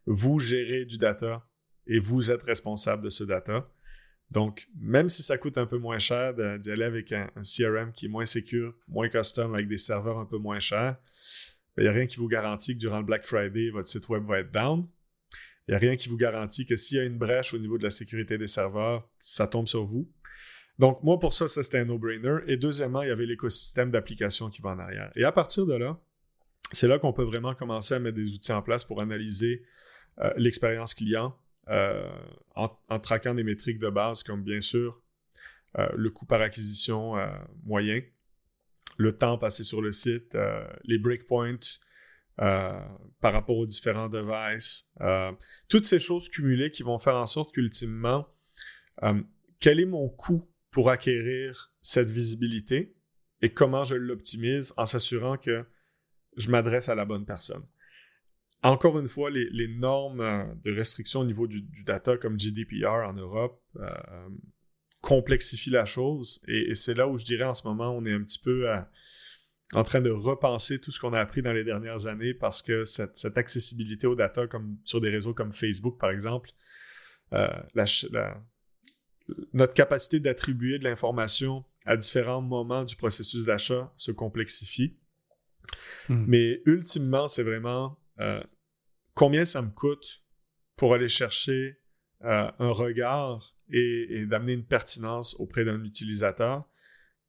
Vous 0.06 0.40
gérez 0.40 0.86
du 0.86 0.98
data 0.98 1.48
et 1.88 2.00
vous 2.00 2.32
êtes 2.32 2.44
responsable 2.44 3.04
de 3.04 3.10
ce 3.10 3.24
data. 3.24 3.68
Donc, 4.32 4.68
même 4.80 5.10
si 5.10 5.24
ça 5.24 5.38
coûte 5.38 5.58
un 5.58 5.66
peu 5.66 5.78
moins 5.78 6.00
cher 6.00 6.34
d'y 6.60 6.72
aller 6.72 6.84
avec 6.84 7.12
un, 7.12 7.30
CRM 7.44 7.92
qui 7.94 8.06
est 8.06 8.10
moins 8.10 8.26
secure, 8.26 8.74
moins 8.88 9.08
custom, 9.10 9.54
avec 9.54 9.68
des 9.68 9.78
serveurs 9.78 10.18
un 10.18 10.26
peu 10.26 10.38
moins 10.38 10.60
chers, 10.60 10.98
il 11.78 11.84
n'y 11.84 11.90
a 11.90 11.92
rien 11.92 12.08
qui 12.08 12.18
vous 12.18 12.28
garantit 12.28 12.74
que 12.74 12.80
durant 12.80 13.00
le 13.00 13.06
Black 13.06 13.26
Friday, 13.26 13.70
votre 13.70 13.88
site 13.88 14.08
web 14.10 14.26
va 14.26 14.40
être 14.40 14.52
down. 14.52 14.88
Il 15.68 15.72
n'y 15.72 15.76
a 15.76 15.80
rien 15.80 15.96
qui 15.96 16.10
vous 16.10 16.18
garantit 16.18 16.66
que 16.66 16.76
s'il 16.76 16.98
y 16.98 17.00
a 17.00 17.04
une 17.04 17.18
brèche 17.18 17.54
au 17.54 17.58
niveau 17.58 17.78
de 17.78 17.84
la 17.84 17.90
sécurité 17.90 18.38
des 18.38 18.48
serveurs, 18.48 19.10
ça 19.18 19.48
tombe 19.48 19.68
sur 19.68 19.86
vous. 19.86 20.08
Donc, 20.78 21.02
moi, 21.04 21.20
pour 21.20 21.34
ça, 21.34 21.48
ça 21.48 21.64
c'était 21.64 21.80
un 21.80 21.86
no-brainer. 21.86 22.40
Et 22.48 22.58
deuxièmement, 22.58 23.02
il 23.02 23.08
y 23.08 23.12
avait 23.12 23.26
l'écosystème 23.26 23.92
d'applications 23.92 24.50
qui 24.50 24.62
va 24.62 24.72
en 24.72 24.80
arrière. 24.80 25.12
Et 25.16 25.24
à 25.24 25.32
partir 25.32 25.66
de 25.66 25.74
là, 25.74 26.00
c'est 26.72 26.88
là 26.88 27.00
qu'on 27.00 27.14
peut 27.14 27.24
vraiment 27.24 27.56
commencer 27.56 27.94
à 27.94 28.00
mettre 28.00 28.18
des 28.18 28.32
outils 28.32 28.52
en 28.52 28.62
place 28.62 28.84
pour 28.84 29.02
analyser 29.02 29.64
euh, 30.20 30.32
l'expérience 30.38 30.94
client 30.94 31.36
euh, 31.70 32.08
en, 32.56 33.00
traquant 33.00 33.34
des 33.34 33.44
métriques 33.44 33.80
de 33.80 33.90
base 33.90 34.24
comme 34.24 34.44
bien 34.44 34.62
sûr 34.62 35.02
euh, 35.78 35.90
le 35.96 36.10
coût 36.10 36.26
par 36.26 36.42
acquisition 36.42 37.16
moyen, 37.66 38.02
le 38.98 39.16
temps 39.16 39.38
passé 39.38 39.64
sur 39.64 39.82
le 39.82 39.92
site, 39.92 40.38
les 40.84 40.98
breakpoints 40.98 41.80
par 42.38 43.34
rapport 43.34 43.58
aux 43.58 43.66
différents 43.66 44.10
devices, 44.10 44.92
toutes 45.70 45.86
ces 45.86 46.00
choses 46.00 46.30
cumulées 46.30 46.72
qui 46.72 46.84
vont 46.84 47.00
faire 47.00 47.16
en 47.16 47.26
sorte 47.26 47.54
qu'ultimement, 47.54 48.28
quel 49.60 49.80
est 49.80 49.86
mon 49.86 50.10
coût 50.10 50.50
pour 50.72 50.90
acquérir 50.90 51.72
cette 51.82 52.10
visibilité 52.10 52.96
et 53.42 53.54
comment 53.54 53.84
je 53.84 53.96
l'optimise 53.96 54.74
en 54.78 54.86
s'assurant 54.86 55.38
que 55.38 55.66
je 56.36 56.50
m'adresse 56.50 56.90
à 56.90 56.96
la 56.96 57.06
bonne 57.06 57.26
personne? 57.26 57.64
Encore 58.64 58.98
une 59.00 59.08
fois, 59.08 59.30
les, 59.30 59.68
normes 59.68 60.22
euh, 60.22 60.44
de 60.64 60.72
restriction 60.72 61.20
au 61.20 61.26
niveau 61.26 61.46
du, 61.46 61.62
data 61.84 62.18
comme 62.18 62.40
GDPR 62.40 63.08
en 63.08 63.14
Europe 63.14 63.62
euh, 63.76 63.90
complexifient 65.02 65.70
la 65.70 65.86
chose 65.86 66.42
et, 66.48 66.74
c'est 66.74 66.96
là 66.96 67.08
où 67.08 67.18
je 67.18 67.26
dirais 67.26 67.44
en 67.44 67.54
ce 67.54 67.68
moment, 67.68 67.92
on 67.92 68.06
est 68.06 68.14
un 68.14 68.24
petit 68.24 68.40
peu 68.40 68.68
euh, 68.68 68.80
en 69.74 69.84
train 69.84 70.02
de 70.02 70.12
repenser 70.12 70.80
tout 70.80 70.92
ce 70.92 71.00
qu'on 71.00 71.14
a 71.14 71.20
appris 71.20 71.42
dans 71.42 71.54
les 71.54 71.64
dernières 71.64 72.08
années 72.08 72.34
parce 72.34 72.62
que 72.62 72.86
cette, 72.86 73.38
accessibilité 73.38 74.08
au 74.08 74.16
data 74.16 74.48
comme 74.48 74.78
sur 74.84 75.02
des 75.02 75.10
réseaux 75.10 75.34
comme 75.34 75.54
Facebook 75.54 75.98
par 76.00 76.12
exemple, 76.12 76.52
la, 77.32 77.86
notre 79.54 79.74
capacité 79.74 80.20
d'attribuer 80.20 80.80
de 80.80 80.84
l'information 80.84 81.66
à 81.86 81.96
différents 81.98 82.42
moments 82.42 82.84
du 82.84 82.96
processus 82.96 83.46
d'achat 83.46 83.92
se 83.96 84.12
complexifie. 84.12 84.98
Hmm. 86.10 86.26
Mais 86.28 86.62
ultimement, 86.66 87.28
c'est 87.28 87.44
vraiment 87.44 88.00
euh, 88.20 88.42
combien 89.14 89.46
ça 89.46 89.62
me 89.62 89.70
coûte 89.70 90.24
pour 90.76 90.94
aller 90.94 91.08
chercher 91.08 91.80
euh, 92.24 92.52
un 92.60 92.72
regard 92.72 93.56
et, 93.72 94.26
d'amener 94.26 94.54
une 94.54 94.66
pertinence 94.66 95.36
auprès 95.40 95.66
d'un 95.66 95.84
utilisateur 95.84 96.68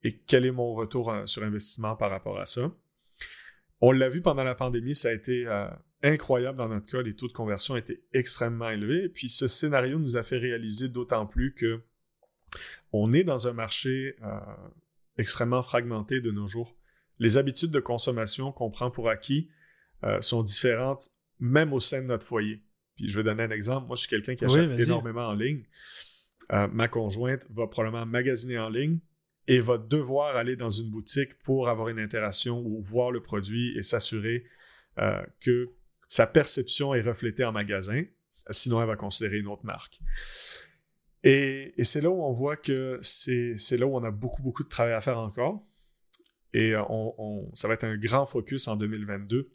et 0.06 0.18
quel 0.26 0.44
est 0.44 0.52
mon 0.52 0.74
retour 0.74 1.10
euh, 1.10 1.26
sur 1.26 1.42
investissement 1.42 1.96
par 1.96 2.10
rapport 2.10 2.38
à 2.38 2.46
ça. 2.46 2.72
On 3.80 3.92
l'a 3.92 4.08
vu 4.08 4.22
pendant 4.22 4.44
la 4.44 4.54
pandémie, 4.54 4.94
ça 4.94 5.08
a 5.08 5.12
été 5.12 5.46
incroyable 6.02 6.58
dans 6.58 6.68
notre 6.68 6.86
cas, 6.86 7.02
les 7.02 7.14
taux 7.14 7.28
de 7.28 7.32
conversion 7.32 7.76
étaient 7.76 8.02
extrêmement 8.12 8.70
élevés. 8.70 9.04
Et 9.04 9.08
puis 9.08 9.28
ce 9.28 9.48
scénario 9.48 9.98
nous 9.98 10.16
a 10.16 10.22
fait 10.22 10.38
réaliser 10.38 10.88
d'autant 10.88 11.26
plus 11.26 11.54
que 11.54 11.82
on 12.92 13.12
est 13.12 13.24
dans 13.24 13.48
un 13.48 13.52
marché 13.52 14.16
euh, 14.22 14.38
extrêmement 15.18 15.62
fragmenté 15.62 16.20
de 16.20 16.30
nos 16.30 16.46
jours. 16.46 16.76
Les 17.18 17.38
habitudes 17.38 17.70
de 17.70 17.80
consommation 17.80 18.52
qu'on 18.52 18.70
prend 18.70 18.90
pour 18.90 19.08
acquis 19.08 19.48
euh, 20.04 20.20
sont 20.20 20.42
différentes 20.42 21.08
même 21.38 21.72
au 21.72 21.80
sein 21.80 22.02
de 22.02 22.06
notre 22.06 22.24
foyer. 22.24 22.62
Puis 22.96 23.08
je 23.08 23.16
vais 23.16 23.22
donner 23.22 23.42
un 23.42 23.50
exemple. 23.50 23.86
Moi, 23.86 23.96
je 23.96 24.00
suis 24.00 24.08
quelqu'un 24.08 24.36
qui 24.36 24.44
achète 24.44 24.80
énormément 24.80 25.28
en 25.28 25.34
ligne. 25.34 25.64
Euh, 26.52 26.68
ma 26.68 26.88
conjointe 26.88 27.46
va 27.50 27.66
probablement 27.66 28.06
magasiner 28.06 28.58
en 28.58 28.68
ligne 28.68 29.00
et 29.48 29.60
va 29.60 29.78
devoir 29.78 30.36
aller 30.36 30.56
dans 30.56 30.70
une 30.70 30.90
boutique 30.90 31.38
pour 31.44 31.68
avoir 31.68 31.88
une 31.88 31.98
interaction 31.98 32.60
ou 32.60 32.82
voir 32.82 33.10
le 33.10 33.22
produit 33.22 33.76
et 33.76 33.82
s'assurer 33.82 34.44
que 35.40 35.70
sa 36.08 36.26
perception 36.26 36.94
est 36.94 37.02
reflétée 37.02 37.44
en 37.44 37.52
magasin. 37.52 38.02
Sinon, 38.50 38.80
elle 38.80 38.88
va 38.88 38.96
considérer 38.96 39.38
une 39.38 39.46
autre 39.46 39.64
marque. 39.64 40.00
Et, 41.26 41.74
c'est 41.82 42.00
là 42.00 42.08
où 42.08 42.22
on 42.22 42.32
voit 42.32 42.56
que 42.56 42.98
c'est 43.02 43.76
là 43.76 43.86
où 43.86 43.96
on 43.96 44.04
a 44.04 44.12
beaucoup, 44.12 44.42
beaucoup 44.42 44.62
de 44.62 44.68
travail 44.68 44.94
à 44.94 45.00
faire 45.00 45.18
encore. 45.18 45.66
Et 46.52 46.74
euh, 46.74 46.82
ça 47.52 47.66
va 47.68 47.74
être 47.74 47.84
un 47.84 47.96
grand 47.96 48.26
focus 48.26 48.68
en 48.68 48.76
2022 48.76 49.52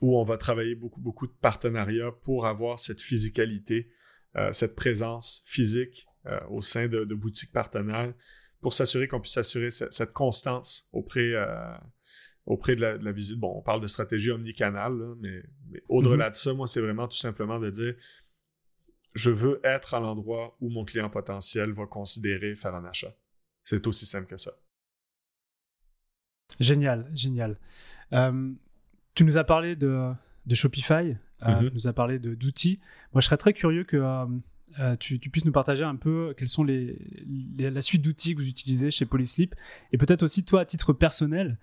où 0.00 0.16
on 0.16 0.22
va 0.22 0.36
travailler 0.36 0.74
beaucoup, 0.74 1.00
beaucoup 1.00 1.26
de 1.26 1.32
partenariats 1.32 2.12
pour 2.22 2.46
avoir 2.46 2.78
cette 2.78 3.00
physicalité, 3.00 3.90
euh, 4.36 4.52
cette 4.52 4.76
présence 4.76 5.42
physique 5.46 6.06
euh, 6.26 6.38
au 6.48 6.62
sein 6.62 6.88
de, 6.88 7.04
boutiques 7.14 7.52
partenaires 7.52 8.14
pour 8.64 8.72
s'assurer 8.72 9.08
qu'on 9.08 9.20
puisse 9.20 9.36
assurer 9.36 9.70
cette, 9.70 10.14
constance 10.14 10.88
auprès, 10.90 11.34
auprès 12.46 12.74
de 12.74 12.80
la, 12.80 13.12
visite. 13.12 13.38
Bon, 13.38 13.58
on 13.58 13.60
parle 13.60 13.82
de 13.82 13.86
stratégie 13.86 14.30
omnicanale, 14.30 14.94
mais, 15.20 15.42
au-delà 15.90 16.28
mm-hmm. 16.28 16.30
de 16.30 16.34
ça, 16.34 16.54
moi, 16.54 16.66
c'est 16.66 16.80
vraiment 16.80 17.06
tout 17.06 17.18
simplement 17.18 17.60
de 17.60 17.68
dire 17.68 17.94
je 19.12 19.28
veux 19.28 19.60
être 19.64 19.92
à 19.92 20.00
l'endroit 20.00 20.56
où 20.62 20.70
mon 20.70 20.86
client 20.86 21.10
potentiel 21.10 21.72
va 21.72 21.84
considérer 21.84 22.56
faire 22.56 22.74
un 22.74 22.86
achat. 22.86 23.14
C'est 23.64 23.86
aussi 23.86 24.06
simple 24.06 24.28
que 24.28 24.38
ça. 24.38 24.52
Génial, 26.58 27.10
génial. 27.12 27.58
Euh, 28.14 28.50
tu 29.14 29.24
nous 29.24 29.36
as 29.36 29.44
parlé 29.44 29.76
de, 29.76 30.14
Shopify, 30.54 30.94
euh, 30.94 31.16
mm-hmm. 31.42 31.68
tu 31.68 31.74
nous 31.74 31.86
as 31.86 31.92
parlé 31.92 32.18
d'outils. 32.18 32.80
Moi, 33.12 33.20
je 33.20 33.26
serais 33.26 33.36
très 33.36 33.52
curieux 33.52 33.84
que 33.84 33.98
euh, 34.80 34.96
tu, 34.96 35.18
puisses 35.18 35.44
nous 35.44 35.52
partager 35.52 35.84
un 35.84 35.96
peu 35.96 36.34
quelles 36.36 36.48
sont 36.48 36.64
les, 36.64 36.98
la 37.58 37.82
suite 37.82 38.02
d'outils 38.02 38.34
que 38.34 38.40
vous 38.40 38.48
utilisez 38.48 38.90
chez 38.90 39.06
Polyslip 39.06 39.54
et 39.92 39.98
peut-être 39.98 40.22
aussi 40.22 40.44
toi 40.44 40.60
à 40.60 40.64
titre 40.64 40.92
personnel, 40.92 41.58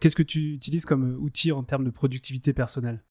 qu'est-ce 0.00 0.16
que 0.16 0.22
tu 0.22 0.54
utilises 0.54 0.84
comme 0.84 1.16
outil 1.20 1.52
en 1.52 1.62
termes 1.62 1.84
de 1.84 1.90
productivité 1.90 2.52
personnelle? 2.52 3.02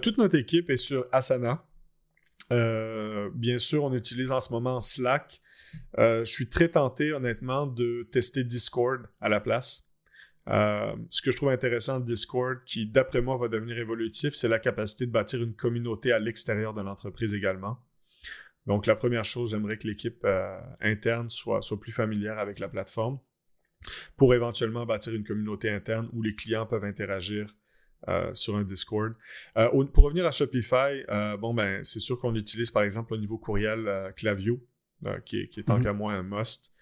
Toute 0.00 0.16
notre 0.16 0.38
équipe 0.38 0.70
est 0.70 0.76
sur 0.76 1.04
Asana. 1.12 1.62
Euh, 2.52 3.30
bien 3.34 3.58
sûr, 3.58 3.84
on 3.84 3.92
utilise 3.94 4.30
en 4.32 4.40
ce 4.40 4.52
moment 4.52 4.80
Slack. 4.80 5.40
Euh, 5.98 6.24
je 6.24 6.30
suis 6.30 6.48
très 6.48 6.68
tenté, 6.68 7.12
honnêtement, 7.12 7.66
de 7.66 8.08
tester 8.12 8.44
Discord 8.44 9.06
à 9.20 9.28
la 9.28 9.40
place. 9.40 9.90
Euh, 10.48 10.94
ce 11.08 11.22
que 11.22 11.30
je 11.30 11.36
trouve 11.36 11.48
intéressant 11.48 12.00
de 12.00 12.04
Discord, 12.04 12.58
qui 12.66 12.86
d'après 12.86 13.22
moi 13.22 13.36
va 13.38 13.48
devenir 13.48 13.78
évolutif, 13.78 14.34
c'est 14.34 14.48
la 14.48 14.58
capacité 14.58 15.06
de 15.06 15.10
bâtir 15.10 15.42
une 15.42 15.54
communauté 15.54 16.12
à 16.12 16.18
l'extérieur 16.18 16.74
de 16.74 16.82
l'entreprise 16.82 17.34
également. 17.34 17.78
Donc 18.66 18.86
la 18.86 18.96
première 18.96 19.24
chose, 19.24 19.50
j'aimerais 19.50 19.76
que 19.76 19.86
l'équipe 19.86 20.26
interne 20.80 21.28
soit, 21.28 21.60
soit 21.60 21.78
plus 21.78 21.92
familière 21.92 22.38
avec 22.38 22.58
la 22.58 22.68
plateforme 22.68 23.18
pour 24.16 24.34
éventuellement 24.34 24.86
bâtir 24.86 25.14
une 25.14 25.24
communauté 25.24 25.70
interne 25.70 26.08
où 26.12 26.22
les 26.22 26.34
clients 26.34 26.66
peuvent 26.66 26.84
interagir 26.84 27.54
euh, 28.08 28.34
sur 28.34 28.56
un 28.56 28.64
Discord. 28.64 29.14
Euh, 29.56 29.84
pour 29.86 30.04
revenir 30.04 30.26
à 30.26 30.30
Shopify, 30.30 31.04
euh, 31.08 31.36
bon 31.36 31.54
ben 31.54 31.82
c'est 31.84 32.00
sûr 32.00 32.18
qu'on 32.18 32.34
utilise 32.34 32.70
par 32.70 32.82
exemple 32.82 33.14
au 33.14 33.16
niveau 33.16 33.38
courriel 33.38 34.12
Clavio, 34.16 34.62
qui 35.24 35.40
est, 35.40 35.48
qui 35.48 35.60
est 35.60 35.64
tant 35.64 35.78
mhm. 35.78 35.84
qu'à 35.84 35.92
moi 35.92 36.12
un 36.12 36.22
must. 36.22 36.72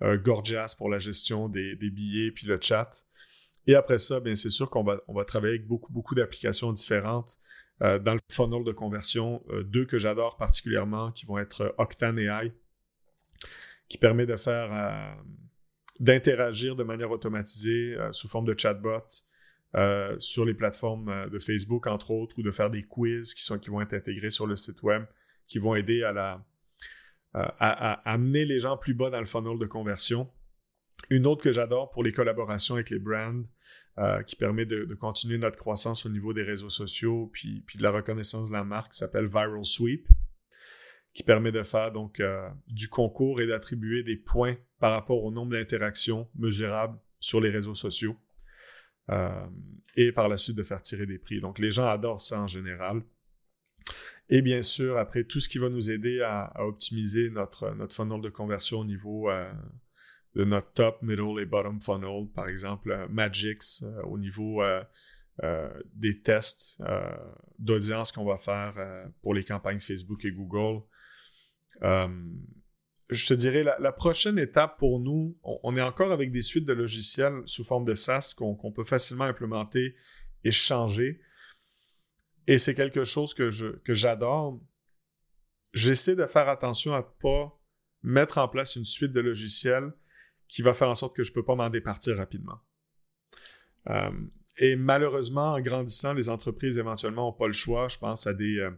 Gorgias 0.00 0.76
pour 0.78 0.88
la 0.88 1.00
gestion 1.00 1.48
des, 1.48 1.74
billets 1.74 2.30
puis 2.30 2.46
le 2.46 2.58
chat. 2.60 2.90
Et 3.66 3.74
après 3.74 3.98
ça, 3.98 4.20
bien 4.20 4.34
c'est 4.34 4.50
sûr 4.50 4.70
qu'on 4.70 4.84
va, 4.84 5.00
on 5.08 5.14
va 5.14 5.24
travailler 5.24 5.54
avec 5.54 5.66
beaucoup, 5.66 5.92
beaucoup 5.92 6.14
d'applications 6.14 6.72
différentes 6.72 7.38
dans 7.80 8.14
le 8.14 8.20
funnel 8.30 8.64
de 8.64 8.72
conversion. 8.72 9.42
deux 9.64 9.84
que 9.84 9.98
j'adore 9.98 10.36
particulièrement, 10.36 11.12
qui 11.12 11.26
vont 11.26 11.38
être 11.38 11.74
Octane 11.78 12.18
AI, 12.18 12.52
qui 13.88 13.98
permet 13.98 14.26
de 14.26 14.36
faire 14.36 15.16
d'interagir 16.00 16.76
de 16.76 16.82
manière 16.82 17.10
automatisée 17.10 17.96
sous 18.12 18.28
forme 18.28 18.46
de 18.46 18.58
chatbot 18.58 19.06
euh, 19.76 20.16
sur 20.18 20.46
les 20.46 20.54
plateformes 20.54 21.10
euh, 21.10 21.28
de 21.28 21.38
Facebook, 21.38 21.86
entre 21.86 22.10
autres, 22.10 22.34
ou 22.38 22.42
de 22.42 22.50
faire 22.50 22.70
des 22.70 22.84
quiz 22.84 23.34
qui, 23.34 23.42
sont, 23.42 23.58
qui 23.58 23.68
vont 23.68 23.82
être 23.82 23.92
intégrés 23.92 24.30
sur 24.30 24.46
le 24.46 24.56
site 24.56 24.82
web, 24.82 25.04
qui 25.46 25.58
vont 25.58 25.74
aider 25.74 26.02
euh, 26.02 26.36
à, 27.34 28.10
amener 28.10 28.46
les 28.46 28.60
gens 28.60 28.78
plus 28.78 28.94
bas 28.94 29.10
dans 29.10 29.20
le 29.20 29.26
funnel 29.26 29.58
de 29.58 29.66
conversion. 29.66 30.30
Une 31.10 31.26
autre 31.26 31.42
que 31.42 31.52
j'adore 31.52 31.90
pour 31.90 32.02
les 32.02 32.12
collaborations 32.12 32.76
avec 32.76 32.88
les 32.88 32.98
brands, 32.98 33.42
qui 34.26 34.36
permet 34.36 34.64
de, 34.64 34.94
continuer 34.94 35.38
notre 35.38 35.56
croissance 35.56 36.06
au 36.06 36.08
niveau 36.08 36.32
des 36.32 36.42
réseaux 36.42 36.70
sociaux, 36.70 37.30
puis, 37.32 37.62
puis 37.66 37.78
de 37.78 37.82
la 37.82 37.90
reconnaissance 37.90 38.48
de 38.48 38.54
la 38.54 38.64
marque, 38.64 38.94
s'appelle 38.94 39.26
Viral 39.26 39.64
Sweep, 39.64 40.06
qui 41.14 41.22
permet 41.24 41.50
de 41.50 41.62
faire 41.62 41.90
donc 41.90 42.22
du 42.68 42.88
concours 42.88 43.40
et 43.40 43.46
d'attribuer 43.46 44.04
des 44.04 44.16
points 44.16 44.56
par 44.78 44.92
rapport 44.92 45.24
au 45.24 45.32
nombre 45.32 45.52
d'interactions 45.52 46.28
mesurables 46.36 46.98
sur 47.18 47.40
les 47.40 47.50
réseaux 47.50 47.74
sociaux. 47.74 48.16
Euh, 49.10 49.46
et 49.96 50.12
par 50.12 50.28
la 50.28 50.36
suite 50.36 50.56
de 50.56 50.62
faire 50.62 50.82
tirer 50.82 51.06
des 51.06 51.18
prix. 51.18 51.40
Donc 51.40 51.58
les 51.58 51.70
gens 51.70 51.86
adorent 51.86 52.20
ça 52.20 52.40
en 52.42 52.46
général. 52.46 53.02
Et 54.28 54.42
bien 54.42 54.60
sûr, 54.60 54.98
après, 54.98 55.24
tout 55.24 55.40
ce 55.40 55.48
qui 55.48 55.58
va 55.58 55.70
nous 55.70 55.90
aider 55.90 56.20
à, 56.20 56.52
optimiser 56.64 57.30
notre, 57.30 57.74
notre 57.74 57.96
funnel 57.96 58.20
de 58.20 58.28
conversion 58.28 58.80
au 58.80 58.84
niveau 58.84 59.30
euh, 59.30 59.50
de 60.34 60.44
notre 60.44 60.72
top, 60.72 61.02
middle 61.02 61.40
et 61.40 61.46
bottom 61.46 61.80
funnel, 61.80 62.28
par 62.34 62.48
exemple 62.48 62.90
euh, 62.90 63.08
Magix, 63.08 63.84
au 64.04 64.18
niveau 64.18 64.62
des 65.94 66.20
tests 66.20 66.82
d'audience 67.60 68.10
qu'on 68.10 68.24
va 68.24 68.38
faire 68.38 68.74
pour 69.22 69.34
les 69.34 69.44
campagnes 69.44 69.78
Facebook 69.78 70.24
et 70.24 70.32
Google. 70.32 70.82
je 71.80 73.26
te 73.26 73.34
dirais, 73.34 73.62
la, 73.62 73.92
prochaine 73.92 74.36
étape 74.36 74.78
pour 74.78 74.98
nous, 74.98 75.38
on, 75.44 75.76
est 75.76 75.82
encore 75.82 76.10
avec 76.10 76.32
des 76.32 76.42
suites 76.42 76.66
de 76.66 76.72
logiciels 76.72 77.40
sous 77.46 77.62
forme 77.62 77.84
de 77.84 77.94
SaaS 77.94 78.34
qu'on 78.36 78.72
peut 78.72 78.82
facilement 78.82 79.26
implémenter 79.26 79.94
et 80.42 80.50
changer. 80.50 81.20
Et 82.48 82.58
c'est 82.58 82.74
quelque 82.74 83.04
chose 83.04 83.32
que 83.34 83.50
j'adore. 83.50 84.58
Que 84.58 84.64
J'essaie 85.74 86.16
de 86.16 86.26
faire 86.26 86.48
attention 86.48 86.94
à 86.94 87.02
pas 87.02 87.60
mettre 88.02 88.38
en 88.38 88.48
place 88.48 88.76
une 88.76 88.84
suite 88.84 89.12
de 89.12 89.20
logiciels 89.20 89.92
qui 90.48 90.62
va 90.62 90.74
faire 90.74 90.88
en 90.88 90.94
sorte 90.94 91.14
que 91.14 91.22
je 91.22 91.30
ne 91.30 91.34
peux 91.34 91.44
pas 91.44 91.54
m'en 91.54 91.70
départir 91.70 92.16
rapidement. 92.16 92.58
Euh, 93.90 94.10
et 94.58 94.76
malheureusement, 94.76 95.52
en 95.52 95.60
grandissant, 95.60 96.14
les 96.14 96.28
entreprises 96.28 96.78
éventuellement 96.78 97.26
n'ont 97.26 97.32
pas 97.32 97.46
le 97.46 97.52
choix. 97.52 97.88
Je 97.88 97.98
pense 97.98 98.26
à 98.26 98.34
des, 98.34 98.58
euh, 98.58 98.70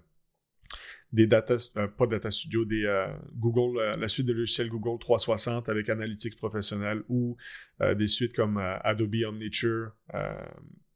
des 1.12 1.26
data, 1.26 1.56
euh, 1.76 1.88
pas 1.88 2.06
data 2.06 2.30
studio, 2.30 2.64
des 2.64 3.06
Google, 3.34 3.80
la 3.98 4.08
suite 4.08 4.26
de 4.26 4.32
logiciels 4.32 4.68
Google 4.68 4.98
360 5.00 5.68
avec 5.68 5.88
Analytics 5.88 6.36
professionnel 6.36 7.02
ou 7.08 7.36
des 7.80 8.06
suites 8.06 8.34
comme 8.34 8.58
Adobe 8.58 9.16
Omniture 9.26 9.92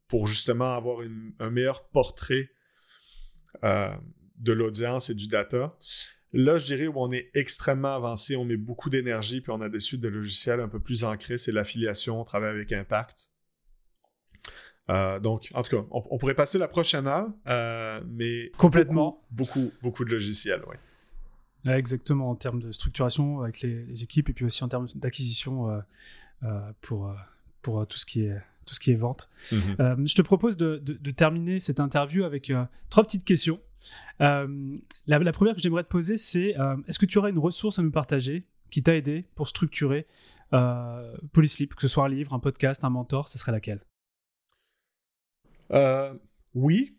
pour 0.07 0.27
justement 0.27 0.75
avoir 0.75 0.99
un 1.39 1.49
meilleur 1.49 1.87
portrait 1.89 2.51
de 3.63 4.53
l'audience 4.53 5.09
et 5.09 5.15
du 5.15 5.27
data. 5.27 5.75
Là, 6.35 6.57
je 6.57 6.65
dirais 6.65 6.87
où 6.87 6.93
on 6.97 7.09
est 7.11 7.31
extrêmement 7.33 7.95
avancé, 7.95 8.35
on 8.35 8.43
met 8.43 8.57
beaucoup 8.57 8.89
d'énergie, 8.89 9.39
puis 9.39 9.53
on 9.53 9.61
a 9.61 9.69
des 9.69 9.79
suites 9.79 10.01
de 10.01 10.09
logiciels 10.09 10.59
un 10.59 10.67
peu 10.67 10.81
plus 10.81 11.05
ancrées, 11.05 11.37
c'est 11.37 11.53
l'affiliation, 11.53 12.19
on 12.19 12.25
travaille 12.25 12.49
avec 12.49 12.73
Impact. 12.73 13.29
Euh, 14.89 15.19
donc, 15.21 15.49
en 15.53 15.63
tout 15.63 15.77
cas, 15.77 15.87
on, 15.91 16.17
pourrait 16.17 16.33
passer 16.33 16.57
la 16.57 16.67
prochaine 16.67 17.07
heure, 17.07 17.29
euh, 17.47 18.01
mais 18.05 18.51
complètement 18.57 19.23
beaucoup, 19.31 19.71
beaucoup, 19.81 20.03
de 20.03 20.11
logiciels, 20.11 20.61
oui. 20.67 21.71
exactement, 21.71 22.29
en 22.29 22.35
termes 22.35 22.61
de 22.61 22.73
structuration 22.73 23.39
avec 23.39 23.61
les, 23.61 24.03
équipes 24.03 24.27
et 24.27 24.33
puis 24.33 24.43
aussi 24.43 24.61
en 24.61 24.67
termes 24.67 24.89
d'acquisition 24.93 25.81
euh, 26.43 26.71
pour, 26.81 27.15
pour 27.61 27.87
tout 27.87 27.97
ce 27.97 28.05
qui 28.05 28.25
est 28.25 28.37
tout 28.65 28.73
ce 28.73 28.79
qui 28.79 28.91
est 28.91 28.95
vente. 28.95 29.29
Mhm. 29.51 30.07
je 30.07 30.15
te 30.15 30.23
propose 30.23 30.57
de, 30.57 30.81
de, 30.83 31.11
terminer 31.11 31.59
cette 31.59 31.79
interview 31.79 32.23
avec 32.23 32.51
trois 32.89 33.03
petites 33.03 33.23
questions. 33.23 33.59
Euh, 34.21 34.77
la, 35.07 35.31
première 35.31 35.55
que 35.55 35.61
j'aimerais 35.61 35.83
te 35.83 35.89
poser, 35.89 36.17
c'est 36.17 36.57
euh, 36.59 36.77
est-ce 36.87 36.99
que 36.99 37.05
tu 37.05 37.17
aurais 37.17 37.31
une 37.31 37.39
ressource 37.39 37.79
à 37.79 37.83
nous 37.83 37.91
partager 37.91 38.47
qui 38.71 38.83
t'a 38.83 38.95
aidé 38.95 39.25
pour 39.35 39.47
structurer 39.47 40.07
euh, 40.53 41.17
Polysleep, 41.33 41.75
que 41.75 41.81
ce 41.81 41.87
soit 41.87 42.05
un 42.05 42.09
livre, 42.09 42.33
un 42.33 42.39
podcast, 42.39 42.83
un 42.83 42.89
mentor, 42.89 43.29
ce 43.29 43.37
serait 43.37 43.51
laquelle? 43.51 43.81
Oui, 46.53 46.97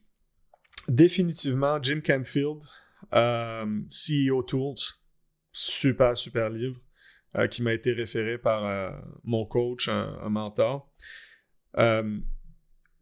définitivement 0.88 1.82
Jim 1.82 2.00
Canfield, 2.04 2.60
CEO 3.12 4.42
Tools, 4.42 4.74
super, 5.52 6.16
super 6.16 6.50
livre 6.50 6.80
qui 7.50 7.62
m'a 7.62 7.72
été 7.72 7.92
référé 7.92 8.38
par 8.38 9.02
mon 9.24 9.46
coach, 9.46 9.88
un 9.88 10.28
mentor 10.28 10.90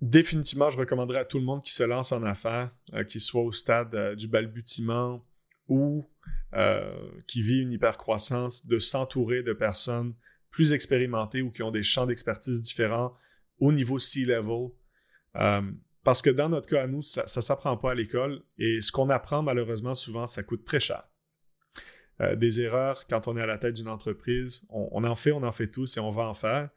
définitivement, 0.01 0.71
je 0.71 0.79
recommanderais 0.79 1.21
à 1.21 1.25
tout 1.25 1.39
le 1.39 1.45
monde 1.45 1.63
qui 1.63 1.73
se 1.73 1.83
lance 1.83 2.13
en 2.13 2.23
affaires, 2.23 2.71
euh, 2.95 3.05
qui 3.05 3.21
soit 3.21 3.43
au 3.43 3.53
stade 3.53 3.95
euh, 3.95 4.15
du 4.15 4.29
balbutiement 4.29 5.25
ou 5.69 6.05
euh, 6.55 6.95
qui 7.27 7.43
vit 7.43 7.61
une 7.61 7.73
hypercroissance, 7.73 8.67
de 8.67 8.79
s'entourer 8.79 9.43
de 9.43 9.53
personnes 9.53 10.15
plus 10.51 10.73
expérimentées 10.73 11.43
ou 11.43 11.51
qui 11.51 11.63
ont 11.63 11.71
des 11.71 11.83
champs 11.83 12.07
d'expertise 12.07 12.61
différents 12.61 13.15
au 13.59 13.73
niveau 13.73 13.99
C-level. 13.99 14.69
parce 16.05 16.23
que 16.23 16.31
dans 16.31 16.49
notre 16.49 16.69
cas 16.69 16.83
à 16.83 16.87
nous, 16.87 17.03
ça 17.03 17.23
ne 17.23 17.43
s'apprend 17.43 17.77
pas 17.77 17.93
à 17.93 17.95
l'école 17.95 18.43
et 18.59 18.81
ce 18.83 18.93
qu'on 18.93 19.11
apprend 19.11 19.43
malheureusement 19.43 19.95
souvent, 19.95 20.27
ça 20.27 20.43
coûte 20.43 20.65
très 20.65 20.81
cher. 20.81 21.03
des 22.37 22.61
erreurs 22.61 23.07
quand 23.09 23.27
on 23.27 23.37
est 23.37 23.43
à 23.43 23.47
la 23.47 23.59
tête 23.59 23.75
d'une 23.75 23.89
entreprise, 23.89 24.67
on, 24.71 25.03
en 25.03 25.17
fait, 25.17 25.33
on 25.33 25.43
en 25.43 25.53
fait 25.53 25.69
tous 25.69 25.97
et 25.97 26.01
on 26.01 26.13
va 26.13 26.25
en 26.25 26.35
faire. 26.35 26.69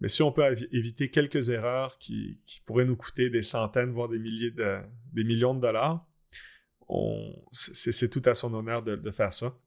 Mais 0.00 0.08
si 0.08 0.22
on 0.22 0.30
peut 0.30 0.56
éviter 0.72 1.10
quelques 1.10 1.48
erreurs 1.48 1.98
qui, 1.98 2.40
pourraient 2.66 2.84
nous 2.84 2.96
coûter 2.96 3.30
des 3.30 3.42
centaines, 3.42 3.92
voire 3.92 4.08
des 4.08 4.18
milliers 4.18 4.50
de, 4.50 4.80
millions 5.14 5.54
de 5.54 5.60
dollars, 5.60 6.06
c'est 7.52 8.10
tout 8.10 8.22
à 8.26 8.34
son 8.34 8.52
honneur 8.54 8.82
de, 8.82 9.10
faire 9.10 9.32
ça. 9.32 9.58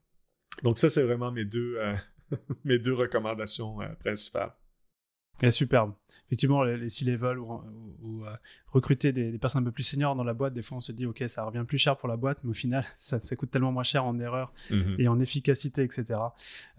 Donc 0.64 0.78
ça, 0.78 0.90
c'est 0.90 1.04
vraiment 1.04 1.32
mes 1.32 1.46
deux, 1.46 1.78
euh, 1.78 1.96
recommandations 2.96 3.82
euh, 3.82 3.88
principales. 3.96 4.54
Et 5.42 5.52
superbe. 5.52 5.94
Effectivement, 6.28 6.64
les, 6.64 6.90
C-level 6.90 7.40
ou, 7.40 8.24
euh, 8.24 8.30
recruter 8.68 9.12
des, 9.12 9.36
personnes 9.40 9.64
un 9.64 9.66
peu 9.66 9.72
plus 9.72 9.84
seniors 9.84 10.16
dans 10.16 10.24
la 10.24 10.36
boîte, 10.36 10.54
des 10.54 10.62
fois 10.62 10.78
on 10.78 10.82
se 10.82 10.92
dit, 10.92 11.08
OK, 11.08 11.24
ça 11.28 11.44
revient 11.44 11.64
plus 11.68 11.80
cher 11.80 11.98
pour 11.98 12.08
la 12.08 12.18
boîte, 12.18 12.40
mais 12.44 12.52
au 12.52 12.54
final, 12.54 12.86
ça, 12.96 13.20
coûte 13.36 13.50
tellement 13.50 13.72
moins 13.72 13.84
cher 13.84 14.06
en 14.06 14.20
erreur 14.20 14.54
mhm. 14.70 14.98
et 15.00 15.08
en 15.08 15.20
efficacité, 15.20 15.82
etc. 15.82 16.20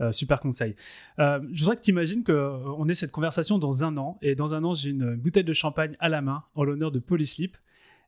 Euh, 0.01 0.13
super 0.13 0.39
conseil. 0.39 0.77
Euh, 1.19 1.41
je 1.53 1.61
voudrais 1.61 1.77
que 1.77 1.83
tu 1.83 1.91
imagines 1.91 2.23
qu'on 2.23 2.89
ait 2.89 2.95
cette 2.95 3.11
conversation 3.11 3.59
dans 3.59 3.83
un 3.83 3.97
an, 3.97 4.19
et 4.23 4.37
dans 4.37 4.55
un 4.55 4.63
an, 4.63 4.75
j'ai 4.75 4.91
une 4.91 5.17
bouteille 5.17 5.45
de 5.45 5.53
champagne 5.53 5.97
à 5.99 6.09
la 6.09 6.21
main 6.21 6.45
en 6.55 6.63
l'honneur 6.63 6.93
de 6.93 7.01
Polysleep. 7.01 7.57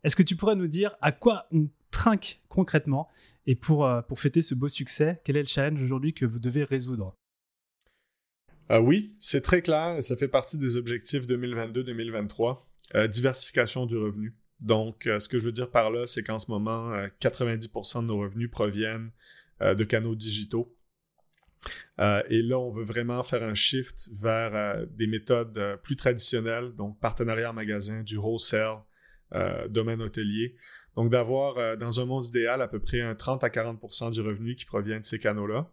Est-ce 0.04 0.14
que 0.14 0.22
tu 0.22 0.36
pourrais 0.36 0.56
nous 0.56 0.68
dire 0.68 0.94
à 1.00 1.10
quoi 1.10 1.46
on 1.52 1.68
trinque 1.90 2.40
concrètement 2.48 3.08
et 3.46 3.56
pour, 3.56 3.88
pour 4.06 4.20
fêter 4.20 4.42
ce 4.42 4.54
beau 4.54 4.68
succès, 4.68 5.20
quel 5.24 5.36
est 5.36 5.42
le 5.42 5.46
challenge 5.46 5.82
aujourd'hui 5.82 6.14
que 6.14 6.24
vous 6.24 6.38
devez 6.38 6.62
résoudre? 6.62 7.16
Euh, 8.70 8.78
oui, 8.78 9.14
c'est 9.18 9.42
très 9.42 9.62
clair 9.62 10.02
ça 10.02 10.16
fait 10.16 10.28
partie 10.28 10.58
des 10.58 10.76
objectifs 10.76 11.26
2022-2023. 11.26 12.58
Euh, 12.94 13.08
diversification 13.08 13.86
du 13.86 13.96
revenu. 13.96 14.34
Donc, 14.60 15.06
euh, 15.06 15.18
ce 15.18 15.28
que 15.28 15.38
je 15.38 15.44
veux 15.44 15.52
dire 15.52 15.70
par 15.70 15.90
là, 15.90 16.06
c'est 16.06 16.22
qu'en 16.22 16.38
ce 16.38 16.50
moment, 16.50 16.92
90% 17.20 18.02
de 18.02 18.06
nos 18.06 18.18
revenus 18.18 18.50
proviennent 18.50 19.10
de 19.60 19.84
canaux 19.84 20.16
digitaux. 20.16 20.76
et 22.00 22.42
là, 22.42 22.58
on 22.58 22.68
veut 22.68 22.82
vraiment 22.82 23.22
faire 23.22 23.44
un 23.44 23.54
shift 23.54 24.10
vers 24.20 24.84
des 24.88 25.06
méthodes 25.06 25.78
plus 25.84 25.94
traditionnelles, 25.94 26.72
donc 26.72 26.98
partenariat 26.98 27.50
en 27.50 27.52
magasin, 27.52 28.02
du 28.02 28.16
wholesale, 28.16 28.78
domaine 29.68 30.02
hôtelier. 30.02 30.56
Donc, 30.96 31.10
d'avoir 31.10 31.76
dans 31.76 32.00
un 32.00 32.06
monde 32.06 32.26
idéal 32.26 32.60
à 32.60 32.66
peu 32.66 32.80
près 32.80 33.00
un 33.00 33.14
30 33.14 33.44
à 33.44 33.48
40% 33.50 34.10
du 34.10 34.20
revenu 34.20 34.56
qui 34.56 34.64
provient 34.64 34.98
de 34.98 35.04
ces 35.04 35.20
canaux-là. 35.20 35.70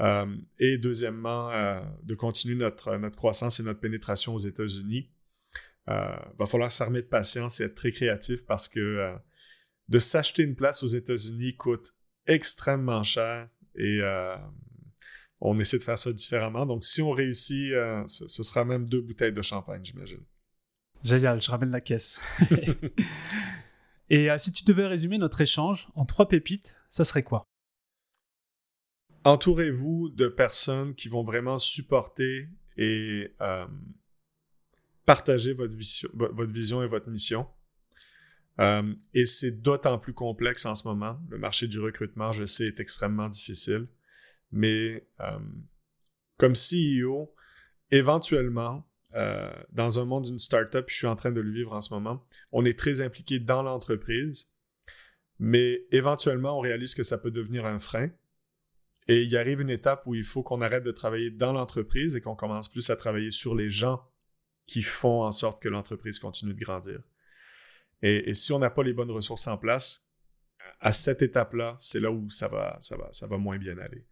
Euh, 0.00 0.34
et 0.58 0.78
deuxièmement, 0.78 1.50
euh, 1.50 1.80
de 2.02 2.14
continuer 2.14 2.56
notre, 2.56 2.96
notre 2.96 3.16
croissance 3.16 3.60
et 3.60 3.62
notre 3.62 3.80
pénétration 3.80 4.34
aux 4.34 4.38
États-Unis. 4.38 5.10
Il 5.86 5.92
euh, 5.92 6.16
va 6.38 6.46
falloir 6.46 6.72
s'armer 6.72 7.02
de 7.02 7.06
patience 7.06 7.60
et 7.60 7.64
être 7.64 7.74
très 7.74 7.90
créatif 7.90 8.46
parce 8.46 8.68
que 8.68 9.14
de 9.88 9.98
s'acheter 9.98 10.42
une 10.42 10.54
place 10.54 10.82
aux 10.82 10.88
États-Unis 10.88 11.56
coûte 11.56 11.94
extrêmement 12.26 13.02
cher 13.02 13.48
et 13.74 14.00
on 15.40 15.58
essaie 15.58 15.78
de 15.78 15.82
faire 15.82 15.98
ça 15.98 16.12
différemment. 16.12 16.64
Donc, 16.64 16.84
si 16.84 17.02
on 17.02 17.10
réussit, 17.10 17.72
ce, 18.06 18.42
sera 18.42 18.64
même 18.64 18.88
deux 18.88 19.00
bouteilles 19.00 19.32
de 19.32 19.42
champagne, 19.42 19.84
j'imagine. 19.84 20.22
Génial, 21.02 21.42
je 21.42 21.50
ramène 21.50 21.70
la 21.70 21.80
caisse. 21.80 22.20
et 24.10 24.28
si 24.38 24.52
tu 24.52 24.64
devais 24.64 24.86
résumer 24.86 25.18
notre 25.18 25.40
échange 25.40 25.88
en 25.94 26.04
trois 26.04 26.28
pépites, 26.28 26.76
ça 26.90 27.04
serait 27.04 27.24
quoi? 27.24 27.49
Entourez-vous 29.24 30.10
de 30.10 30.28
personnes 30.28 30.94
qui 30.94 31.08
vont 31.08 31.22
vraiment 31.22 31.58
supporter 31.58 32.48
et 32.76 33.34
euh, 33.40 33.66
partager 35.04 35.52
votre 35.52 35.74
vision, 35.74 36.82
et 36.82 36.86
votre 36.86 37.08
mission. 37.08 37.46
Euh, 38.58 38.94
et 39.14 39.26
c'est 39.26 39.62
d'autant 39.62 39.98
plus 39.98 40.12
complexe 40.12 40.66
en 40.66 40.74
ce 40.74 40.86
moment. 40.86 41.18
Le 41.28 41.38
marché 41.38 41.66
du 41.66 41.80
recrutement, 41.80 42.32
je 42.32 42.44
sais, 42.44 42.66
est 42.66 42.80
extrêmement 42.80 43.28
difficile. 43.28 43.86
Mais 44.52 45.06
euh, 45.20 45.38
comme 46.36 46.54
CEO, 46.54 47.34
éventuellement, 47.90 48.86
dans 49.72 49.98
un 49.98 50.04
monde 50.04 50.26
d'une 50.26 50.38
startup, 50.38 50.84
je 50.86 50.94
suis 50.94 51.06
en 51.08 51.16
train 51.16 51.32
de 51.32 51.40
le 51.40 51.50
vivre 51.50 51.72
en 51.72 51.80
ce 51.80 51.92
moment, 51.92 52.24
on 52.52 52.64
est 52.64 52.78
très 52.78 53.00
impliqué 53.00 53.40
dans 53.40 53.60
l'entreprise, 53.60 54.52
mais 55.40 55.84
éventuellement, 55.90 56.56
on 56.56 56.60
réalise 56.60 56.94
que 56.94 57.02
ça 57.02 57.18
peut 57.18 57.32
devenir 57.32 57.66
un 57.66 57.80
frein 57.80 58.10
et 59.10 59.24
il 59.24 59.36
arrive 59.36 59.60
une 59.60 59.70
étape 59.70 60.06
où 60.06 60.14
il 60.14 60.22
faut 60.22 60.44
qu'on 60.44 60.60
arrête 60.60 60.84
de 60.84 60.92
travailler 60.92 61.32
dans 61.32 61.52
l'entreprise 61.52 62.14
et 62.14 62.20
qu'on 62.20 62.36
commence 62.36 62.68
plus 62.68 62.90
à 62.90 62.96
travailler 62.96 63.32
sur 63.32 63.56
les 63.56 63.68
gens 63.68 64.00
qui 64.66 64.82
font 64.82 65.24
en 65.24 65.32
sorte 65.32 65.60
que 65.60 65.68
l'entreprise 65.68 66.20
continue 66.20 66.54
de 66.54 66.60
grandir. 66.60 67.00
Et, 68.02 68.32
si 68.34 68.52
on 68.52 68.60
n'a 68.60 68.70
pas 68.70 68.84
les 68.84 68.92
bonnes 68.92 69.10
ressources 69.10 69.48
en 69.48 69.58
place, 69.58 70.08
à 70.78 70.92
cette 70.92 71.22
étape-là, 71.22 71.74
c'est 71.80 71.98
là 71.98 72.12
où 72.12 72.30
ça 72.30 72.46
va, 72.46 72.78
ça 72.80 72.96
va, 72.96 73.08
ça 73.12 73.26
va 73.26 73.36
moins 73.36 73.58
bien 73.58 73.76
aller. 73.78 74.06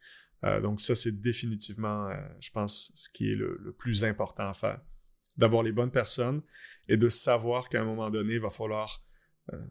Euh, 0.45 0.61
donc 0.61 0.81
ça, 0.81 0.97
c'est 0.97 1.13
définitivement, 1.13 2.09
euh, 2.09 2.17
je 2.41 2.51
pense, 2.51 2.93
ce 2.97 3.09
qui 3.11 3.31
est 3.31 3.37
le, 3.37 3.73
plus 3.79 4.05
important 4.05 4.49
à 4.49 4.53
faire. 4.53 4.81
D'avoir 5.37 5.63
les 5.63 5.71
bonnes 5.71 5.93
personnes 5.93 6.43
et 6.89 6.97
de 6.97 7.09
savoir 7.09 7.69
qu'à 7.69 7.83
un 7.83 7.85
moment 7.85 8.11
donné, 8.11 8.35
il 8.35 8.41
va 8.41 8.51
falloir 8.51 9.01
euh, 9.53 9.65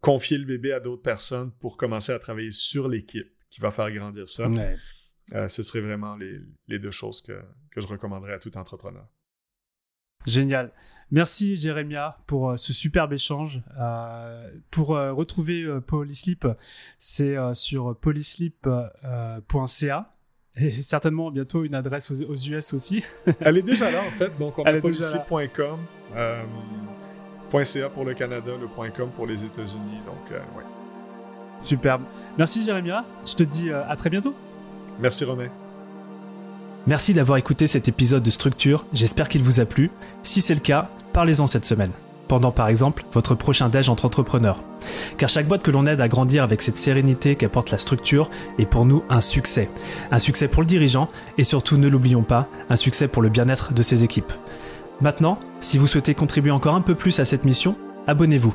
confier 0.00 0.38
le 0.38 0.44
bébé 0.44 0.72
à 0.72 0.78
d'autres 0.78 1.02
personnes 1.02 1.50
pour 1.58 1.76
commencer 1.76 2.12
à 2.12 2.20
travailler 2.20 2.52
sur 2.52 2.86
l'équipe 2.86 3.32
qui 3.50 3.60
va 3.60 3.70
faire 3.70 3.90
grandir 3.90 4.28
ça. 4.28 4.48
Euh, 5.34 5.46
ce 5.48 5.62
seraient 5.62 5.82
vraiment 5.82 6.16
les, 6.16 6.40
deux 6.78 6.90
choses 6.90 7.20
que, 7.22 7.42
je 7.76 7.86
recommanderais 7.86 8.32
à 8.32 8.38
tout 8.38 8.56
entrepreneur. 8.56 9.06
Génial. 10.26 10.72
Merci 11.12 11.56
Jérémia 11.56 12.18
pour 12.26 12.50
euh, 12.50 12.56
ce 12.56 12.72
superbe 12.72 13.12
échange. 13.12 13.62
Euh, 13.78 14.50
pour 14.70 14.88
retrouver 14.88 15.64
Polysleep, 15.86 16.48
c'est 16.98 17.36
sur 17.54 17.96
polysleep.ca. 18.00 20.14
Et 20.60 20.72
certainement 20.82 21.30
bientôt 21.30 21.64
une 21.64 21.74
adresse 21.74 22.10
aux, 22.10 22.34
US 22.34 22.72
aussi. 22.72 23.04
Elle 23.40 23.58
est 23.58 23.62
déjà 23.62 23.90
là 23.90 24.00
en 24.00 24.10
fait, 24.10 24.36
donc 24.38 24.58
on 24.58 24.64
a 24.64 24.80
policier.com, 24.80 25.80
euh, 26.16 26.44
.ca 27.64 27.88
pour 27.90 28.04
le 28.04 28.14
Canada, 28.14 28.52
le 28.58 28.90
.com 28.90 29.10
pour 29.14 29.26
les 29.26 29.44
États-Unis, 29.44 30.00
donc 30.04 30.30
ouais. 30.30 30.64
Superbe. 31.60 32.02
Merci 32.36 32.64
Jérémia, 32.64 33.04
je 33.26 33.34
te 33.34 33.42
dis 33.42 33.70
euh, 33.70 33.82
à 33.88 33.96
très 33.96 34.10
bientôt. 34.10 34.34
Merci 35.00 35.24
Romain. 35.24 35.48
Merci 36.86 37.12
d'avoir 37.12 37.38
écouté 37.38 37.66
cet 37.66 37.88
épisode 37.88 38.22
de 38.22 38.30
Structure, 38.30 38.86
j'espère 38.92 39.28
qu'il 39.28 39.42
vous 39.42 39.60
a 39.60 39.66
plu. 39.66 39.90
Si 40.22 40.40
c'est 40.40 40.54
le 40.54 40.60
cas, 40.60 40.88
parlez-en 41.12 41.46
cette 41.46 41.64
semaine 41.64 41.92
pendant 42.28 42.52
par 42.52 42.68
exemple 42.68 43.04
votre 43.12 43.34
prochain 43.34 43.68
déj 43.68 43.88
entre 43.88 44.04
entrepreneurs. 44.04 44.60
Car 45.16 45.28
chaque 45.28 45.48
boîte 45.48 45.62
que 45.62 45.70
l'on 45.70 45.86
aide 45.86 46.00
à 46.00 46.08
grandir 46.08 46.44
avec 46.44 46.62
cette 46.62 46.76
sérénité 46.76 47.34
qu'apporte 47.34 47.70
la 47.70 47.78
structure 47.78 48.30
est 48.58 48.66
pour 48.66 48.84
nous 48.84 49.02
un 49.08 49.20
succès. 49.20 49.68
Un 50.12 50.18
succès 50.18 50.46
pour 50.46 50.62
le 50.62 50.68
dirigeant 50.68 51.08
et 51.38 51.44
surtout, 51.44 51.78
ne 51.78 51.88
l'oublions 51.88 52.22
pas, 52.22 52.48
un 52.70 52.76
succès 52.76 53.08
pour 53.08 53.22
le 53.22 53.30
bien-être 53.30 53.72
de 53.72 53.82
ses 53.82 54.04
équipes. 54.04 54.32
Maintenant, 55.00 55.40
si 55.60 55.78
vous 55.78 55.86
souhaitez 55.86 56.14
contribuer 56.14 56.50
encore 56.50 56.74
un 56.74 56.82
peu 56.82 56.94
plus 56.94 57.18
à 57.18 57.24
cette 57.24 57.44
mission, 57.44 57.76
abonnez-vous 58.06 58.54